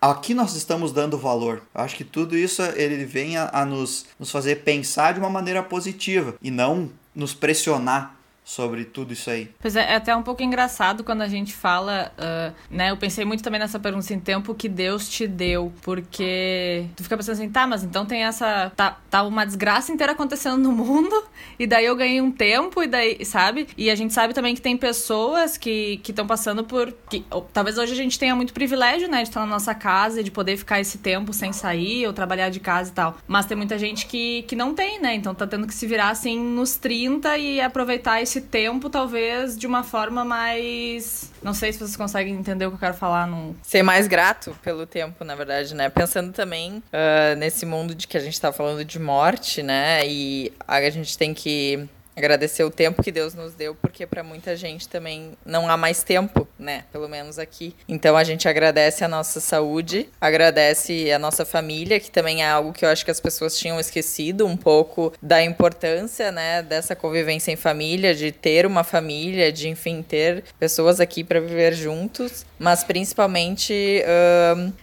aqui 0.00 0.34
nós 0.34 0.54
estamos 0.54 0.92
dando 0.92 1.18
valor. 1.18 1.62
Eu 1.74 1.80
acho 1.80 1.96
que 1.96 2.04
tudo 2.04 2.36
isso 2.36 2.62
ele 2.62 3.04
vem 3.04 3.36
a, 3.36 3.50
a 3.52 3.64
nos, 3.64 4.06
nos 4.18 4.30
fazer 4.30 4.62
pensar 4.62 5.14
de 5.14 5.18
uma 5.18 5.28
maneira 5.28 5.62
positiva 5.62 6.36
e 6.40 6.50
não 6.50 6.90
nos 7.14 7.34
pressionar 7.34 8.14
sobre 8.48 8.86
tudo 8.86 9.12
isso 9.12 9.28
aí. 9.28 9.50
Pois 9.60 9.76
é, 9.76 9.92
é 9.92 9.96
até 9.96 10.16
um 10.16 10.22
pouco 10.22 10.42
engraçado 10.42 11.04
quando 11.04 11.20
a 11.20 11.28
gente 11.28 11.52
fala, 11.52 12.10
uh, 12.16 12.54
né? 12.70 12.90
Eu 12.90 12.96
pensei 12.96 13.22
muito 13.22 13.42
também 13.42 13.60
nessa 13.60 13.78
pergunta 13.78 14.06
assim, 14.06 14.18
tempo 14.18 14.54
que 14.54 14.70
Deus 14.70 15.06
te 15.06 15.26
deu, 15.26 15.70
porque 15.82 16.86
tu 16.96 17.02
fica 17.02 17.14
pensando 17.14 17.34
assim, 17.34 17.50
tá, 17.50 17.66
mas 17.66 17.84
então 17.84 18.06
tem 18.06 18.24
essa. 18.24 18.72
Tá, 18.74 18.96
tá 19.10 19.22
uma 19.22 19.44
desgraça 19.44 19.92
inteira 19.92 20.14
acontecendo 20.14 20.56
no 20.56 20.72
mundo, 20.72 21.14
e 21.58 21.66
daí 21.66 21.84
eu 21.84 21.94
ganhei 21.94 22.22
um 22.22 22.32
tempo, 22.32 22.82
e 22.82 22.86
daí, 22.86 23.22
sabe? 23.22 23.68
E 23.76 23.90
a 23.90 23.94
gente 23.94 24.14
sabe 24.14 24.32
também 24.32 24.54
que 24.54 24.62
tem 24.62 24.78
pessoas 24.78 25.58
que 25.58 26.00
estão 26.08 26.26
passando 26.26 26.64
por. 26.64 26.90
Que, 27.10 27.26
ou, 27.30 27.42
talvez 27.52 27.76
hoje 27.76 27.92
a 27.92 27.96
gente 27.96 28.18
tenha 28.18 28.34
muito 28.34 28.54
privilégio, 28.54 29.10
né, 29.10 29.18
de 29.18 29.28
estar 29.28 29.40
na 29.40 29.46
nossa 29.46 29.74
casa 29.74 30.22
e 30.22 30.24
de 30.24 30.30
poder 30.30 30.56
ficar 30.56 30.80
esse 30.80 30.96
tempo 30.96 31.34
sem 31.34 31.52
sair 31.52 32.06
ou 32.06 32.14
trabalhar 32.14 32.48
de 32.48 32.60
casa 32.60 32.90
e 32.90 32.94
tal. 32.94 33.18
Mas 33.26 33.44
tem 33.44 33.58
muita 33.58 33.78
gente 33.78 34.06
que, 34.06 34.42
que 34.44 34.56
não 34.56 34.74
tem, 34.74 34.98
né? 34.98 35.14
Então 35.14 35.34
tá 35.34 35.46
tendo 35.46 35.66
que 35.66 35.74
se 35.74 35.86
virar 35.86 36.08
assim 36.08 36.38
nos 36.38 36.76
30 36.76 37.36
e 37.36 37.60
aproveitar 37.60 38.22
esse 38.22 38.37
tempo, 38.40 38.88
talvez, 38.90 39.56
de 39.56 39.66
uma 39.66 39.82
forma 39.82 40.24
mais. 40.24 41.32
Não 41.42 41.54
sei 41.54 41.72
se 41.72 41.78
vocês 41.78 41.96
conseguem 41.96 42.34
entender 42.34 42.66
o 42.66 42.70
que 42.70 42.76
eu 42.76 42.80
quero 42.80 42.94
falar. 42.94 43.26
Num... 43.26 43.54
Ser 43.62 43.82
mais 43.82 44.06
grato 44.06 44.56
pelo 44.62 44.86
tempo, 44.86 45.24
na 45.24 45.34
verdade, 45.34 45.74
né? 45.74 45.88
Pensando 45.88 46.32
também 46.32 46.82
uh, 46.92 47.36
nesse 47.36 47.66
mundo 47.66 47.94
de 47.94 48.06
que 48.06 48.16
a 48.16 48.20
gente 48.20 48.40
tá 48.40 48.52
falando 48.52 48.84
de 48.84 48.98
morte, 48.98 49.62
né? 49.62 50.06
E 50.06 50.52
a 50.66 50.90
gente 50.90 51.16
tem 51.16 51.34
que 51.34 51.88
agradecer 52.18 52.64
o 52.64 52.70
tempo 52.70 53.02
que 53.02 53.10
Deus 53.10 53.34
nos 53.34 53.54
deu, 53.54 53.74
porque 53.74 54.06
para 54.06 54.22
muita 54.22 54.56
gente 54.56 54.88
também 54.88 55.32
não 55.44 55.70
há 55.70 55.76
mais 55.76 56.02
tempo, 56.02 56.46
né? 56.58 56.84
Pelo 56.92 57.08
menos 57.08 57.38
aqui. 57.38 57.74
Então 57.88 58.16
a 58.16 58.24
gente 58.24 58.48
agradece 58.48 59.04
a 59.04 59.08
nossa 59.08 59.40
saúde, 59.40 60.08
agradece 60.20 61.10
a 61.10 61.18
nossa 61.18 61.44
família, 61.44 62.00
que 62.00 62.10
também 62.10 62.42
é 62.42 62.48
algo 62.48 62.72
que 62.72 62.84
eu 62.84 62.88
acho 62.88 63.04
que 63.04 63.10
as 63.10 63.20
pessoas 63.20 63.56
tinham 63.56 63.78
esquecido 63.78 64.46
um 64.46 64.56
pouco 64.56 65.12
da 65.22 65.42
importância, 65.42 66.32
né, 66.32 66.62
dessa 66.62 66.94
convivência 66.94 67.52
em 67.52 67.56
família, 67.56 68.14
de 68.14 68.32
ter 68.32 68.66
uma 68.66 68.84
família, 68.84 69.52
de 69.52 69.68
enfim 69.68 70.02
ter 70.02 70.44
pessoas 70.58 71.00
aqui 71.00 71.22
para 71.22 71.40
viver 71.40 71.72
juntos, 71.74 72.44
mas 72.58 72.82
principalmente 72.84 74.02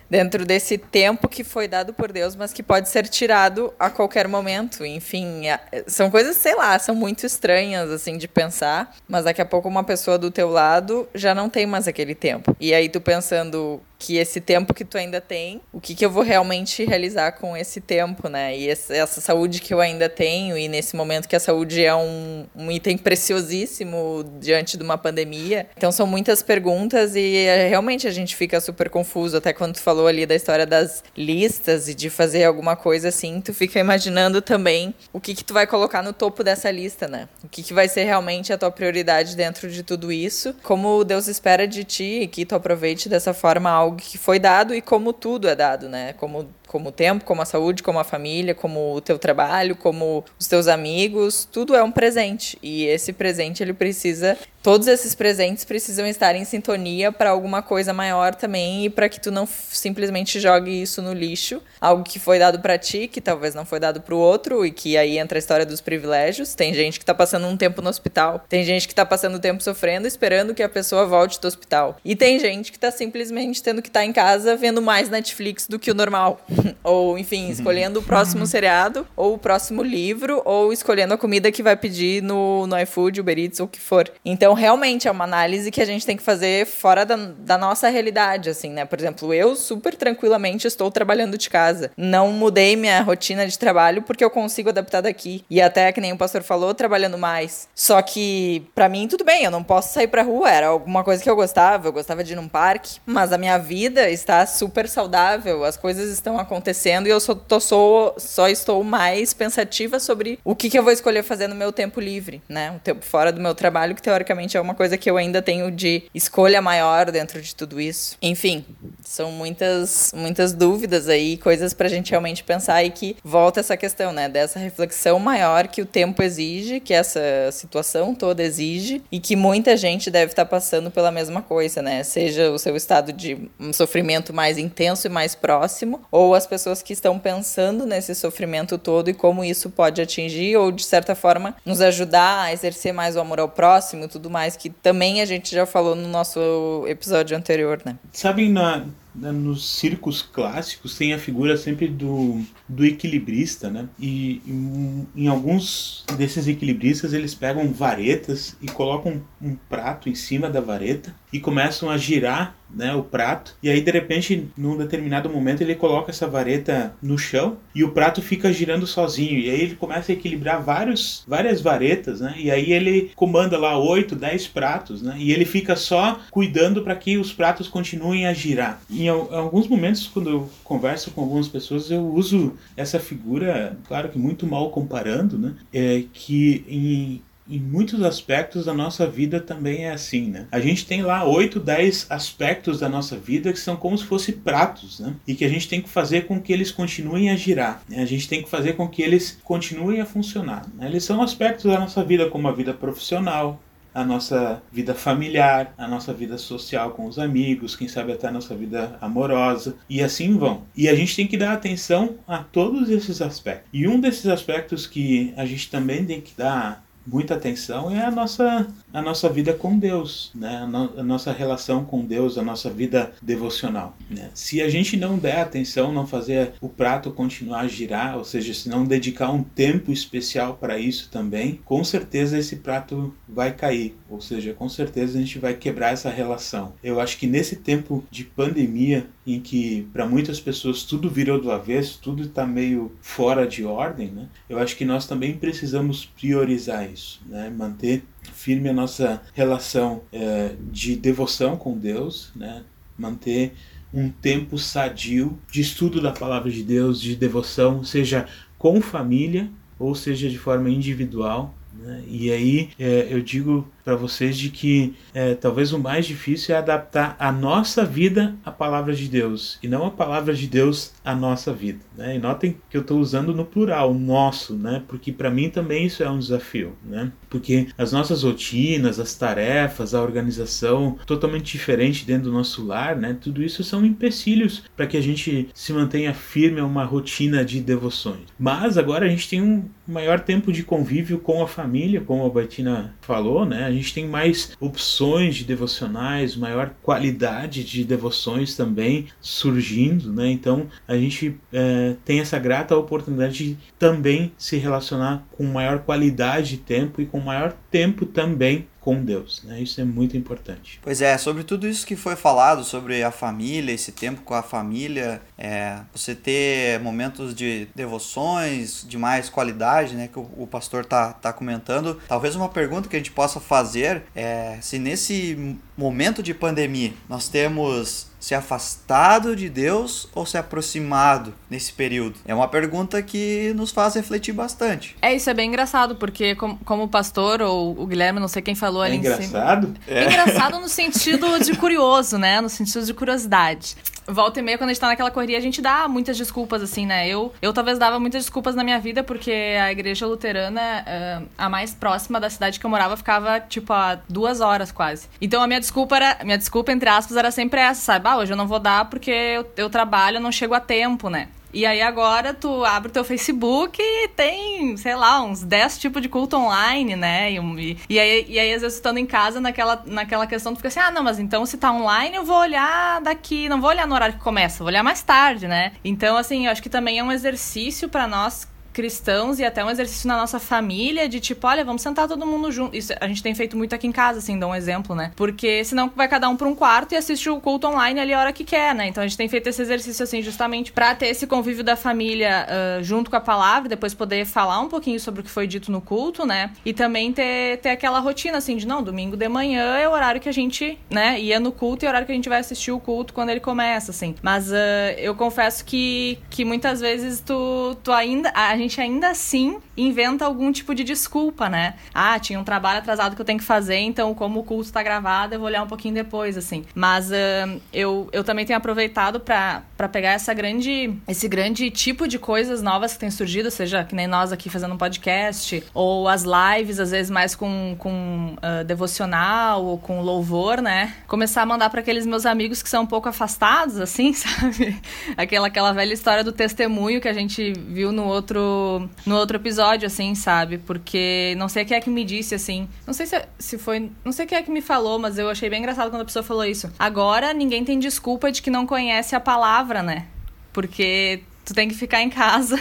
dentro 0.09 0.45
desse 0.45 0.77
tempo 0.77 1.27
que 1.27 1.43
foi 1.43 1.67
dado 1.67 1.93
por 1.93 2.11
Deus, 2.11 2.35
mas 2.35 2.53
que 2.53 2.63
pode 2.63 2.89
ser 2.89 3.07
tirado 3.07 3.73
a 3.77 3.89
qualquer 3.89 4.27
momento. 4.27 4.85
Enfim, 4.85 5.43
são 5.87 6.09
coisas, 6.09 6.37
sei 6.37 6.55
lá, 6.55 6.77
são 6.79 6.95
muito 6.95 7.24
estranhas 7.25 7.91
assim 7.91 8.17
de 8.17 8.27
pensar, 8.27 8.95
mas 9.07 9.25
daqui 9.25 9.41
a 9.41 9.45
pouco 9.45 9.67
uma 9.67 9.83
pessoa 9.83 10.17
do 10.17 10.31
teu 10.31 10.49
lado 10.49 11.07
já 11.13 11.35
não 11.35 11.49
tem 11.49 11.65
mais 11.65 11.87
aquele 11.87 12.15
tempo. 12.15 12.55
E 12.59 12.73
aí 12.73 12.87
tu 12.87 13.01
pensando 13.01 13.81
que 13.97 14.17
esse 14.17 14.39
tempo 14.41 14.73
que 14.73 14.85
tu 14.85 14.97
ainda 14.97 15.19
tem, 15.19 15.61
o 15.71 15.79
que, 15.79 15.95
que 15.95 16.05
eu 16.05 16.09
vou 16.09 16.23
realmente 16.23 16.83
realizar 16.85 17.33
com 17.33 17.55
esse 17.55 17.81
tempo, 17.81 18.27
né? 18.29 18.55
E 18.55 18.69
essa, 18.69 19.21
saúde 19.21 19.59
que 19.59 19.73
eu 19.73 19.79
ainda 19.79 20.07
tenho, 20.07 20.57
e 20.57 20.67
nesse 20.67 20.95
momento 20.95 21.27
que 21.27 21.35
a 21.35 21.39
saúde 21.39 21.83
é 21.83 21.95
um, 21.95 22.45
um 22.55 22.71
item 22.71 22.97
preciosíssimo 22.97 24.23
diante 24.39 24.77
de 24.77 24.83
uma 24.83 24.97
pandemia. 24.97 25.67
Então 25.75 25.91
são 25.91 26.05
muitas 26.05 26.43
perguntas 26.43 27.15
e 27.15 27.37
é, 27.37 27.67
realmente 27.67 28.07
a 28.07 28.11
gente 28.11 28.35
fica 28.35 28.59
super 28.61 28.89
confuso. 28.89 29.37
Até 29.37 29.53
quando 29.53 29.73
tu 29.73 29.81
falou 29.81 30.07
ali 30.07 30.25
da 30.25 30.35
história 30.35 30.65
das 30.65 31.03
listas 31.17 31.87
e 31.87 31.95
de 31.95 32.09
fazer 32.09 32.43
alguma 32.43 32.75
coisa 32.75 33.09
assim, 33.09 33.41
tu 33.41 33.53
fica 33.53 33.79
imaginando 33.79 34.41
também 34.41 34.93
o 35.11 35.19
que, 35.19 35.33
que 35.33 35.43
tu 35.43 35.53
vai 35.53 35.65
colocar 35.65 36.03
no 36.03 36.13
topo 36.13 36.43
dessa 36.43 36.69
lista, 36.69 37.07
né? 37.07 37.27
O 37.43 37.47
que, 37.47 37.63
que 37.63 37.73
vai 37.73 37.87
ser 37.87 38.03
realmente 38.03 38.53
a 38.53 38.57
tua 38.57 38.71
prioridade 38.71 39.35
dentro 39.35 39.69
de 39.69 39.81
tudo 39.81 40.11
isso. 40.11 40.53
Como 40.61 41.03
Deus 41.03 41.27
espera 41.27 41.67
de 41.67 41.83
ti 41.83 42.21
e 42.21 42.27
que 42.27 42.45
tu 42.45 42.55
aproveite 42.55 43.09
dessa 43.09 43.33
forma 43.33 43.69
algo 43.69 43.94
que 43.95 44.17
foi 44.17 44.39
dado 44.39 44.73
e 44.73 44.81
como 44.81 45.13
tudo 45.13 45.47
é 45.47 45.55
dado, 45.55 45.89
né? 45.89 46.13
Como 46.13 46.49
como 46.75 46.89
o 46.89 46.91
tempo, 46.91 47.23
como 47.23 47.41
a 47.41 47.45
saúde, 47.45 47.81
como 47.81 47.99
a 47.99 48.03
família, 48.03 48.53
como 48.53 48.95
o 48.95 48.99
teu 48.99 49.17
trabalho, 49.17 49.77
como 49.77 50.25
os 50.37 50.45
teus 50.45 50.67
amigos, 50.67 51.47
tudo 51.49 51.73
é 51.73 51.81
um 51.81 51.89
presente. 51.89 52.59
E 52.61 52.83
esse 52.83 53.13
presente 53.13 53.63
ele 53.63 53.71
precisa, 53.71 54.37
todos 54.61 54.85
esses 54.85 55.15
presentes 55.15 55.63
precisam 55.63 56.05
estar 56.05 56.35
em 56.35 56.43
sintonia 56.43 57.13
para 57.13 57.29
alguma 57.29 57.61
coisa 57.61 57.93
maior 57.93 58.35
também 58.35 58.83
e 58.83 58.89
para 58.89 59.07
que 59.07 59.21
tu 59.21 59.31
não 59.31 59.47
simplesmente 59.47 60.37
jogue 60.37 60.81
isso 60.81 61.01
no 61.01 61.13
lixo, 61.13 61.61
algo 61.79 62.03
que 62.03 62.19
foi 62.19 62.37
dado 62.39 62.59
para 62.59 62.77
ti, 62.77 63.07
que 63.07 63.21
talvez 63.21 63.55
não 63.55 63.63
foi 63.63 63.79
dado 63.79 64.01
para 64.01 64.13
o 64.13 64.17
outro 64.17 64.65
e 64.65 64.69
que 64.69 64.97
aí 64.97 65.17
entra 65.17 65.37
a 65.37 65.39
história 65.39 65.65
dos 65.65 65.79
privilégios. 65.79 66.55
Tem 66.55 66.73
gente 66.73 66.99
que 66.99 67.05
tá 67.05 67.13
passando 67.13 67.47
um 67.47 67.55
tempo 67.55 67.81
no 67.81 67.89
hospital, 67.89 68.43
tem 68.49 68.65
gente 68.65 68.85
que 68.85 68.93
tá 68.93 69.05
passando 69.05 69.39
tempo 69.39 69.63
sofrendo 69.63 70.07
esperando 70.07 70.53
que 70.53 70.61
a 70.61 70.67
pessoa 70.67 71.05
volte 71.05 71.39
do 71.39 71.47
hospital. 71.47 71.95
E 72.03 72.17
tem 72.17 72.37
gente 72.37 72.69
que 72.69 72.77
tá 72.77 72.91
simplesmente 72.91 73.63
tendo 73.63 73.81
que 73.81 73.87
estar 73.87 74.01
tá 74.01 74.05
em 74.05 74.11
casa 74.11 74.57
vendo 74.57 74.81
mais 74.81 75.09
Netflix 75.09 75.67
do 75.67 75.79
que 75.79 75.89
o 75.89 75.93
normal. 75.93 76.41
ou, 76.83 77.17
enfim, 77.17 77.49
escolhendo 77.49 77.99
o 77.99 78.03
próximo 78.03 78.45
seriado, 78.45 79.07
ou 79.15 79.35
o 79.35 79.37
próximo 79.37 79.83
livro, 79.83 80.41
ou 80.45 80.71
escolhendo 80.71 81.13
a 81.13 81.17
comida 81.17 81.51
que 81.51 81.63
vai 81.63 81.75
pedir 81.75 82.21
no, 82.21 82.67
no 82.67 82.79
iFood, 82.79 83.21
Uber 83.21 83.37
Eats, 83.37 83.59
ou 83.59 83.65
o 83.65 83.69
que 83.69 83.79
for. 83.79 84.11
Então, 84.23 84.53
realmente, 84.53 85.07
é 85.07 85.11
uma 85.11 85.23
análise 85.23 85.71
que 85.71 85.81
a 85.81 85.85
gente 85.85 86.05
tem 86.05 86.17
que 86.17 86.23
fazer 86.23 86.65
fora 86.65 87.05
da, 87.05 87.15
da 87.15 87.57
nossa 87.57 87.89
realidade, 87.89 88.49
assim, 88.49 88.69
né? 88.69 88.85
Por 88.85 88.99
exemplo, 88.99 89.33
eu 89.33 89.55
super 89.55 89.95
tranquilamente 89.95 90.67
estou 90.67 90.89
trabalhando 90.91 91.37
de 91.37 91.49
casa. 91.49 91.91
Não 91.97 92.31
mudei 92.31 92.75
minha 92.75 93.01
rotina 93.01 93.47
de 93.47 93.57
trabalho 93.57 94.01
porque 94.01 94.23
eu 94.23 94.29
consigo 94.29 94.69
adaptar 94.69 95.01
daqui. 95.01 95.43
E 95.49 95.61
até, 95.61 95.91
que 95.91 96.01
nem 96.01 96.13
o 96.13 96.17
pastor 96.17 96.43
falou, 96.43 96.73
trabalhando 96.73 97.17
mais. 97.17 97.67
Só 97.75 98.01
que, 98.01 98.67
para 98.73 98.89
mim, 98.89 99.07
tudo 99.07 99.23
bem, 99.23 99.43
eu 99.43 99.51
não 99.51 99.63
posso 99.63 99.93
sair 99.93 100.07
pra 100.07 100.23
rua. 100.23 100.49
Era 100.49 100.67
alguma 100.67 101.03
coisa 101.03 101.21
que 101.21 101.29
eu 101.29 101.35
gostava, 101.35 101.87
eu 101.87 101.93
gostava 101.93 102.23
de 102.23 102.33
ir 102.33 102.35
num 102.35 102.47
parque. 102.47 102.99
Mas 103.05 103.31
a 103.31 103.37
minha 103.37 103.57
vida 103.57 104.09
está 104.09 104.45
super 104.45 104.87
saudável, 104.87 105.63
as 105.63 105.77
coisas 105.77 106.11
estão 106.11 106.37
acontecendo 106.37 106.44
acontecendo 106.45 107.07
e 107.07 107.09
eu 107.09 107.19
só, 107.19 107.35
tô, 107.35 107.59
só, 107.59 108.15
só 108.17 108.47
estou 108.47 108.83
mais 108.83 109.33
pensativa 109.33 109.99
sobre 109.99 110.39
o 110.43 110.55
que, 110.55 110.69
que 110.69 110.77
eu 110.77 110.83
vou 110.83 110.93
escolher 110.93 111.23
fazer 111.23 111.47
no 111.47 111.55
meu 111.55 111.71
tempo 111.71 111.99
livre, 111.99 112.41
né? 112.47 112.71
O 112.71 112.79
tempo 112.79 113.03
fora 113.03 113.31
do 113.31 113.41
meu 113.41 113.53
trabalho, 113.53 113.95
que 113.95 114.01
teoricamente 114.01 114.55
é 114.55 114.61
uma 114.61 114.73
coisa 114.73 114.97
que 114.97 115.09
eu 115.09 115.17
ainda 115.17 115.41
tenho 115.41 115.69
de 115.71 116.03
escolha 116.13 116.61
maior 116.61 117.11
dentro 117.11 117.41
de 117.41 117.53
tudo 117.55 117.81
isso. 117.81 118.17
Enfim, 118.21 118.63
são 119.03 119.31
muitas, 119.31 120.13
muitas 120.15 120.53
dúvidas 120.53 121.09
aí, 121.09 121.37
coisas 121.37 121.73
pra 121.73 121.89
gente 121.89 122.11
realmente 122.11 122.43
pensar 122.43 122.83
e 122.83 122.89
que 122.89 123.17
volta 123.23 123.59
essa 123.59 123.75
questão, 123.75 124.11
né? 124.11 124.29
Dessa 124.29 124.59
reflexão 124.59 125.19
maior 125.19 125.67
que 125.67 125.81
o 125.81 125.85
tempo 125.85 126.21
exige, 126.21 126.79
que 126.79 126.93
essa 126.93 127.19
situação 127.51 128.13
toda 128.13 128.43
exige 128.43 129.01
e 129.11 129.19
que 129.19 129.35
muita 129.35 129.75
gente 129.75 130.11
deve 130.11 130.31
estar 130.31 130.45
passando 130.45 130.91
pela 130.91 131.11
mesma 131.11 131.41
coisa, 131.41 131.81
né? 131.81 132.03
Seja 132.03 132.51
o 132.51 132.59
seu 132.59 132.75
estado 132.75 133.11
de 133.11 133.49
um 133.59 133.73
sofrimento 133.73 134.33
mais 134.33 134.57
intenso 134.57 135.07
e 135.07 135.09
mais 135.09 135.35
próximo, 135.35 136.01
ou 136.11 136.34
as 136.35 136.45
pessoas 136.45 136.81
que 136.81 136.93
estão 136.93 137.17
pensando 137.17 137.85
nesse 137.85 138.13
sofrimento 138.13 138.77
todo 138.77 139.09
e 139.09 139.13
como 139.13 139.43
isso 139.43 139.69
pode 139.69 140.01
atingir 140.01 140.55
ou, 140.57 140.71
de 140.71 140.83
certa 140.83 141.15
forma, 141.15 141.55
nos 141.65 141.81
ajudar 141.81 142.43
a 142.43 142.53
exercer 142.53 142.93
mais 142.93 143.15
o 143.15 143.19
amor 143.19 143.39
ao 143.39 143.49
próximo 143.49 144.05
e 144.05 144.07
tudo 144.07 144.29
mais, 144.29 144.55
que 144.55 144.69
também 144.69 145.21
a 145.21 145.25
gente 145.25 145.53
já 145.53 145.65
falou 145.65 145.95
no 145.95 146.07
nosso 146.07 146.85
episódio 146.87 147.35
anterior, 147.35 147.81
né? 147.85 147.97
Sabem, 148.11 148.51
na, 148.51 148.85
na, 149.13 149.31
nos 149.31 149.69
circos 149.69 150.21
clássicos 150.21 150.97
tem 150.97 151.13
a 151.13 151.19
figura 151.19 151.57
sempre 151.57 151.87
do, 151.87 152.41
do 152.67 152.85
equilibrista, 152.85 153.69
né? 153.69 153.87
E 153.99 154.41
em, 154.47 155.07
em 155.15 155.27
alguns 155.27 156.03
desses 156.17 156.47
equilibristas 156.47 157.13
eles 157.13 157.35
pegam 157.35 157.71
varetas 157.71 158.55
e 158.61 158.67
colocam 158.67 159.21
um, 159.41 159.49
um 159.49 159.55
prato 159.69 160.09
em 160.09 160.15
cima 160.15 160.49
da 160.49 160.61
vareta 160.61 161.13
e 161.31 161.39
começam 161.39 161.89
a 161.89 161.97
girar 161.97 162.55
né, 162.73 162.93
o 162.93 163.03
prato. 163.03 163.55
E 163.61 163.69
aí, 163.69 163.81
de 163.81 163.91
repente, 163.91 164.47
num 164.57 164.77
determinado 164.77 165.29
momento, 165.29 165.61
ele 165.61 165.75
coloca 165.75 166.11
essa 166.11 166.27
vareta 166.27 166.93
no 167.01 167.17
chão 167.17 167.57
e 167.73 167.83
o 167.83 167.91
prato 167.91 168.21
fica 168.21 168.51
girando 168.51 168.85
sozinho. 168.85 169.39
E 169.39 169.49
aí 169.49 169.61
ele 169.61 169.75
começa 169.75 170.11
a 170.11 170.15
equilibrar 170.15 170.61
vários, 170.61 171.23
várias 171.27 171.61
varetas, 171.61 172.21
né? 172.21 172.35
E 172.37 172.51
aí 172.51 172.71
ele 172.71 173.11
comanda 173.15 173.57
lá 173.57 173.77
8, 173.77 174.15
10 174.15 174.47
pratos, 174.47 175.01
né? 175.01 175.15
E 175.17 175.31
ele 175.31 175.45
fica 175.45 175.75
só 175.75 176.19
cuidando 176.31 176.81
para 176.83 176.95
que 176.95 177.17
os 177.17 177.31
pratos 177.31 177.67
continuem 177.67 178.25
a 178.27 178.33
girar. 178.33 178.81
Em 178.89 179.07
alguns 179.07 179.67
momentos, 179.67 180.07
quando 180.07 180.29
eu 180.29 180.49
converso 180.63 181.11
com 181.11 181.21
algumas 181.21 181.47
pessoas, 181.47 181.89
eu 181.91 182.05
uso 182.05 182.54
essa 182.75 182.99
figura, 182.99 183.77
claro 183.87 184.09
que 184.09 184.17
muito 184.17 184.45
mal 184.45 184.69
comparando, 184.69 185.37
né? 185.37 185.55
É 185.73 186.03
que 186.13 186.65
em 186.67 187.21
em 187.47 187.59
muitos 187.59 188.01
aspectos 188.01 188.65
da 188.65 188.73
nossa 188.73 189.07
vida 189.07 189.39
também 189.39 189.85
é 189.85 189.91
assim, 189.91 190.29
né? 190.29 190.47
A 190.51 190.59
gente 190.59 190.85
tem 190.85 191.03
lá 191.03 191.23
8, 191.23 191.59
10 191.59 192.07
aspectos 192.09 192.79
da 192.79 192.89
nossa 192.89 193.15
vida 193.17 193.53
que 193.53 193.59
são 193.59 193.75
como 193.75 193.97
se 193.97 194.03
fossem 194.03 194.35
pratos, 194.35 194.99
né? 194.99 195.15
E 195.27 195.35
que 195.35 195.45
a 195.45 195.49
gente 195.49 195.69
tem 195.69 195.81
que 195.81 195.89
fazer 195.89 196.25
com 196.25 196.41
que 196.41 196.51
eles 196.51 196.71
continuem 196.71 197.29
a 197.29 197.35
girar. 197.35 197.81
Né? 197.87 198.01
A 198.01 198.05
gente 198.05 198.27
tem 198.27 198.41
que 198.41 198.49
fazer 198.49 198.73
com 198.73 198.87
que 198.87 199.01
eles 199.01 199.37
continuem 199.43 200.01
a 200.01 200.05
funcionar. 200.05 200.65
Né? 200.75 200.87
Eles 200.87 201.03
são 201.03 201.21
aspectos 201.21 201.65
da 201.65 201.79
nossa 201.79 202.03
vida, 202.03 202.29
como 202.29 202.47
a 202.47 202.51
vida 202.51 202.73
profissional, 202.73 203.61
a 203.95 204.03
nossa 204.03 204.61
vida 204.71 204.93
familiar, 204.93 205.73
a 205.77 205.87
nossa 205.87 206.13
vida 206.13 206.37
social 206.37 206.91
com 206.91 207.05
os 207.05 207.17
amigos, 207.17 207.75
quem 207.75 207.87
sabe 207.87 208.11
até 208.11 208.27
a 208.27 208.31
nossa 208.31 208.53
vida 208.53 208.97
amorosa, 209.01 209.77
e 209.89 210.03
assim 210.03 210.37
vão. 210.37 210.63
E 210.75 210.89
a 210.89 210.93
gente 210.93 211.15
tem 211.15 211.25
que 211.25 211.37
dar 211.37 211.53
atenção 211.53 212.15
a 212.27 212.39
todos 212.39 212.89
esses 212.89 213.21
aspectos. 213.21 213.69
E 213.71 213.87
um 213.87 213.99
desses 213.99 214.27
aspectos 214.27 214.85
que 214.85 215.33
a 215.37 215.45
gente 215.45 215.71
também 215.71 216.05
tem 216.05 216.19
que 216.19 216.33
dar 216.37 216.84
muita 217.05 217.35
atenção 217.35 217.91
é 217.91 218.03
a 218.03 218.11
nossa, 218.11 218.67
a 218.93 219.01
nossa 219.01 219.29
vida 219.29 219.53
com 219.53 219.77
Deus, 219.77 220.31
né? 220.33 220.57
a, 220.57 220.67
no, 220.67 220.99
a 220.99 221.03
nossa 221.03 221.31
relação 221.31 221.85
com 221.85 222.05
Deus, 222.05 222.37
a 222.37 222.43
nossa 222.43 222.69
vida 222.69 223.11
devocional. 223.21 223.95
Né? 224.09 224.29
Se 224.33 224.61
a 224.61 224.69
gente 224.69 224.97
não 224.97 225.17
der 225.17 225.39
atenção, 225.39 225.91
não 225.91 226.07
fazer 226.07 226.53
o 226.61 226.69
prato 226.69 227.11
continuar 227.11 227.61
a 227.61 227.67
girar, 227.67 228.17
ou 228.17 228.23
seja, 228.23 228.53
se 228.53 228.69
não 228.69 228.85
dedicar 228.85 229.31
um 229.31 229.43
tempo 229.43 229.91
especial 229.91 230.55
para 230.55 230.77
isso 230.77 231.09
também, 231.11 231.59
com 231.63 231.83
certeza 231.83 232.37
esse 232.37 232.57
prato 232.57 233.13
vai 233.27 233.53
cair, 233.53 233.95
ou 234.09 234.21
seja, 234.21 234.53
com 234.53 234.69
certeza 234.69 235.17
a 235.17 235.21
gente 235.21 235.39
vai 235.39 235.53
quebrar 235.53 235.93
essa 235.93 236.09
relação. 236.09 236.73
Eu 236.83 236.99
acho 236.99 237.17
que 237.17 237.27
nesse 237.27 237.57
tempo 237.57 238.03
de 238.09 238.23
pandemia, 238.23 239.07
em 239.25 239.39
que 239.39 239.87
para 239.91 240.05
muitas 240.05 240.39
pessoas 240.39 240.83
tudo 240.83 241.09
virou 241.09 241.41
do 241.41 241.51
avesso, 241.51 241.99
tudo 242.01 242.23
está 242.23 242.45
meio 242.45 242.91
fora 243.01 243.47
de 243.47 243.63
ordem, 243.63 244.11
né? 244.11 244.27
eu 244.47 244.59
acho 244.59 244.75
que 244.75 244.85
nós 244.85 245.07
também 245.07 245.37
precisamos 245.37 246.05
priorizar 246.05 246.89
isso, 246.89 247.21
né? 247.27 247.49
manter 247.49 248.03
firme 248.33 248.69
a 248.69 248.73
nossa 248.73 249.21
relação 249.33 250.03
é, 250.13 250.55
de 250.71 250.95
devoção 250.95 251.57
com 251.57 251.77
Deus, 251.77 252.31
né? 252.35 252.63
manter 252.97 253.53
um 253.93 254.09
tempo 254.09 254.57
sadio 254.57 255.39
de 255.49 255.61
estudo 255.61 256.01
da 256.01 256.11
palavra 256.11 256.51
de 256.51 256.63
Deus, 256.63 257.01
de 257.01 257.15
devoção, 257.15 257.83
seja 257.83 258.27
com 258.57 258.81
família 258.81 259.49
ou 259.79 259.95
seja 259.95 260.29
de 260.29 260.37
forma 260.37 260.69
individual. 260.69 261.55
Né? 261.73 262.03
E 262.07 262.31
aí 262.31 262.69
é, 262.77 263.07
eu 263.09 263.21
digo 263.21 263.67
para 263.85 263.95
vocês 263.95 264.35
de 264.35 264.49
que 264.49 264.95
é, 265.13 265.35
talvez 265.35 265.71
o 265.71 265.77
mais 265.77 266.07
difícil 266.07 266.55
é 266.55 266.57
adaptar 266.57 267.15
a 267.19 267.31
nossa 267.31 267.85
vida 267.85 268.35
à 268.43 268.51
palavra 268.51 268.95
de 268.95 269.07
Deus 269.07 269.59
e 269.61 269.67
não 269.67 269.85
a 269.85 269.91
palavra 269.91 270.33
de 270.33 270.47
Deus 270.47 270.93
à 271.05 271.15
nossa 271.15 271.53
vida. 271.53 271.79
Né? 271.95 272.15
E 272.15 272.19
notem 272.19 272.57
que 272.67 272.75
eu 272.75 272.81
estou 272.81 272.99
usando 272.99 273.33
no 273.33 273.45
plural, 273.45 273.93
nosso, 273.93 274.55
né? 274.55 274.81
porque 274.87 275.11
para 275.11 275.29
mim 275.29 275.49
também 275.49 275.85
isso 275.85 276.01
é 276.01 276.09
um 276.09 276.17
desafio. 276.17 276.75
Né? 276.83 277.11
Porque 277.29 277.67
as 277.77 277.91
nossas 277.91 278.23
rotinas, 278.23 278.99
as 278.99 279.13
tarefas, 279.13 279.93
a 279.93 280.01
organização 280.01 280.97
totalmente 281.05 281.51
diferente 281.51 282.05
dentro 282.05 282.31
do 282.31 282.33
nosso 282.33 282.65
lar, 282.65 282.95
né? 282.95 283.15
tudo 283.21 283.43
isso 283.43 283.63
são 283.63 283.85
empecilhos 283.85 284.63
para 284.75 284.87
que 284.87 284.97
a 284.97 285.01
gente 285.01 285.47
se 285.53 285.71
mantenha 285.71 286.13
firme 286.13 286.59
a 286.59 286.65
uma 286.65 286.83
rotina 286.83 287.45
de 287.45 287.61
devoções. 287.61 288.23
Mas 288.39 288.79
agora 288.79 289.05
a 289.05 289.09
gente 289.09 289.29
tem 289.29 289.41
um 289.41 289.65
maior 289.87 290.19
tempo 290.19 290.51
de 290.51 290.63
convívio 290.63 291.19
com 291.19 291.43
a 291.43 291.47
família, 291.47 292.01
como 292.01 292.25
a 292.25 292.29
Batina 292.29 292.95
falou, 293.01 293.45
né? 293.45 293.74
Gente 293.75 293.93
tem 293.93 294.07
mais 294.07 294.55
opções 294.59 295.35
de 295.35 295.43
devocionais, 295.43 296.35
maior 296.35 296.73
qualidade 296.81 297.63
de 297.63 297.83
devoções 297.83 298.55
também 298.55 299.07
surgindo, 299.21 300.11
né? 300.11 300.29
Então 300.29 300.67
a 300.87 300.97
gente 300.97 301.37
é, 301.51 301.95
tem 302.03 302.19
essa 302.19 302.39
grata 302.39 302.75
oportunidade 302.75 303.37
de 303.37 303.57
também 303.77 304.31
se 304.37 304.57
relacionar 304.57 305.25
com 305.31 305.43
maior 305.43 305.79
qualidade 305.79 306.51
de 306.51 306.57
tempo 306.57 307.01
e 307.01 307.05
com 307.05 307.19
maior 307.19 307.53
tempo 307.69 308.05
também 308.05 308.67
com 308.85 309.03
Deus, 309.03 309.41
né? 309.43 309.59
Isso 309.59 309.81
é 309.81 309.83
muito 309.83 310.15
importante. 310.15 310.79
Pois 310.83 311.01
é, 311.01 311.17
sobre 311.17 311.43
tudo 311.43 311.67
isso 311.67 311.87
que 311.87 311.95
foi 311.95 312.15
falado, 312.15 312.63
sobre 312.63 313.01
a 313.01 313.09
família, 313.09 313.73
esse 313.73 313.91
tempo 313.91 314.21
com 314.21 314.35
a 314.35 314.43
família, 314.43 315.23
é, 315.35 315.79
você 315.91 316.13
ter 316.13 316.79
momentos 316.81 317.33
de 317.33 317.67
devoções 317.73 318.85
de 318.87 318.95
mais 318.95 319.27
qualidade, 319.27 319.95
né? 319.95 320.07
Que 320.07 320.19
o, 320.19 320.29
o 320.37 320.45
pastor 320.45 320.85
tá, 320.85 321.11
tá 321.13 321.33
comentando. 321.33 321.99
Talvez 322.07 322.35
uma 322.35 322.47
pergunta 322.47 322.87
que 322.87 322.95
a 322.95 322.99
gente 322.99 323.09
possa 323.09 323.39
fazer 323.39 324.03
é 324.13 324.59
se 324.61 324.77
nesse 324.77 325.57
momento 325.77 326.23
de 326.23 326.33
pandemia 326.33 326.93
nós 327.09 327.27
temos 327.27 328.07
se 328.19 328.33
afastado 328.33 329.35
de 329.35 329.49
Deus 329.49 330.07
ou 330.15 330.25
se 330.25 330.37
aproximado 330.37 331.33
nesse 331.49 331.71
período? 331.71 332.15
É 332.25 332.33
uma 332.33 332.47
pergunta 332.47 333.01
que 333.01 333.53
nos 333.55 333.71
faz 333.71 333.93
refletir 333.93 334.33
bastante. 334.33 334.95
É, 335.01 335.13
isso 335.13 335.29
é 335.29 335.33
bem 335.33 335.49
engraçado, 335.49 335.95
porque 335.95 336.33
como, 336.33 336.57
como 336.65 336.87
pastor 336.87 337.41
ou 337.41 337.79
o 337.79 337.85
Guilherme, 337.85 338.19
não 338.19 338.27
sei 338.27 338.41
quem 338.41 338.55
falou 338.55 338.83
é 338.83 338.87
ali 338.87 338.97
engraçado? 338.97 339.67
em 339.67 339.85
cima. 339.85 339.99
É. 339.99 340.03
é 340.03 340.07
engraçado 340.07 340.59
no 340.59 340.67
sentido 340.67 341.39
de 341.39 341.55
curioso, 341.55 342.17
né? 342.17 342.41
No 342.41 342.49
sentido 342.49 342.83
de 342.83 342.93
curiosidade 342.93 343.75
volta 344.07 344.39
e 344.39 344.43
meia, 344.43 344.57
quando 344.57 344.69
a 344.69 344.73
gente 344.73 344.81
tá 344.81 344.87
naquela 344.87 345.11
correria, 345.11 345.37
a 345.37 345.41
gente 345.41 345.61
dá 345.61 345.87
muitas 345.87 346.17
desculpas, 346.17 346.61
assim, 346.61 346.85
né? 346.85 347.07
Eu, 347.07 347.33
eu 347.41 347.53
talvez 347.53 347.77
dava 347.77 347.99
muitas 347.99 348.23
desculpas 348.23 348.55
na 348.55 348.63
minha 348.63 348.79
vida, 348.79 349.03
porque 349.03 349.31
a 349.31 349.71
igreja 349.71 350.05
luterana, 350.05 350.85
uh, 351.21 351.27
a 351.37 351.49
mais 351.49 351.73
próxima 351.73 352.19
da 352.19 352.29
cidade 352.29 352.59
que 352.59 352.65
eu 352.65 352.69
morava, 352.69 352.95
ficava, 352.97 353.39
tipo, 353.39 353.73
a 353.73 353.99
duas 354.07 354.41
horas 354.41 354.71
quase. 354.71 355.07
Então 355.19 355.41
a 355.41 355.47
minha 355.47 355.59
desculpa 355.59 355.95
era, 355.95 356.17
minha 356.23 356.37
desculpa, 356.37 356.71
entre 356.71 356.89
aspas, 356.89 357.17
era 357.17 357.31
sempre 357.31 357.59
essa, 357.59 357.81
sabe? 357.81 358.07
Ah, 358.07 358.17
hoje 358.17 358.33
eu 358.33 358.37
não 358.37 358.47
vou 358.47 358.59
dar 358.59 358.85
porque 358.85 359.11
eu, 359.11 359.45
eu 359.57 359.69
trabalho, 359.69 360.17
eu 360.17 360.21
não 360.21 360.31
chego 360.31 360.53
a 360.53 360.59
tempo, 360.59 361.09
né? 361.09 361.27
E 361.55 361.65
aí 361.65 361.81
agora 361.81 362.33
tu 362.33 362.65
abre 362.65 362.89
o 362.89 362.91
teu 362.91 363.05
Facebook 363.05 363.81
e 363.81 364.09
tem, 364.09 364.75
sei 364.75 364.93
lá, 364.93 365.23
uns 365.23 365.41
10 365.41 365.77
tipos 365.77 366.01
de 366.01 366.09
culto 366.09 366.35
online, 366.35 366.97
né? 366.97 367.31
E, 367.31 367.77
e, 367.89 367.97
aí, 367.97 368.25
e 368.27 368.37
aí, 368.37 368.53
às 368.53 368.61
vezes, 368.61 368.75
estando 368.75 368.97
em 368.97 369.05
casa, 369.05 369.39
naquela, 369.39 369.81
naquela 369.85 370.27
questão, 370.27 370.53
tu 370.53 370.57
fica 370.57 370.67
assim, 370.67 370.81
ah, 370.81 370.91
não, 370.91 371.01
mas 371.01 371.17
então 371.17 371.45
se 371.45 371.57
tá 371.57 371.71
online, 371.71 372.17
eu 372.17 372.25
vou 372.25 372.39
olhar 372.39 372.99
daqui, 372.99 373.47
não 373.47 373.61
vou 373.61 373.69
olhar 373.69 373.87
no 373.87 373.95
horário 373.95 374.15
que 374.15 374.21
começa, 374.21 374.57
vou 374.57 374.67
olhar 374.67 374.83
mais 374.83 375.01
tarde, 375.01 375.47
né? 375.47 375.71
Então, 375.81 376.17
assim, 376.17 376.45
eu 376.45 376.51
acho 376.51 376.61
que 376.61 376.69
também 376.69 376.99
é 376.99 377.03
um 377.03 377.11
exercício 377.11 377.87
para 377.87 378.05
nós 378.05 378.45
cristãos 378.75 379.39
e 379.39 379.45
até 379.45 379.63
um 379.63 379.69
exercício 379.69 380.05
na 380.05 380.17
nossa 380.17 380.37
família 380.37 381.07
de 381.07 381.21
tipo, 381.21 381.47
olha, 381.47 381.63
vamos 381.63 381.81
sentar 381.81 382.09
todo 382.09 382.25
mundo 382.25 382.51
junto. 382.51 382.75
Isso 382.75 382.93
a 382.99 383.07
gente 383.07 383.23
tem 383.23 383.33
feito 383.33 383.55
muito 383.55 383.73
aqui 383.73 383.87
em 383.87 383.91
casa, 383.91 384.19
assim, 384.19 384.37
dá 384.37 384.45
um 384.45 384.53
exemplo, 384.53 384.93
né? 384.93 385.13
Porque 385.15 385.63
senão 385.63 385.89
vai 385.95 386.09
cada 386.09 386.27
um 386.27 386.35
para 386.35 386.45
um 386.45 386.53
quarto 386.53 386.91
e 386.91 386.97
assiste 386.97 387.29
o 387.29 387.39
culto 387.39 387.67
online 387.67 388.01
ali 388.01 388.13
a 388.13 388.19
hora 388.19 388.33
que 388.33 388.43
quer, 388.43 388.75
né? 388.75 388.87
Então 388.87 389.01
a 389.01 389.07
gente 389.07 389.15
tem 389.15 389.29
feito 389.29 389.47
esse 389.47 389.61
exercício, 389.61 390.03
assim, 390.03 390.21
justamente 390.21 390.73
para 390.73 390.93
ter 390.93 391.07
esse 391.07 391.25
convívio 391.25 391.63
da 391.63 391.77
família 391.77 392.45
uh, 392.45 392.83
junto 392.83 393.09
com 393.09 393.15
a 393.15 393.21
palavra, 393.21 393.69
depois 393.69 393.93
poder 393.93 394.25
falar 394.25 394.59
um 394.59 394.67
pouquinho 394.67 394.99
sobre 394.99 395.21
o 395.21 395.23
que 395.23 395.29
foi 395.29 395.47
dito 395.47 395.71
no 395.71 395.79
culto, 395.79 396.25
né? 396.25 396.51
E 396.65 396.73
também 396.73 397.13
ter, 397.13 397.57
ter 397.59 397.69
aquela 397.69 397.99
rotina, 397.99 398.39
assim, 398.39 398.57
de 398.57 398.67
não, 398.67 398.83
domingo 398.83 399.15
de 399.15 399.29
manhã 399.29 399.77
é 399.77 399.87
o 399.87 399.91
horário 399.93 400.19
que 400.19 400.27
a 400.27 400.33
gente, 400.33 400.77
né, 400.89 401.17
ia 401.17 401.39
no 401.39 401.53
culto 401.53 401.83
e 401.83 401.87
é 401.87 401.87
o 401.87 401.91
horário 401.91 402.05
que 402.05 402.11
a 402.11 402.15
gente 402.15 402.27
vai 402.27 402.39
assistir 402.39 402.73
o 402.73 402.79
culto 402.79 403.13
quando 403.13 403.29
ele 403.29 403.39
começa, 403.39 403.91
assim. 403.91 404.15
Mas 404.21 404.51
uh, 404.51 404.55
eu 404.97 405.15
confesso 405.15 405.63
que, 405.63 406.19
que 406.29 406.43
muitas 406.43 406.81
vezes 406.81 407.21
tu, 407.21 407.77
tu 407.81 407.93
ainda. 407.93 408.33
A 408.35 408.57
gente 408.57 408.64
gente 408.67 408.81
ainda 408.81 409.09
assim 409.09 409.57
inventa 409.77 410.25
algum 410.25 410.51
tipo 410.51 410.73
de 410.73 410.83
desculpa, 410.83 411.49
né? 411.49 411.75
Ah, 411.93 412.19
tinha 412.19 412.39
um 412.39 412.43
trabalho 412.43 412.79
atrasado 412.79 413.15
que 413.15 413.21
eu 413.21 413.25
tenho 413.25 413.39
que 413.39 413.45
fazer, 413.45 413.77
então 413.77 414.13
como 414.13 414.39
o 414.39 414.43
curso 414.43 414.71
tá 414.71 414.83
gravado, 414.83 415.35
eu 415.35 415.39
vou 415.39 415.47
olhar 415.47 415.63
um 415.63 415.67
pouquinho 415.67 415.93
depois, 415.93 416.37
assim. 416.37 416.65
Mas 416.73 417.09
uh, 417.11 417.61
eu, 417.71 418.09
eu 418.11 418.23
também 418.23 418.45
tenho 418.45 418.57
aproveitado 418.57 419.19
para 419.19 419.63
pegar 419.77 420.11
essa 420.11 420.33
grande, 420.33 420.93
esse 421.07 421.27
grande 421.27 421.69
tipo 421.69 422.07
de 422.07 422.17
coisas 422.17 422.61
novas 422.61 422.93
que 422.93 422.99
tem 422.99 423.11
surgido, 423.11 423.51
seja 423.51 423.83
que 423.83 423.95
nem 423.95 424.07
nós 424.07 424.31
aqui 424.31 424.49
fazendo 424.49 424.73
um 424.73 424.77
podcast, 424.77 425.63
ou 425.73 426.07
as 426.07 426.23
lives, 426.23 426.79
às 426.79 426.91
vezes 426.91 427.09
mais 427.09 427.35
com, 427.35 427.75
com 427.77 428.35
uh, 428.37 428.63
devocional 428.63 429.63
ou 429.63 429.77
com 429.77 430.01
louvor, 430.01 430.61
né? 430.61 430.93
Começar 431.07 431.41
a 431.41 431.45
mandar 431.45 431.69
para 431.69 431.81
aqueles 431.81 432.05
meus 432.05 432.25
amigos 432.25 432.61
que 432.61 432.69
são 432.69 432.83
um 432.83 432.87
pouco 432.87 433.09
afastados, 433.09 433.79
assim, 433.79 434.11
sabe? 434.13 434.81
Aquela, 435.17 435.47
aquela 435.47 435.71
velha 435.73 435.93
história 435.93 436.23
do 436.23 436.31
testemunho 436.31 437.01
que 437.01 437.07
a 437.07 437.13
gente 437.13 437.53
viu 437.53 437.91
no 437.91 438.05
outro 438.05 438.89
no 439.05 439.15
outro 439.15 439.37
episódio, 439.37 439.87
assim, 439.87 440.15
sabe? 440.15 440.57
Porque 440.57 441.33
não 441.37 441.47
sei 441.47 441.65
quem 441.65 441.77
é 441.77 441.81
que 441.81 441.89
me 441.89 442.03
disse, 442.03 442.35
assim. 442.35 442.67
Não 442.85 442.93
sei 442.93 443.05
se, 443.05 443.21
se 443.37 443.57
foi. 443.57 443.91
Não 444.03 444.11
sei 444.11 444.25
quem 444.25 444.37
é 444.37 444.41
que 444.41 444.51
me 444.51 444.61
falou, 444.61 444.99
mas 444.99 445.17
eu 445.17 445.29
achei 445.29 445.49
bem 445.49 445.59
engraçado 445.59 445.89
quando 445.89 446.01
a 446.01 446.05
pessoa 446.05 446.23
falou 446.23 446.45
isso. 446.45 446.71
Agora 446.77 447.33
ninguém 447.33 447.63
tem 447.63 447.79
desculpa 447.79 448.31
de 448.31 448.41
que 448.41 448.49
não 448.49 448.65
conhece 448.65 449.15
a 449.15 449.19
palavra, 449.19 449.64
né? 449.83 450.07
Porque 450.53 451.21
tu 451.43 451.53
tem 451.53 451.67
que 451.67 451.75
ficar 451.75 452.01
em 452.01 452.09
casa 452.09 452.57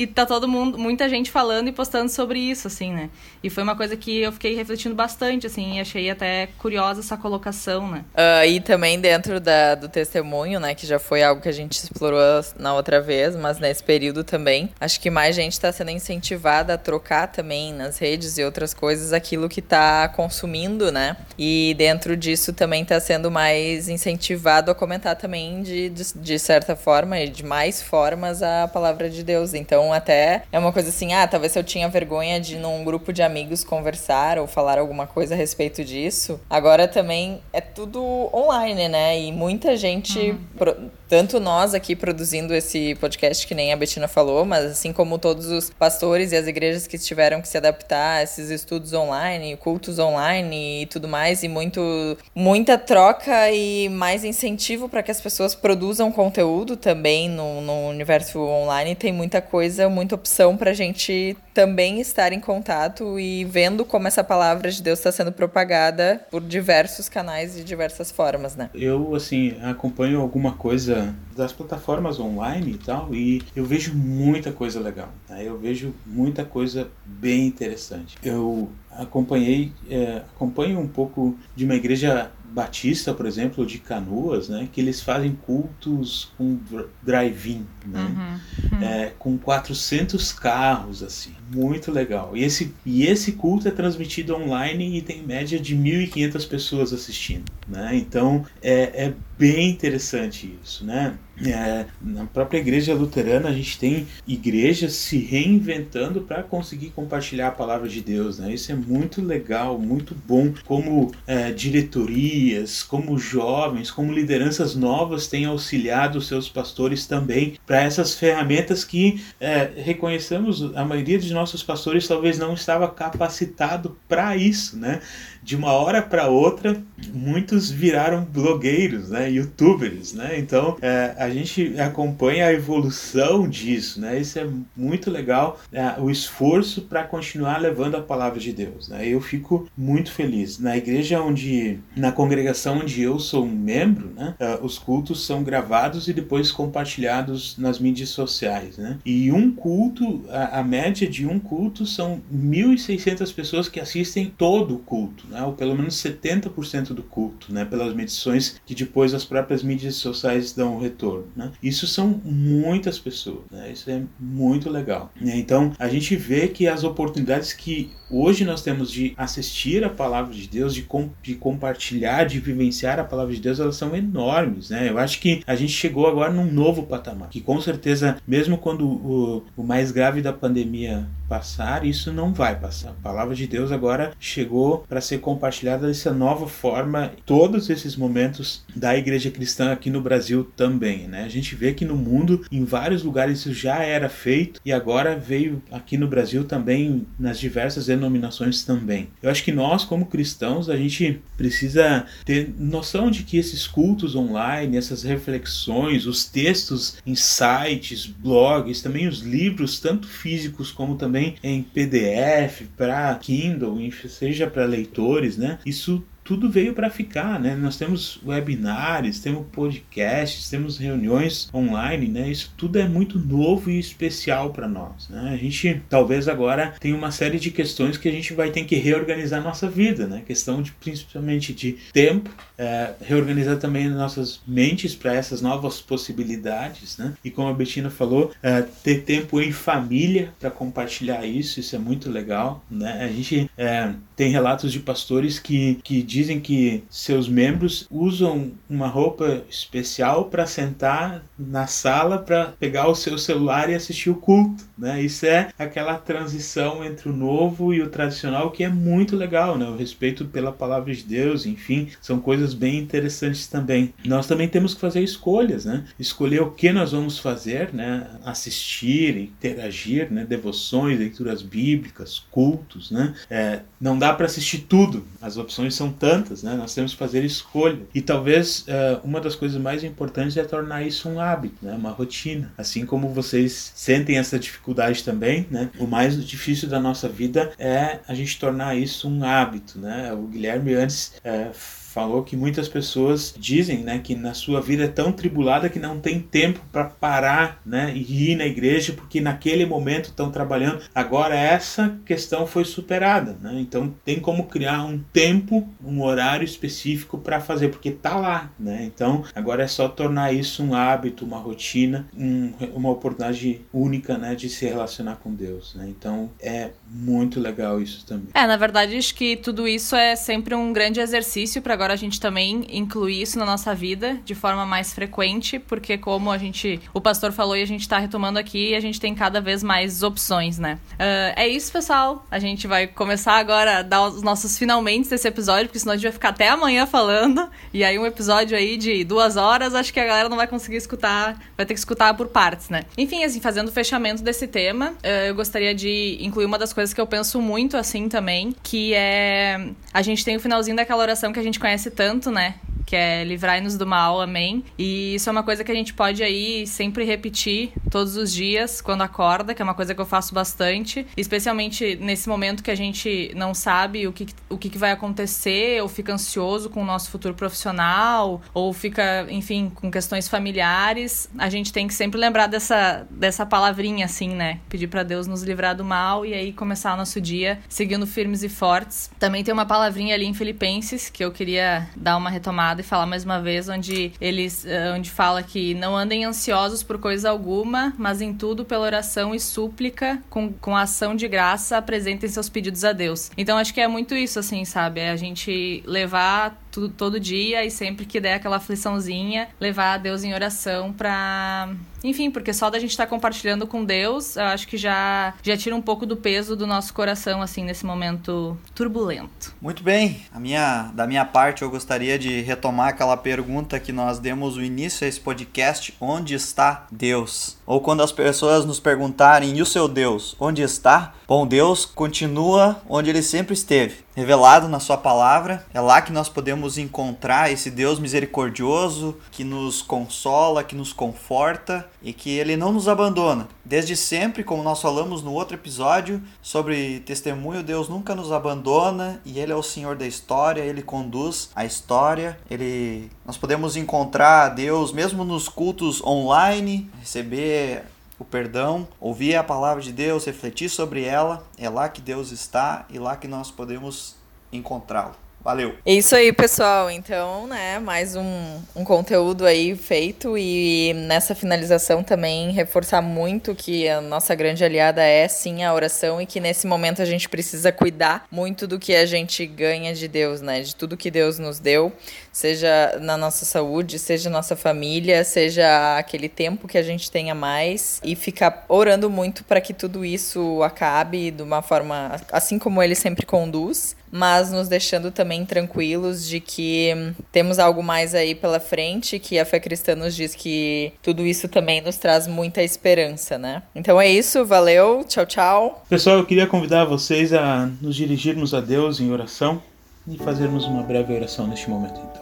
e 0.00 0.06
tá 0.06 0.24
todo 0.24 0.48
mundo, 0.48 0.78
muita 0.78 1.10
gente 1.10 1.30
falando 1.30 1.68
e 1.68 1.72
postando 1.72 2.08
sobre 2.08 2.38
isso, 2.38 2.66
assim, 2.66 2.90
né? 2.90 3.10
E 3.44 3.50
foi 3.50 3.62
uma 3.62 3.76
coisa 3.76 3.94
que 3.98 4.22
eu 4.22 4.32
fiquei 4.32 4.54
refletindo 4.54 4.94
bastante, 4.94 5.46
assim, 5.46 5.76
e 5.76 5.80
achei 5.80 6.08
até 6.08 6.48
curiosa 6.56 7.00
essa 7.00 7.18
colocação, 7.18 7.86
né? 7.86 8.02
Uh, 8.14 8.46
e 8.46 8.60
também 8.60 8.98
dentro 8.98 9.38
da, 9.38 9.74
do 9.74 9.90
testemunho, 9.90 10.58
né, 10.58 10.74
que 10.74 10.86
já 10.86 10.98
foi 10.98 11.22
algo 11.22 11.42
que 11.42 11.50
a 11.50 11.52
gente 11.52 11.72
explorou 11.72 12.42
na 12.58 12.72
outra 12.72 12.98
vez, 12.98 13.36
mas 13.36 13.58
nesse 13.58 13.84
período 13.84 14.24
também, 14.24 14.70
acho 14.80 14.98
que 14.98 15.10
mais 15.10 15.36
gente 15.36 15.52
está 15.52 15.70
sendo 15.70 15.90
incentivada 15.90 16.72
a 16.72 16.78
trocar 16.78 17.26
também 17.26 17.74
nas 17.74 17.98
redes 17.98 18.38
e 18.38 18.42
outras 18.42 18.72
coisas 18.72 19.12
aquilo 19.12 19.50
que 19.50 19.60
está 19.60 20.08
consumindo, 20.08 20.90
né? 20.90 21.14
E 21.38 21.74
dentro 21.76 22.16
disso 22.16 22.54
também 22.54 22.84
está 22.84 22.98
sendo 22.98 23.30
mais 23.30 23.86
incentivado 23.86 24.70
a 24.70 24.74
comentar 24.74 25.14
também 25.16 25.62
de, 25.62 25.90
de, 25.90 26.14
de 26.14 26.38
certa 26.38 26.74
forma 26.74 27.20
e 27.20 27.28
de 27.28 27.44
mais 27.44 27.82
formas 27.82 28.42
a 28.42 28.66
palavra 28.66 29.10
de 29.10 29.22
Deus. 29.22 29.52
Então, 29.52 29.89
até 29.92 30.42
é 30.50 30.58
uma 30.58 30.72
coisa 30.72 30.88
assim, 30.88 31.12
ah, 31.12 31.26
talvez 31.26 31.54
eu 31.56 31.64
tinha 31.64 31.88
vergonha 31.88 32.40
de 32.40 32.56
num 32.56 32.84
grupo 32.84 33.12
de 33.12 33.22
amigos 33.22 33.64
conversar 33.64 34.38
ou 34.38 34.46
falar 34.46 34.78
alguma 34.78 35.06
coisa 35.06 35.34
a 35.34 35.36
respeito 35.36 35.84
disso. 35.84 36.40
Agora 36.48 36.86
também 36.88 37.40
é 37.52 37.60
tudo 37.60 38.02
online, 38.32 38.88
né? 38.88 39.20
E 39.20 39.32
muita 39.32 39.76
gente 39.76 40.18
uhum. 40.18 40.38
pro, 40.56 40.76
tanto 41.10 41.40
nós 41.40 41.74
aqui 41.74 41.96
produzindo 41.96 42.54
esse 42.54 42.94
podcast, 42.94 43.44
que 43.44 43.52
nem 43.52 43.72
a 43.72 43.76
Betina 43.76 44.06
falou, 44.06 44.44
mas 44.44 44.64
assim 44.64 44.92
como 44.92 45.18
todos 45.18 45.46
os 45.46 45.68
pastores 45.68 46.30
e 46.30 46.36
as 46.36 46.46
igrejas 46.46 46.86
que 46.86 46.96
tiveram 46.96 47.42
que 47.42 47.48
se 47.48 47.58
adaptar 47.58 48.18
a 48.18 48.22
esses 48.22 48.48
estudos 48.48 48.92
online, 48.92 49.56
cultos 49.56 49.98
online 49.98 50.82
e 50.82 50.86
tudo 50.86 51.08
mais, 51.08 51.42
e 51.42 51.48
muito, 51.48 52.16
muita 52.32 52.78
troca 52.78 53.50
e 53.50 53.88
mais 53.88 54.24
incentivo 54.24 54.88
para 54.88 55.02
que 55.02 55.10
as 55.10 55.20
pessoas 55.20 55.54
produzam 55.54 56.12
conteúdo 56.12 56.76
também 56.76 57.28
no, 57.28 57.60
no 57.60 57.88
universo 57.88 58.38
online. 58.38 58.94
Tem 58.94 59.12
muita 59.12 59.42
coisa 59.42 59.69
coisa, 59.70 59.88
muita 59.88 60.16
opção 60.16 60.56
para 60.56 60.72
a 60.72 60.74
gente 60.74 61.36
também 61.54 62.00
estar 62.00 62.32
em 62.32 62.40
contato 62.40 63.20
e 63.20 63.44
vendo 63.44 63.84
como 63.84 64.08
essa 64.08 64.24
palavra 64.24 64.68
de 64.68 64.82
Deus 64.82 64.98
está 64.98 65.12
sendo 65.12 65.30
propagada 65.30 66.20
por 66.28 66.42
diversos 66.42 67.08
canais 67.08 67.56
e 67.56 67.62
diversas 67.62 68.10
formas, 68.10 68.56
né? 68.56 68.68
Eu, 68.74 69.14
assim, 69.14 69.56
acompanho 69.62 70.20
alguma 70.20 70.52
coisa 70.52 71.14
das 71.36 71.52
plataformas 71.52 72.18
online 72.18 72.72
e 72.72 72.78
tal, 72.78 73.14
e 73.14 73.42
eu 73.54 73.64
vejo 73.64 73.94
muita 73.94 74.50
coisa 74.50 74.80
legal. 74.80 75.08
Tá? 75.28 75.40
Eu 75.40 75.56
vejo 75.56 75.94
muita 76.04 76.44
coisa 76.44 76.88
bem 77.06 77.46
interessante. 77.46 78.16
Eu 78.24 78.70
acompanhei, 78.90 79.72
é, 79.88 80.22
acompanho 80.34 80.80
um 80.80 80.88
pouco 80.88 81.38
de 81.54 81.64
uma 81.64 81.74
igreja 81.74 82.30
batista, 82.52 83.14
por 83.14 83.26
exemplo, 83.26 83.64
de 83.64 83.78
Canoas, 83.78 84.48
né, 84.48 84.68
que 84.72 84.80
eles 84.80 85.00
fazem 85.00 85.32
cultos 85.32 86.32
com 86.36 86.58
drive-in, 87.02 87.66
né, 87.86 88.00
uhum. 88.00 88.78
Uhum. 88.78 88.84
É, 88.84 89.12
com 89.18 89.38
400 89.38 90.32
carros, 90.32 91.02
assim, 91.02 91.32
muito 91.52 91.90
legal. 91.90 92.36
E 92.36 92.42
esse, 92.44 92.74
e 92.84 93.06
esse 93.06 93.32
culto 93.32 93.68
é 93.68 93.70
transmitido 93.70 94.34
online 94.34 94.98
e 94.98 95.02
tem 95.02 95.22
média 95.22 95.58
de 95.58 95.76
1.500 95.76 96.48
pessoas 96.48 96.92
assistindo, 96.92 97.50
né, 97.68 97.90
então 97.94 98.44
é, 98.62 99.06
é 99.06 99.14
bem 99.38 99.70
interessante 99.70 100.58
isso, 100.62 100.84
né. 100.84 101.16
É, 101.46 101.86
na 102.00 102.26
própria 102.26 102.58
igreja 102.58 102.94
luterana 102.94 103.48
a 103.48 103.52
gente 103.52 103.78
tem 103.78 104.06
igrejas 104.26 104.92
se 104.92 105.18
reinventando 105.18 106.20
para 106.22 106.42
conseguir 106.42 106.90
compartilhar 106.90 107.48
a 107.48 107.52
palavra 107.52 107.88
de 107.88 108.00
Deus, 108.00 108.38
né? 108.38 108.52
Isso 108.52 108.70
é 108.72 108.74
muito 108.74 109.22
legal, 109.22 109.78
muito 109.78 110.14
bom. 110.26 110.52
Como 110.64 111.12
é, 111.26 111.50
diretorias, 111.50 112.82
como 112.82 113.18
jovens, 113.18 113.90
como 113.90 114.12
lideranças 114.12 114.74
novas 114.74 115.26
têm 115.26 115.46
auxiliado 115.46 116.18
os 116.18 116.28
seus 116.28 116.48
pastores 116.48 117.06
também 117.06 117.54
para 117.66 117.82
essas 117.82 118.14
ferramentas 118.14 118.84
que 118.84 119.22
é, 119.40 119.70
reconhecemos 119.76 120.74
a 120.76 120.84
maioria 120.84 121.18
de 121.18 121.32
nossos 121.32 121.62
pastores 121.62 122.06
talvez 122.06 122.38
não 122.38 122.54
estava 122.54 122.88
capacitado 122.88 123.96
para 124.08 124.36
isso, 124.36 124.76
né? 124.76 125.00
de 125.42 125.56
uma 125.56 125.72
hora 125.72 126.02
para 126.02 126.28
outra, 126.28 126.82
muitos 127.12 127.70
viraram 127.70 128.24
blogueiros, 128.24 129.10
né, 129.10 129.30
youtubers, 129.30 130.12
né? 130.12 130.38
Então 130.38 130.76
é, 130.82 131.14
a 131.18 131.29
gente 131.30 131.78
acompanha 131.80 132.46
a 132.46 132.52
evolução 132.52 133.48
disso, 133.48 134.00
né? 134.00 134.18
Isso 134.18 134.38
é 134.38 134.46
muito 134.76 135.10
legal, 135.10 135.60
é, 135.72 135.94
o 135.98 136.10
esforço 136.10 136.82
para 136.82 137.04
continuar 137.04 137.58
levando 137.58 137.96
a 137.96 138.02
palavra 138.02 138.38
de 138.38 138.52
Deus, 138.52 138.88
né? 138.88 139.06
Eu 139.06 139.20
fico 139.20 139.68
muito 139.76 140.12
feliz. 140.12 140.58
Na 140.58 140.76
igreja 140.76 141.20
onde, 141.22 141.78
na 141.96 142.12
congregação 142.12 142.78
onde 142.78 143.02
eu 143.02 143.18
sou 143.18 143.44
um 143.44 143.50
membro, 143.50 144.12
né, 144.14 144.34
é, 144.38 144.58
os 144.62 144.78
cultos 144.78 145.24
são 145.24 145.42
gravados 145.42 146.08
e 146.08 146.12
depois 146.12 146.50
compartilhados 146.52 147.56
nas 147.58 147.78
mídias 147.78 148.10
sociais, 148.10 148.76
né? 148.76 148.98
E 149.04 149.32
um 149.32 149.50
culto, 149.50 150.24
a, 150.28 150.60
a 150.60 150.62
média 150.62 151.08
de 151.08 151.26
um 151.26 151.38
culto 151.38 151.86
são 151.86 152.20
1.600 152.32 153.34
pessoas 153.34 153.68
que 153.68 153.80
assistem 153.80 154.32
todo 154.36 154.74
o 154.74 154.78
culto 154.78 155.20
né, 155.28 155.42
ou 155.42 155.52
pelo 155.52 155.74
menos 155.74 155.94
70% 155.94 156.92
do 156.92 157.02
culto, 157.02 157.52
né, 157.52 157.64
pelas 157.64 157.94
medições 157.94 158.60
que 158.66 158.74
depois 158.74 159.14
as 159.14 159.24
próprias 159.24 159.62
mídias 159.62 159.96
sociais 159.96 160.52
dão 160.52 160.76
o 160.76 160.80
retorno. 160.80 161.19
Né. 161.36 161.50
Isso 161.62 161.86
são 161.86 162.20
muitas 162.24 162.98
pessoas, 162.98 163.44
né, 163.50 163.70
isso 163.72 163.90
é 163.90 164.02
muito 164.18 164.70
legal. 164.70 165.12
Né. 165.20 165.36
Então 165.36 165.72
a 165.78 165.88
gente 165.88 166.16
vê 166.16 166.48
que 166.48 166.66
as 166.66 166.84
oportunidades 166.84 167.52
que 167.52 167.90
hoje 168.10 168.44
nós 168.44 168.62
temos 168.62 168.90
de 168.90 169.14
assistir 169.16 169.84
a 169.84 169.88
palavra 169.88 170.34
de 170.34 170.48
Deus, 170.48 170.74
de, 170.74 170.82
com, 170.82 171.10
de 171.22 171.34
compartilhar, 171.34 172.24
de 172.24 172.40
vivenciar 172.40 172.98
a 172.98 173.04
palavra 173.04 173.34
de 173.34 173.40
Deus, 173.40 173.60
elas 173.60 173.76
são 173.76 173.94
enormes. 173.94 174.70
Né. 174.70 174.88
Eu 174.90 174.98
acho 174.98 175.20
que 175.20 175.42
a 175.46 175.54
gente 175.54 175.72
chegou 175.72 176.06
agora 176.06 176.32
num 176.32 176.50
novo 176.50 176.84
patamar, 176.84 177.28
que 177.28 177.40
com 177.40 177.60
certeza, 177.60 178.16
mesmo 178.26 178.58
quando 178.58 178.86
o, 178.86 179.44
o 179.56 179.62
mais 179.62 179.90
grave 179.90 180.20
da 180.20 180.32
pandemia 180.32 181.06
passar, 181.30 181.86
isso 181.86 182.12
não 182.12 182.32
vai 182.32 182.58
passar. 182.58 182.90
A 182.90 183.02
palavra 183.04 183.36
de 183.36 183.46
Deus 183.46 183.70
agora 183.70 184.12
chegou 184.18 184.84
para 184.88 185.00
ser 185.00 185.18
compartilhada 185.18 185.86
dessa 185.86 186.12
nova 186.12 186.48
forma 186.48 187.12
todos 187.24 187.70
esses 187.70 187.94
momentos 187.94 188.64
da 188.74 188.96
igreja 188.96 189.30
cristã 189.30 189.70
aqui 189.72 189.88
no 189.88 190.00
Brasil 190.02 190.50
também, 190.56 191.06
né? 191.06 191.22
A 191.22 191.28
gente 191.28 191.54
vê 191.54 191.72
que 191.72 191.84
no 191.84 191.94
mundo, 191.94 192.44
em 192.50 192.64
vários 192.64 193.04
lugares 193.04 193.38
isso 193.38 193.54
já 193.54 193.84
era 193.84 194.08
feito 194.08 194.60
e 194.64 194.72
agora 194.72 195.16
veio 195.16 195.62
aqui 195.70 195.96
no 195.96 196.08
Brasil 196.08 196.42
também 196.42 197.06
nas 197.16 197.38
diversas 197.38 197.86
denominações 197.86 198.64
também. 198.64 199.08
Eu 199.22 199.30
acho 199.30 199.44
que 199.44 199.52
nós 199.52 199.84
como 199.84 200.06
cristãos 200.06 200.68
a 200.68 200.76
gente 200.76 201.22
precisa 201.36 202.06
ter 202.24 202.52
noção 202.58 203.08
de 203.08 203.22
que 203.22 203.36
esses 203.36 203.68
cultos 203.68 204.16
online, 204.16 204.76
essas 204.76 205.04
reflexões, 205.04 206.06
os 206.06 206.24
textos 206.24 206.96
em 207.06 207.14
sites, 207.14 208.06
blogs, 208.06 208.82
também 208.82 209.06
os 209.06 209.20
livros 209.20 209.78
tanto 209.78 210.08
físicos 210.08 210.72
como 210.72 210.96
também 210.96 211.19
também 211.20 211.34
em 211.42 211.62
PDF 211.62 212.62
para 212.76 213.14
Kindle, 213.16 213.78
seja 214.08 214.46
para 214.46 214.64
leitores, 214.64 215.36
né? 215.36 215.58
Isso 215.66 216.02
tudo 216.30 216.48
veio 216.48 216.74
para 216.74 216.88
ficar, 216.88 217.40
né? 217.40 217.56
Nós 217.56 217.76
temos 217.76 218.20
webinars, 218.24 219.18
temos 219.18 219.44
podcasts, 219.50 220.48
temos 220.48 220.78
reuniões 220.78 221.50
online, 221.52 222.06
né? 222.06 222.30
Isso 222.30 222.54
tudo 222.56 222.78
é 222.78 222.86
muito 222.86 223.18
novo 223.18 223.68
e 223.68 223.80
especial 223.80 224.50
para 224.50 224.68
nós, 224.68 225.08
né? 225.08 225.32
A 225.32 225.36
gente 225.36 225.82
talvez 225.88 226.28
agora 226.28 226.72
tenha 226.78 226.94
uma 226.94 227.10
série 227.10 227.36
de 227.36 227.50
questões 227.50 227.96
que 227.96 228.08
a 228.08 228.12
gente 228.12 228.32
vai 228.32 228.52
ter 228.52 228.62
que 228.64 228.76
reorganizar 228.76 229.42
nossa 229.42 229.68
vida, 229.68 230.06
né? 230.06 230.22
Questão 230.24 230.62
de 230.62 230.70
principalmente 230.70 231.52
de 231.52 231.72
tempo, 231.92 232.30
é, 232.56 232.92
reorganizar 233.00 233.56
também 233.56 233.88
nossas 233.88 234.40
mentes 234.46 234.94
para 234.94 235.12
essas 235.12 235.42
novas 235.42 235.80
possibilidades, 235.80 236.96
né? 236.96 237.12
E 237.24 237.30
como 237.32 237.48
a 237.48 237.52
Betina 237.52 237.90
falou, 237.90 238.30
é, 238.40 238.62
ter 238.84 239.02
tempo 239.02 239.40
em 239.40 239.50
família 239.50 240.32
para 240.38 240.48
compartilhar 240.48 241.26
isso, 241.26 241.58
isso 241.58 241.74
é 241.74 241.78
muito 241.80 242.08
legal, 242.08 242.64
né? 242.70 243.02
A 243.02 243.08
gente 243.08 243.50
é, 243.58 243.92
tem 244.20 244.30
relatos 244.30 244.70
de 244.70 244.80
pastores 244.80 245.38
que 245.38 245.76
que 245.82 246.02
dizem 246.02 246.40
que 246.40 246.84
seus 246.90 247.26
membros 247.26 247.86
usam 247.90 248.52
uma 248.68 248.86
roupa 248.86 249.44
especial 249.48 250.26
para 250.26 250.44
sentar 250.44 251.24
na 251.38 251.66
sala 251.66 252.18
para 252.18 252.52
pegar 252.60 252.86
o 252.88 252.94
seu 252.94 253.16
celular 253.16 253.70
e 253.70 253.74
assistir 253.74 254.10
o 254.10 254.14
culto, 254.14 254.62
né? 254.76 255.02
Isso 255.02 255.24
é 255.24 255.48
aquela 255.58 255.94
transição 255.94 256.84
entre 256.84 257.08
o 257.08 257.16
novo 257.16 257.72
e 257.72 257.80
o 257.80 257.88
tradicional 257.88 258.50
que 258.50 258.62
é 258.62 258.68
muito 258.68 259.16
legal, 259.16 259.56
né? 259.56 259.64
O 259.64 259.76
respeito 259.76 260.26
pela 260.26 260.52
palavra 260.52 260.94
de 260.94 261.02
Deus, 261.02 261.46
enfim, 261.46 261.88
são 261.98 262.20
coisas 262.20 262.52
bem 262.52 262.78
interessantes 262.78 263.46
também. 263.46 263.94
Nós 264.04 264.26
também 264.26 264.48
temos 264.48 264.74
que 264.74 264.80
fazer 264.82 265.02
escolhas, 265.02 265.64
né? 265.64 265.86
Escolher 265.98 266.42
o 266.42 266.50
que 266.50 266.70
nós 266.72 266.92
vamos 266.92 267.18
fazer, 267.18 267.72
né? 267.72 268.06
Assistir, 268.22 269.16
interagir, 269.16 270.12
né? 270.12 270.26
Devoções, 270.26 270.98
leituras 270.98 271.40
bíblicas, 271.40 272.18
cultos, 272.30 272.90
né? 272.90 273.14
É, 273.30 273.60
não 273.80 273.98
dá 273.98 274.12
para 274.12 274.26
assistir 274.26 274.58
tudo. 274.68 275.04
As 275.20 275.36
opções 275.36 275.74
são 275.74 275.90
tantas 275.90 276.40
né? 276.42 276.54
Nós 276.54 276.74
temos 276.74 276.92
que 276.92 276.98
fazer 276.98 277.24
escolha. 277.24 277.80
E 277.94 278.00
talvez 278.00 278.60
uh, 278.60 279.00
uma 279.04 279.20
das 279.20 279.34
coisas 279.34 279.60
mais 279.60 279.82
importantes 279.84 280.36
é 280.36 280.44
tornar 280.44 280.82
isso 280.82 281.08
um 281.08 281.20
hábito, 281.20 281.64
né? 281.64 281.72
Uma 281.72 281.90
rotina. 281.90 282.52
Assim 282.58 282.84
como 282.84 283.08
vocês 283.08 283.72
sentem 283.74 284.18
essa 284.18 284.38
dificuldade 284.38 285.02
também, 285.02 285.46
né? 285.50 285.70
O 285.78 285.86
mais 285.86 286.22
difícil 286.24 286.68
da 286.68 286.80
nossa 286.80 287.08
vida 287.08 287.52
é 287.58 288.00
a 288.06 288.14
gente 288.14 288.38
tornar 288.38 288.76
isso 288.76 289.08
um 289.08 289.24
hábito, 289.24 289.78
né? 289.78 290.12
O 290.12 290.26
Guilherme 290.26 290.74
antes 290.74 291.14
uh, 291.24 291.54
falou 291.92 292.22
que 292.22 292.36
muitas 292.36 292.68
pessoas 292.68 293.34
dizem, 293.36 293.78
né, 293.78 293.98
que 293.98 294.14
na 294.14 294.32
sua 294.32 294.60
vida 294.60 294.84
é 294.84 294.88
tão 294.88 295.12
tribulada 295.12 295.68
que 295.68 295.78
não 295.78 295.98
tem 295.98 296.20
tempo 296.20 296.60
para 296.70 296.84
parar, 296.84 297.60
né, 297.66 297.92
e 297.94 298.30
ir 298.30 298.36
na 298.36 298.46
igreja 298.46 298.92
porque 298.92 299.20
naquele 299.20 299.66
momento 299.66 300.06
estão 300.06 300.30
trabalhando. 300.30 300.82
Agora 300.94 301.34
essa 301.34 301.98
questão 302.04 302.46
foi 302.46 302.64
superada, 302.64 303.36
né? 303.40 303.56
Então 303.60 303.92
tem 304.04 304.20
como 304.20 304.44
criar 304.44 304.84
um 304.84 304.98
tempo, 305.12 305.68
um 305.84 306.02
horário 306.02 306.44
específico 306.44 307.18
para 307.18 307.40
fazer 307.40 307.68
porque 307.68 307.90
tá 307.90 308.16
lá, 308.16 308.50
né? 308.58 308.84
Então 308.84 309.24
agora 309.34 309.64
é 309.64 309.66
só 309.66 309.88
tornar 309.88 310.32
isso 310.32 310.62
um 310.62 310.74
hábito, 310.74 311.24
uma 311.24 311.38
rotina, 311.38 312.06
um, 312.16 312.52
uma 312.74 312.90
oportunidade 312.90 313.62
única, 313.72 314.16
né, 314.16 314.34
de 314.34 314.48
se 314.48 314.66
relacionar 314.66 315.16
com 315.16 315.34
Deus, 315.34 315.74
né? 315.74 315.86
Então 315.88 316.30
é 316.40 316.70
muito 316.88 317.40
legal 317.40 317.80
isso 317.80 318.06
também. 318.06 318.28
É, 318.34 318.46
na 318.46 318.56
verdade 318.56 318.96
acho 318.96 319.14
que 319.14 319.36
tudo 319.36 319.66
isso 319.66 319.96
é 319.96 320.14
sempre 320.14 320.54
um 320.54 320.72
grande 320.72 321.00
exercício 321.00 321.60
para 321.60 321.79
agora 321.80 321.94
a 321.94 321.96
gente 321.96 322.20
também 322.20 322.66
incluir 322.70 323.22
isso 323.22 323.38
na 323.38 323.46
nossa 323.46 323.74
vida 323.74 324.20
de 324.22 324.34
forma 324.34 324.66
mais 324.66 324.92
frequente, 324.92 325.58
porque 325.58 325.96
como 325.96 326.30
a 326.30 326.36
gente, 326.36 326.78
o 326.92 327.00
pastor 327.00 327.32
falou 327.32 327.56
e 327.56 327.62
a 327.62 327.66
gente 327.66 327.80
está 327.80 327.98
retomando 327.98 328.38
aqui, 328.38 328.74
a 328.74 328.80
gente 328.80 329.00
tem 329.00 329.14
cada 329.14 329.40
vez 329.40 329.62
mais 329.62 330.02
opções, 330.02 330.58
né? 330.58 330.78
Uh, 330.92 331.32
é 331.36 331.48
isso, 331.48 331.72
pessoal. 331.72 332.26
A 332.30 332.38
gente 332.38 332.66
vai 332.66 332.86
começar 332.86 333.38
agora 333.38 333.78
a 333.78 333.82
dar 333.82 334.06
os 334.06 334.20
nossos 334.20 334.58
finalmente 334.58 335.08
desse 335.08 335.26
episódio, 335.26 335.68
porque 335.68 335.78
senão 335.78 335.94
a 335.94 335.96
gente 335.96 336.02
vai 336.02 336.12
ficar 336.12 336.28
até 336.28 336.50
amanhã 336.50 336.84
falando. 336.84 337.48
E 337.72 337.82
aí 337.82 337.98
um 337.98 338.04
episódio 338.04 338.54
aí 338.54 338.76
de 338.76 339.02
duas 339.02 339.38
horas, 339.38 339.74
acho 339.74 339.90
que 339.90 340.00
a 340.00 340.04
galera 340.04 340.28
não 340.28 340.36
vai 340.36 340.46
conseguir 340.46 340.76
escutar, 340.76 341.38
vai 341.56 341.64
ter 341.64 341.72
que 341.72 341.80
escutar 341.80 342.12
por 342.12 342.28
partes, 342.28 342.68
né? 342.68 342.82
Enfim, 342.98 343.24
assim, 343.24 343.40
fazendo 343.40 343.68
o 343.68 343.72
fechamento 343.72 344.22
desse 344.22 344.46
tema, 344.46 344.90
uh, 344.90 345.28
eu 345.28 345.34
gostaria 345.34 345.74
de 345.74 346.18
incluir 346.20 346.44
uma 346.44 346.58
das 346.58 346.74
coisas 346.74 346.92
que 346.92 347.00
eu 347.00 347.06
penso 347.06 347.40
muito 347.40 347.78
assim 347.78 348.06
também, 348.06 348.54
que 348.62 348.92
é 348.92 349.70
a 349.94 350.02
gente 350.02 350.22
tem 350.26 350.36
o 350.36 350.40
finalzinho 350.40 350.76
daquela 350.76 351.00
oração 351.00 351.32
que 351.32 351.40
a 351.40 351.42
gente 351.42 351.58
conhece 351.58 351.69
conhece 351.70 351.90
tanto, 351.90 352.32
né? 352.32 352.56
Que 352.90 352.96
é 352.96 353.22
livrai-nos 353.22 353.78
do 353.78 353.86
mal, 353.86 354.20
amém. 354.20 354.64
E 354.76 355.14
isso 355.14 355.28
é 355.28 355.32
uma 355.32 355.44
coisa 355.44 355.62
que 355.62 355.70
a 355.70 355.74
gente 355.74 355.94
pode 355.94 356.24
aí 356.24 356.66
sempre 356.66 357.04
repetir 357.04 357.72
todos 357.88 358.16
os 358.16 358.32
dias 358.32 358.80
quando 358.80 359.02
acorda, 359.02 359.54
que 359.54 359.62
é 359.62 359.64
uma 359.64 359.74
coisa 359.74 359.94
que 359.94 360.00
eu 360.00 360.04
faço 360.04 360.34
bastante, 360.34 361.06
especialmente 361.16 361.94
nesse 362.00 362.28
momento 362.28 362.64
que 362.64 362.70
a 362.70 362.74
gente 362.74 363.30
não 363.36 363.54
sabe 363.54 364.08
o 364.08 364.12
que, 364.12 364.26
o 364.48 364.58
que 364.58 364.76
vai 364.76 364.90
acontecer, 364.90 365.80
ou 365.80 365.88
fica 365.88 366.12
ansioso 366.12 366.68
com 366.68 366.82
o 366.82 366.84
nosso 366.84 367.10
futuro 367.10 367.32
profissional, 367.32 368.42
ou 368.52 368.72
fica, 368.72 369.24
enfim, 369.30 369.70
com 369.72 369.88
questões 369.88 370.26
familiares. 370.26 371.30
A 371.38 371.48
gente 371.48 371.72
tem 371.72 371.86
que 371.86 371.94
sempre 371.94 372.18
lembrar 372.18 372.48
dessa, 372.48 373.06
dessa 373.08 373.46
palavrinha, 373.46 374.06
assim, 374.06 374.30
né? 374.30 374.58
Pedir 374.68 374.88
para 374.88 375.04
Deus 375.04 375.28
nos 375.28 375.44
livrar 375.44 375.76
do 375.76 375.84
mal 375.84 376.26
e 376.26 376.34
aí 376.34 376.52
começar 376.52 376.94
o 376.94 376.96
nosso 376.96 377.20
dia 377.20 377.60
seguindo 377.68 378.04
firmes 378.04 378.42
e 378.42 378.48
fortes. 378.48 379.12
Também 379.16 379.44
tem 379.44 379.54
uma 379.54 379.64
palavrinha 379.64 380.12
ali 380.16 380.26
em 380.26 380.34
Filipenses 380.34 381.08
que 381.08 381.24
eu 381.24 381.30
queria 381.30 381.88
dar 381.94 382.16
uma 382.16 382.30
retomada 382.30 382.79
e 382.80 382.82
falar 382.82 383.06
mais 383.06 383.24
uma 383.24 383.40
vez, 383.40 383.68
onde 383.68 384.12
eles 384.20 384.66
eh, 384.66 384.92
onde 384.96 385.10
fala 385.10 385.42
que 385.42 385.74
não 385.74 385.96
andem 385.96 386.24
ansiosos 386.24 386.82
por 386.82 386.98
coisa 386.98 387.30
alguma, 387.30 387.92
mas 387.96 388.20
em 388.20 388.34
tudo 388.34 388.64
pela 388.64 388.84
oração 388.84 389.34
e 389.34 389.40
súplica, 389.40 390.20
com, 390.28 390.52
com 390.52 390.76
ação 390.76 391.14
de 391.14 391.28
graça, 391.28 391.76
apresentem 391.76 392.28
seus 392.28 392.48
pedidos 392.48 392.84
a 392.84 392.92
Deus. 392.92 393.30
Então 393.36 393.58
acho 393.58 393.72
que 393.72 393.80
é 393.80 393.88
muito 393.88 394.14
isso, 394.14 394.38
assim, 394.38 394.64
sabe? 394.64 395.00
É 395.00 395.10
a 395.10 395.16
gente 395.16 395.82
levar 395.86 396.58
tudo, 396.70 396.88
todo 396.88 397.20
dia 397.20 397.64
e 397.64 397.70
sempre 397.70 398.04
que 398.04 398.20
der 398.20 398.34
aquela 398.34 398.56
afliçãozinha, 398.56 399.48
levar 399.60 399.94
a 399.94 399.98
Deus 399.98 400.24
em 400.24 400.32
oração 400.34 400.92
pra. 400.92 401.70
Enfim, 402.02 402.30
porque 402.30 402.54
só 402.54 402.70
da 402.70 402.78
gente 402.78 402.92
estar 402.92 403.04
tá 403.04 403.10
compartilhando 403.10 403.66
com 403.66 403.84
Deus, 403.84 404.36
eu 404.36 404.44
acho 404.44 404.66
que 404.66 404.78
já, 404.78 405.34
já 405.42 405.54
tira 405.54 405.76
um 405.76 405.82
pouco 405.82 406.06
do 406.06 406.16
peso 406.16 406.56
do 406.56 406.66
nosso 406.66 406.94
coração, 406.94 407.42
assim, 407.42 407.62
nesse 407.62 407.84
momento 407.84 408.56
turbulento. 408.74 409.54
Muito 409.60 409.82
bem. 409.82 410.22
A 410.32 410.40
minha, 410.40 410.90
da 410.94 411.06
minha 411.06 411.26
parte, 411.26 411.60
eu 411.60 411.70
gostaria 411.70 412.18
de 412.18 412.40
retomar 412.40 412.88
aquela 412.88 413.18
pergunta 413.18 413.78
que 413.78 413.92
nós 413.92 414.18
demos 414.18 414.56
no 414.56 414.64
início 414.64 415.04
a 415.04 415.08
esse 415.08 415.20
podcast: 415.20 415.94
onde 416.00 416.34
está 416.34 416.86
Deus? 416.90 417.58
Ou 417.66 417.80
quando 417.80 418.02
as 418.02 418.12
pessoas 418.12 418.64
nos 418.64 418.80
perguntarem, 418.80 419.56
e 419.56 419.62
o 419.62 419.66
seu 419.66 419.86
Deus, 419.86 420.34
onde 420.40 420.62
está? 420.62 421.14
Bom, 421.28 421.46
Deus 421.46 421.84
continua 421.84 422.82
onde 422.88 423.10
ele 423.10 423.22
sempre 423.22 423.54
esteve, 423.54 423.98
revelado 424.14 424.68
na 424.68 424.80
Sua 424.80 424.96
palavra. 424.96 425.64
É 425.72 425.80
lá 425.80 426.00
que 426.02 426.12
nós 426.12 426.28
podemos 426.28 426.78
encontrar 426.78 427.50
esse 427.50 427.70
Deus 427.70 427.98
misericordioso 427.98 429.16
que 429.30 429.44
nos 429.44 429.82
consola, 429.82 430.64
que 430.64 430.74
nos 430.74 430.92
conforta 430.92 431.88
e 432.02 432.12
que 432.12 432.30
ele 432.30 432.56
não 432.56 432.72
nos 432.72 432.88
abandona. 432.88 433.48
Desde 433.64 433.96
sempre, 433.96 434.42
como 434.42 434.62
nós 434.62 434.80
falamos 434.80 435.22
no 435.22 435.32
outro 435.32 435.56
episódio 435.56 436.20
sobre 436.42 437.00
testemunho, 437.00 437.62
Deus 437.62 437.88
nunca 437.88 438.14
nos 438.14 438.32
abandona 438.32 439.20
e 439.24 439.38
ele 439.38 439.52
é 439.52 439.56
o 439.56 439.62
Senhor 439.62 439.96
da 439.96 440.06
história, 440.06 440.62
ele 440.62 440.82
conduz 440.82 441.50
a 441.54 441.64
história. 441.64 442.38
Ele 442.50 443.10
nós 443.24 443.36
podemos 443.36 443.76
encontrar 443.76 444.48
Deus 444.48 444.92
mesmo 444.92 445.24
nos 445.24 445.48
cultos 445.48 446.02
online, 446.02 446.90
receber 446.98 447.84
o 448.20 448.24
perdão, 448.24 448.86
ouvir 449.00 449.34
a 449.34 449.42
palavra 449.42 449.82
de 449.82 449.92
Deus, 449.92 450.26
refletir 450.26 450.68
sobre 450.68 451.02
ela, 451.02 451.42
é 451.58 451.70
lá 451.70 451.88
que 451.88 452.02
Deus 452.02 452.30
está 452.30 452.84
e 452.90 452.98
lá 452.98 453.16
que 453.16 453.26
nós 453.26 453.50
podemos 453.50 454.14
encontrá-lo. 454.52 455.16
Valeu. 455.42 455.74
É 455.86 455.94
isso 455.94 456.14
aí, 456.14 456.34
pessoal. 456.34 456.90
Então, 456.90 457.46
né, 457.46 457.78
mais 457.78 458.14
um, 458.14 458.60
um 458.76 458.84
conteúdo 458.84 459.46
aí 459.46 459.74
feito 459.74 460.36
e 460.36 460.92
nessa 460.94 461.34
finalização 461.34 462.02
também 462.02 462.50
reforçar 462.50 463.00
muito 463.00 463.54
que 463.54 463.88
a 463.88 464.02
nossa 464.02 464.34
grande 464.34 464.62
aliada 464.62 465.02
é 465.02 465.26
sim 465.28 465.64
a 465.64 465.72
oração 465.72 466.20
e 466.20 466.26
que 466.26 466.40
nesse 466.40 466.66
momento 466.66 467.00
a 467.00 467.06
gente 467.06 467.26
precisa 467.26 467.72
cuidar 467.72 468.26
muito 468.30 468.66
do 468.66 468.78
que 468.78 468.94
a 468.94 469.06
gente 469.06 469.46
ganha 469.46 469.94
de 469.94 470.06
Deus, 470.06 470.42
né? 470.42 470.60
De 470.60 470.76
tudo 470.76 470.94
que 470.94 471.10
Deus 471.10 471.38
nos 471.38 471.58
deu, 471.58 471.90
seja 472.32 472.98
na 473.00 473.16
nossa 473.16 473.44
saúde, 473.44 473.98
seja 473.98 474.30
nossa 474.30 474.56
família, 474.56 475.24
seja 475.24 475.98
aquele 475.98 476.28
tempo 476.28 476.68
que 476.68 476.78
a 476.78 476.82
gente 476.82 477.10
tenha 477.10 477.34
mais 477.34 478.00
e 478.04 478.14
ficar 478.14 478.64
orando 478.68 479.10
muito 479.10 479.44
para 479.44 479.60
que 479.60 479.74
tudo 479.74 480.04
isso 480.04 480.62
acabe 480.62 481.30
de 481.30 481.42
uma 481.42 481.62
forma 481.62 482.20
assim 482.32 482.58
como 482.58 482.82
ele 482.82 482.94
sempre 482.94 483.26
conduz 483.26 483.96
mas 484.10 484.50
nos 484.50 484.68
deixando 484.68 485.10
também 485.10 485.44
tranquilos 485.44 486.26
de 486.26 486.40
que 486.40 487.14
temos 487.30 487.58
algo 487.58 487.82
mais 487.82 488.14
aí 488.14 488.34
pela 488.34 488.58
frente, 488.58 489.18
que 489.18 489.38
a 489.38 489.44
fé 489.44 489.60
cristã 489.60 489.94
nos 489.94 490.14
diz 490.14 490.34
que 490.34 490.92
tudo 491.02 491.24
isso 491.26 491.48
também 491.48 491.80
nos 491.80 491.96
traz 491.96 492.26
muita 492.26 492.62
esperança, 492.62 493.38
né? 493.38 493.62
Então 493.74 494.00
é 494.00 494.08
isso, 494.08 494.44
valeu, 494.44 495.04
tchau, 495.04 495.26
tchau. 495.26 495.84
Pessoal, 495.88 496.18
eu 496.18 496.26
queria 496.26 496.46
convidar 496.46 496.84
vocês 496.84 497.32
a 497.32 497.68
nos 497.80 497.94
dirigirmos 497.94 498.52
a 498.52 498.60
Deus 498.60 499.00
em 499.00 499.10
oração 499.12 499.62
e 500.08 500.18
fazermos 500.18 500.64
uma 500.64 500.82
breve 500.82 501.14
oração 501.14 501.46
neste 501.46 501.70
momento, 501.70 502.00
então. 502.00 502.19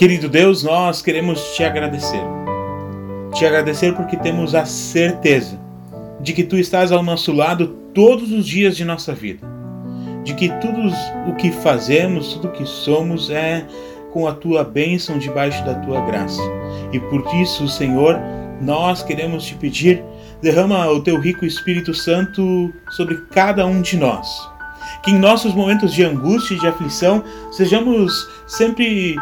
Querido 0.00 0.30
Deus, 0.30 0.64
nós 0.64 1.02
queremos 1.02 1.54
te 1.54 1.62
agradecer. 1.62 2.22
Te 3.34 3.44
agradecer 3.44 3.94
porque 3.94 4.16
temos 4.16 4.54
a 4.54 4.64
certeza 4.64 5.60
de 6.22 6.32
que 6.32 6.42
tu 6.42 6.56
estás 6.56 6.90
ao 6.90 7.02
nosso 7.02 7.34
lado 7.34 7.76
todos 7.92 8.32
os 8.32 8.46
dias 8.46 8.74
de 8.78 8.82
nossa 8.82 9.12
vida, 9.12 9.46
de 10.24 10.32
que 10.32 10.48
tudo 10.58 10.90
o 11.28 11.34
que 11.34 11.52
fazemos, 11.52 12.32
tudo 12.32 12.48
o 12.48 12.50
que 12.50 12.64
somos 12.64 13.28
é 13.28 13.66
com 14.10 14.26
a 14.26 14.32
tua 14.32 14.64
bênção 14.64 15.18
debaixo 15.18 15.62
da 15.66 15.74
tua 15.74 16.00
graça. 16.06 16.40
E 16.94 16.98
por 16.98 17.22
isso, 17.34 17.68
Senhor, 17.68 18.18
nós 18.58 19.02
queremos 19.02 19.44
te 19.44 19.54
pedir, 19.54 20.02
derrama 20.40 20.88
o 20.88 21.02
teu 21.02 21.20
rico 21.20 21.44
Espírito 21.44 21.92
Santo 21.92 22.72
sobre 22.92 23.18
cada 23.30 23.66
um 23.66 23.82
de 23.82 23.98
nós. 23.98 24.26
Que 25.02 25.10
em 25.10 25.18
nossos 25.18 25.54
momentos 25.54 25.92
de 25.92 26.02
angústia 26.02 26.54
e 26.54 26.58
de 26.58 26.66
aflição 26.66 27.22
sejamos 27.52 28.26
sempre 28.46 29.14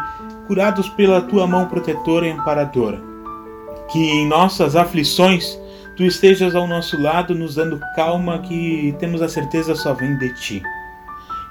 curados 0.49 0.89
pela 0.89 1.21
tua 1.21 1.45
mão 1.45 1.67
protetora 1.67 2.27
e 2.27 2.31
amparadora. 2.31 2.99
Que 3.91 3.99
em 3.99 4.27
nossas 4.27 4.75
aflições 4.75 5.59
tu 5.95 6.03
estejas 6.03 6.55
ao 6.55 6.65
nosso 6.65 6.99
lado, 6.99 7.35
nos 7.35 7.53
dando 7.53 7.79
calma 7.95 8.39
que 8.39 8.95
temos 8.97 9.21
a 9.21 9.29
certeza 9.29 9.75
só 9.75 9.93
vem 9.93 10.17
de 10.17 10.33
ti. 10.41 10.63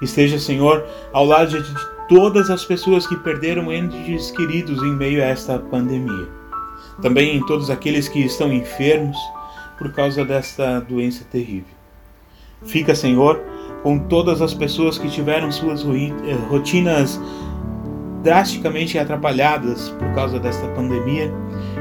Esteja, 0.01 0.37
Senhor, 0.37 0.85
ao 1.13 1.23
lado 1.23 1.63
de 1.63 1.73
todas 2.09 2.49
as 2.49 2.65
pessoas 2.65 3.07
que 3.07 3.15
perderam 3.15 3.71
entes 3.71 4.31
queridos 4.31 4.83
em 4.83 4.93
meio 4.93 5.23
a 5.23 5.27
esta 5.27 5.57
pandemia. 5.57 6.27
Também 7.01 7.37
em 7.37 7.45
todos 7.45 7.69
aqueles 7.69 8.09
que 8.09 8.19
estão 8.19 8.51
enfermos 8.51 9.17
por 9.77 9.93
causa 9.93 10.25
desta 10.25 10.81
doença 10.81 11.23
terrível. 11.31 11.79
Fica, 12.65 12.93
Senhor, 12.93 13.41
com 13.81 13.97
todas 13.97 14.41
as 14.41 14.53
pessoas 14.53 14.97
que 14.97 15.09
tiveram 15.09 15.49
suas 15.49 15.85
eh, 15.85 16.33
rotinas 16.49 17.17
drasticamente 18.21 18.97
atrapalhadas 18.97 19.89
por 19.89 20.13
causa 20.13 20.39
desta 20.39 20.67
pandemia, 20.69 21.31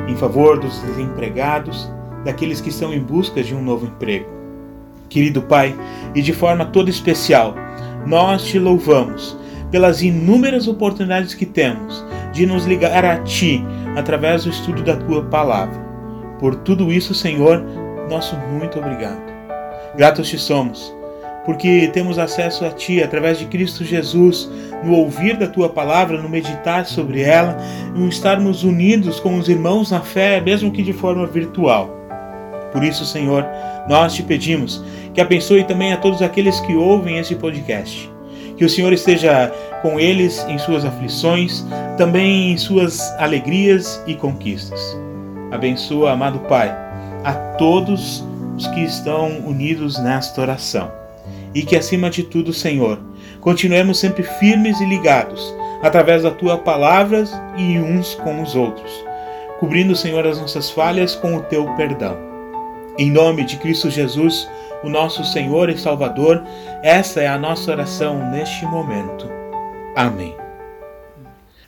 em 0.06 0.16
favor 0.16 0.58
dos 0.58 0.78
desempregados, 0.80 1.90
daqueles 2.24 2.60
que 2.60 2.68
estão 2.68 2.92
em 2.92 3.00
busca 3.00 3.42
de 3.42 3.54
um 3.54 3.62
novo 3.62 3.86
emprego. 3.86 4.28
Querido 5.08 5.42
Pai, 5.42 5.74
e 6.14 6.20
de 6.20 6.32
forma 6.32 6.66
toda 6.66 6.90
especial, 6.90 7.54
nós 8.06 8.44
te 8.44 8.58
louvamos 8.58 9.36
pelas 9.70 10.02
inúmeras 10.02 10.68
oportunidades 10.68 11.34
que 11.34 11.46
temos 11.46 12.04
de 12.32 12.46
nos 12.46 12.66
ligar 12.66 13.04
a 13.04 13.18
Ti 13.22 13.64
através 13.96 14.44
do 14.44 14.50
estudo 14.50 14.82
da 14.82 14.96
Tua 14.96 15.24
palavra. 15.24 15.78
Por 16.38 16.54
tudo 16.56 16.92
isso, 16.92 17.14
Senhor, 17.14 17.62
nosso 18.08 18.36
muito 18.36 18.78
obrigado. 18.78 19.20
Gratos 19.96 20.28
te 20.28 20.38
somos, 20.38 20.94
porque 21.48 21.88
temos 21.94 22.18
acesso 22.18 22.66
a 22.66 22.68
Ti 22.68 23.02
através 23.02 23.38
de 23.38 23.46
Cristo 23.46 23.82
Jesus, 23.82 24.50
no 24.84 24.92
ouvir 24.92 25.34
da 25.34 25.46
Tua 25.46 25.70
palavra, 25.70 26.20
no 26.20 26.28
meditar 26.28 26.84
sobre 26.84 27.22
ela, 27.22 27.56
no 27.94 28.06
estarmos 28.06 28.64
unidos 28.64 29.18
com 29.18 29.34
os 29.38 29.48
irmãos 29.48 29.90
na 29.90 30.02
fé, 30.02 30.42
mesmo 30.42 30.70
que 30.70 30.82
de 30.82 30.92
forma 30.92 31.26
virtual. 31.26 31.88
Por 32.70 32.84
isso, 32.84 33.06
Senhor, 33.06 33.46
nós 33.88 34.12
te 34.12 34.22
pedimos 34.22 34.84
que 35.14 35.22
abençoe 35.22 35.64
também 35.64 35.90
a 35.90 35.96
todos 35.96 36.20
aqueles 36.20 36.60
que 36.60 36.74
ouvem 36.74 37.16
esse 37.16 37.34
podcast. 37.34 38.12
Que 38.58 38.66
o 38.66 38.68
Senhor 38.68 38.92
esteja 38.92 39.50
com 39.80 39.98
eles 39.98 40.44
em 40.50 40.58
suas 40.58 40.84
aflições, 40.84 41.64
também 41.96 42.52
em 42.52 42.58
suas 42.58 43.10
alegrias 43.18 44.04
e 44.06 44.14
conquistas. 44.14 44.78
Abençoa, 45.50 46.12
amado 46.12 46.40
Pai, 46.40 46.68
a 47.24 47.32
todos 47.56 48.22
os 48.54 48.66
que 48.66 48.80
estão 48.80 49.38
unidos 49.46 49.98
nesta 49.98 50.42
oração. 50.42 50.97
E 51.54 51.62
que, 51.62 51.76
acima 51.76 52.10
de 52.10 52.22
tudo, 52.22 52.52
Senhor, 52.52 53.00
continuemos 53.40 53.98
sempre 53.98 54.22
firmes 54.22 54.80
e 54.80 54.84
ligados 54.84 55.54
através 55.82 56.22
da 56.22 56.30
tua 56.30 56.58
palavras 56.58 57.32
e 57.56 57.78
uns 57.78 58.14
com 58.16 58.42
os 58.42 58.54
outros, 58.54 58.92
cobrindo, 59.60 59.94
Senhor, 59.94 60.26
as 60.26 60.40
nossas 60.40 60.70
falhas 60.70 61.14
com 61.14 61.36
o 61.36 61.42
teu 61.42 61.66
perdão. 61.74 62.16
Em 62.98 63.10
nome 63.10 63.44
de 63.44 63.56
Cristo 63.56 63.90
Jesus, 63.90 64.48
o 64.82 64.88
nosso 64.88 65.24
Senhor 65.24 65.68
e 65.68 65.78
Salvador, 65.78 66.42
essa 66.82 67.20
é 67.20 67.26
a 67.26 67.38
nossa 67.38 67.70
oração 67.70 68.30
neste 68.30 68.64
momento. 68.66 69.28
Amém. 69.96 70.37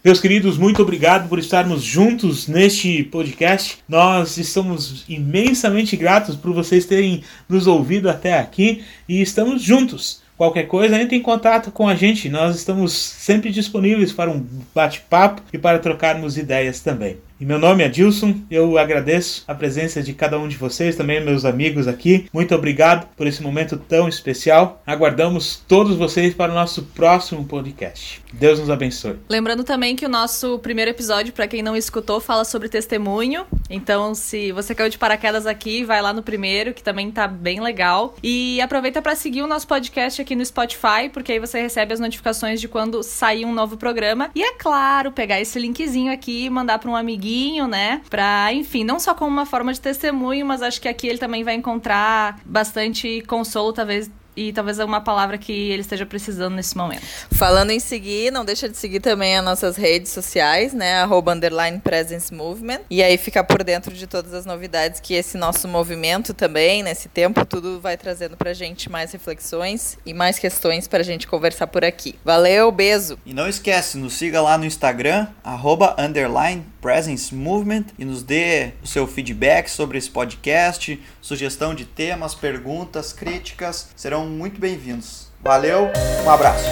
Meus 0.03 0.18
queridos, 0.18 0.57
muito 0.57 0.80
obrigado 0.80 1.28
por 1.28 1.38
estarmos 1.38 1.82
juntos 1.82 2.48
neste 2.48 3.05
podcast. 3.05 3.76
Nós 3.86 4.38
estamos 4.38 5.05
imensamente 5.07 5.94
gratos 5.94 6.34
por 6.36 6.55
vocês 6.55 6.86
terem 6.86 7.22
nos 7.46 7.66
ouvido 7.66 8.09
até 8.09 8.38
aqui 8.38 8.82
e 9.07 9.20
estamos 9.20 9.61
juntos 9.61 10.22
qualquer 10.38 10.66
coisa, 10.68 10.98
entre 10.98 11.16
em 11.16 11.22
contato 11.22 11.70
com 11.70 11.86
a 11.86 11.94
gente. 11.94 12.30
Nós 12.30 12.57
estamos 12.57 12.94
sempre 12.94 13.51
disponíveis 13.51 14.11
para 14.11 14.30
um 14.30 14.42
bate-papo 14.74 15.42
e 15.53 15.59
para 15.59 15.78
trocarmos 15.78 16.38
ideias 16.38 16.80
também. 16.80 17.18
E 17.41 17.47
meu 17.47 17.59
nome 17.59 17.82
é 17.82 17.88
Dilson, 17.88 18.34
eu 18.51 18.76
agradeço 18.76 19.45
a 19.49 19.55
presença 19.55 20.03
de 20.03 20.12
cada 20.12 20.38
um 20.38 20.47
de 20.47 20.59
vocês, 20.59 20.95
também 20.95 21.24
meus 21.24 21.47
amigos 21.47 21.88
aqui. 21.88 22.26
Muito 22.34 22.55
obrigado 22.55 23.09
por 23.16 23.26
esse 23.26 23.43
momento 23.43 23.78
tão 23.78 24.07
especial. 24.07 24.82
Aguardamos 24.86 25.64
todos 25.66 25.97
vocês 25.97 26.34
para 26.34 26.53
o 26.53 26.55
nosso 26.55 26.82
próximo 26.82 27.47
podcast. 27.47 28.20
Deus 28.30 28.59
nos 28.59 28.68
abençoe. 28.68 29.16
Lembrando 29.26 29.64
também 29.64 29.97
que 29.97 30.05
o 30.05 30.09
nosso 30.09 30.59
primeiro 30.59 30.91
episódio, 30.91 31.32
para 31.32 31.49
quem 31.49 31.62
não 31.62 31.74
escutou, 31.74 32.20
fala 32.20 32.45
sobre 32.45 32.68
testemunho. 32.68 33.47
Então, 33.70 34.14
se 34.14 34.53
você 34.53 34.74
caiu 34.74 34.91
de 34.91 34.99
paraquedas 34.99 35.47
aqui, 35.47 35.82
vai 35.82 36.03
lá 36.03 36.12
no 36.12 36.22
primeiro, 36.22 36.74
que 36.74 36.82
também 36.82 37.11
tá 37.11 37.26
bem 37.26 37.59
legal. 37.59 38.16
E 38.22 38.61
aproveita 38.61 39.01
para 39.01 39.14
seguir 39.14 39.41
o 39.41 39.47
nosso 39.47 39.66
podcast 39.66 40.20
aqui 40.20 40.36
no 40.36 40.45
Spotify, 40.45 41.09
porque 41.11 41.32
aí 41.32 41.38
você 41.38 41.59
recebe 41.62 41.95
as 41.95 42.01
notificações 42.01 42.61
de 42.61 42.68
quando 42.68 43.03
sair 43.03 43.47
um 43.47 43.55
novo 43.55 43.78
programa. 43.78 44.30
E 44.34 44.43
é 44.43 44.53
claro, 44.53 45.11
pegar 45.11 45.41
esse 45.41 45.59
linkzinho 45.59 46.12
aqui 46.12 46.45
e 46.45 46.51
mandar 46.51 46.78
para 46.78 46.91
um 46.91 46.97
amiguinho 46.97 47.30
amiguinho, 47.31 47.68
né? 47.68 48.03
Pra, 48.11 48.53
enfim, 48.53 48.85
não 48.85 48.99
só 48.99 49.14
como 49.14 49.31
uma 49.31 49.47
forma 49.47 49.72
de 49.72 49.81
testemunho, 49.81 50.45
mas 50.45 50.62
acho 50.62 50.81
que 50.81 50.89
aqui 50.89 51.07
ele 51.07 51.18
também 51.18 51.45
vai 51.45 51.55
encontrar 51.55 52.41
bastante 52.45 53.22
consolo, 53.22 53.72
talvez 53.72 54.11
e 54.37 54.53
talvez 54.53 54.78
é 54.78 54.85
uma 54.85 55.01
palavra 55.01 55.37
que 55.37 55.53
ele 55.53 55.83
esteja 55.83 56.07
precisando 56.07 56.55
nesse 56.55 56.76
momento. 56.76 57.03
Falando 57.33 57.70
em 57.70 57.81
seguir, 57.81 58.31
não 58.31 58.45
deixa 58.45 58.68
de 58.68 58.76
seguir 58.76 59.01
também 59.01 59.37
as 59.37 59.45
nossas 59.45 59.76
redes 59.76 60.12
sociais, 60.12 60.72
né? 60.72 61.03
Arroba 61.03 61.35
underline 61.35 61.78
presence 61.81 62.33
movement. 62.33 62.81
E 62.89 63.03
aí 63.03 63.18
ficar 63.18 63.45
por 63.45 63.62
dentro 63.62 63.95
de 63.95 64.07
todas 64.07 64.33
as 64.33 64.47
novidades 64.47 65.01
que 65.01 65.14
esse 65.14 65.37
nosso 65.37 65.66
movimento 65.68 66.33
também, 66.33 66.83
nesse 66.83 67.09
tempo, 67.09 67.45
tudo 67.45 67.81
vai 67.81 67.97
trazendo 67.97 68.37
pra 68.37 68.55
gente 68.55 68.91
mais 68.91 69.12
reflexões 69.12 69.99
e 70.07 70.14
mais 70.14 70.39
questões 70.39 70.87
pra 70.89 71.03
gente 71.03 71.26
conversar 71.26 71.66
por 71.66 71.85
aqui. 71.85 72.14
Valeu, 72.24 72.70
beijo! 72.70 73.18
E 73.26 73.35
não 73.35 73.49
esquece, 73.49 73.99
nos 73.99 74.14
siga 74.14 74.41
lá 74.41 74.57
no 74.57 74.64
Instagram, 74.64 75.26
arroba 75.43 75.95
underline 75.99 76.64
presence 76.81 77.35
movement 77.35 77.87
e 77.99 78.05
nos 78.05 78.22
dê 78.22 78.72
o 78.83 78.87
seu 78.87 79.07
feedback 79.07 79.68
sobre 79.68 79.99
esse 79.99 80.11
podcast, 80.11 81.01
sugestão 81.20 81.74
de 81.74 81.85
temas, 81.85 82.35
perguntas, 82.35 83.12
críticas, 83.12 83.89
serão 83.95 84.26
muito 84.26 84.61
bem-vindos. 84.61 85.28
Valeu, 85.43 85.91
um 86.24 86.31
abraço. 86.31 86.68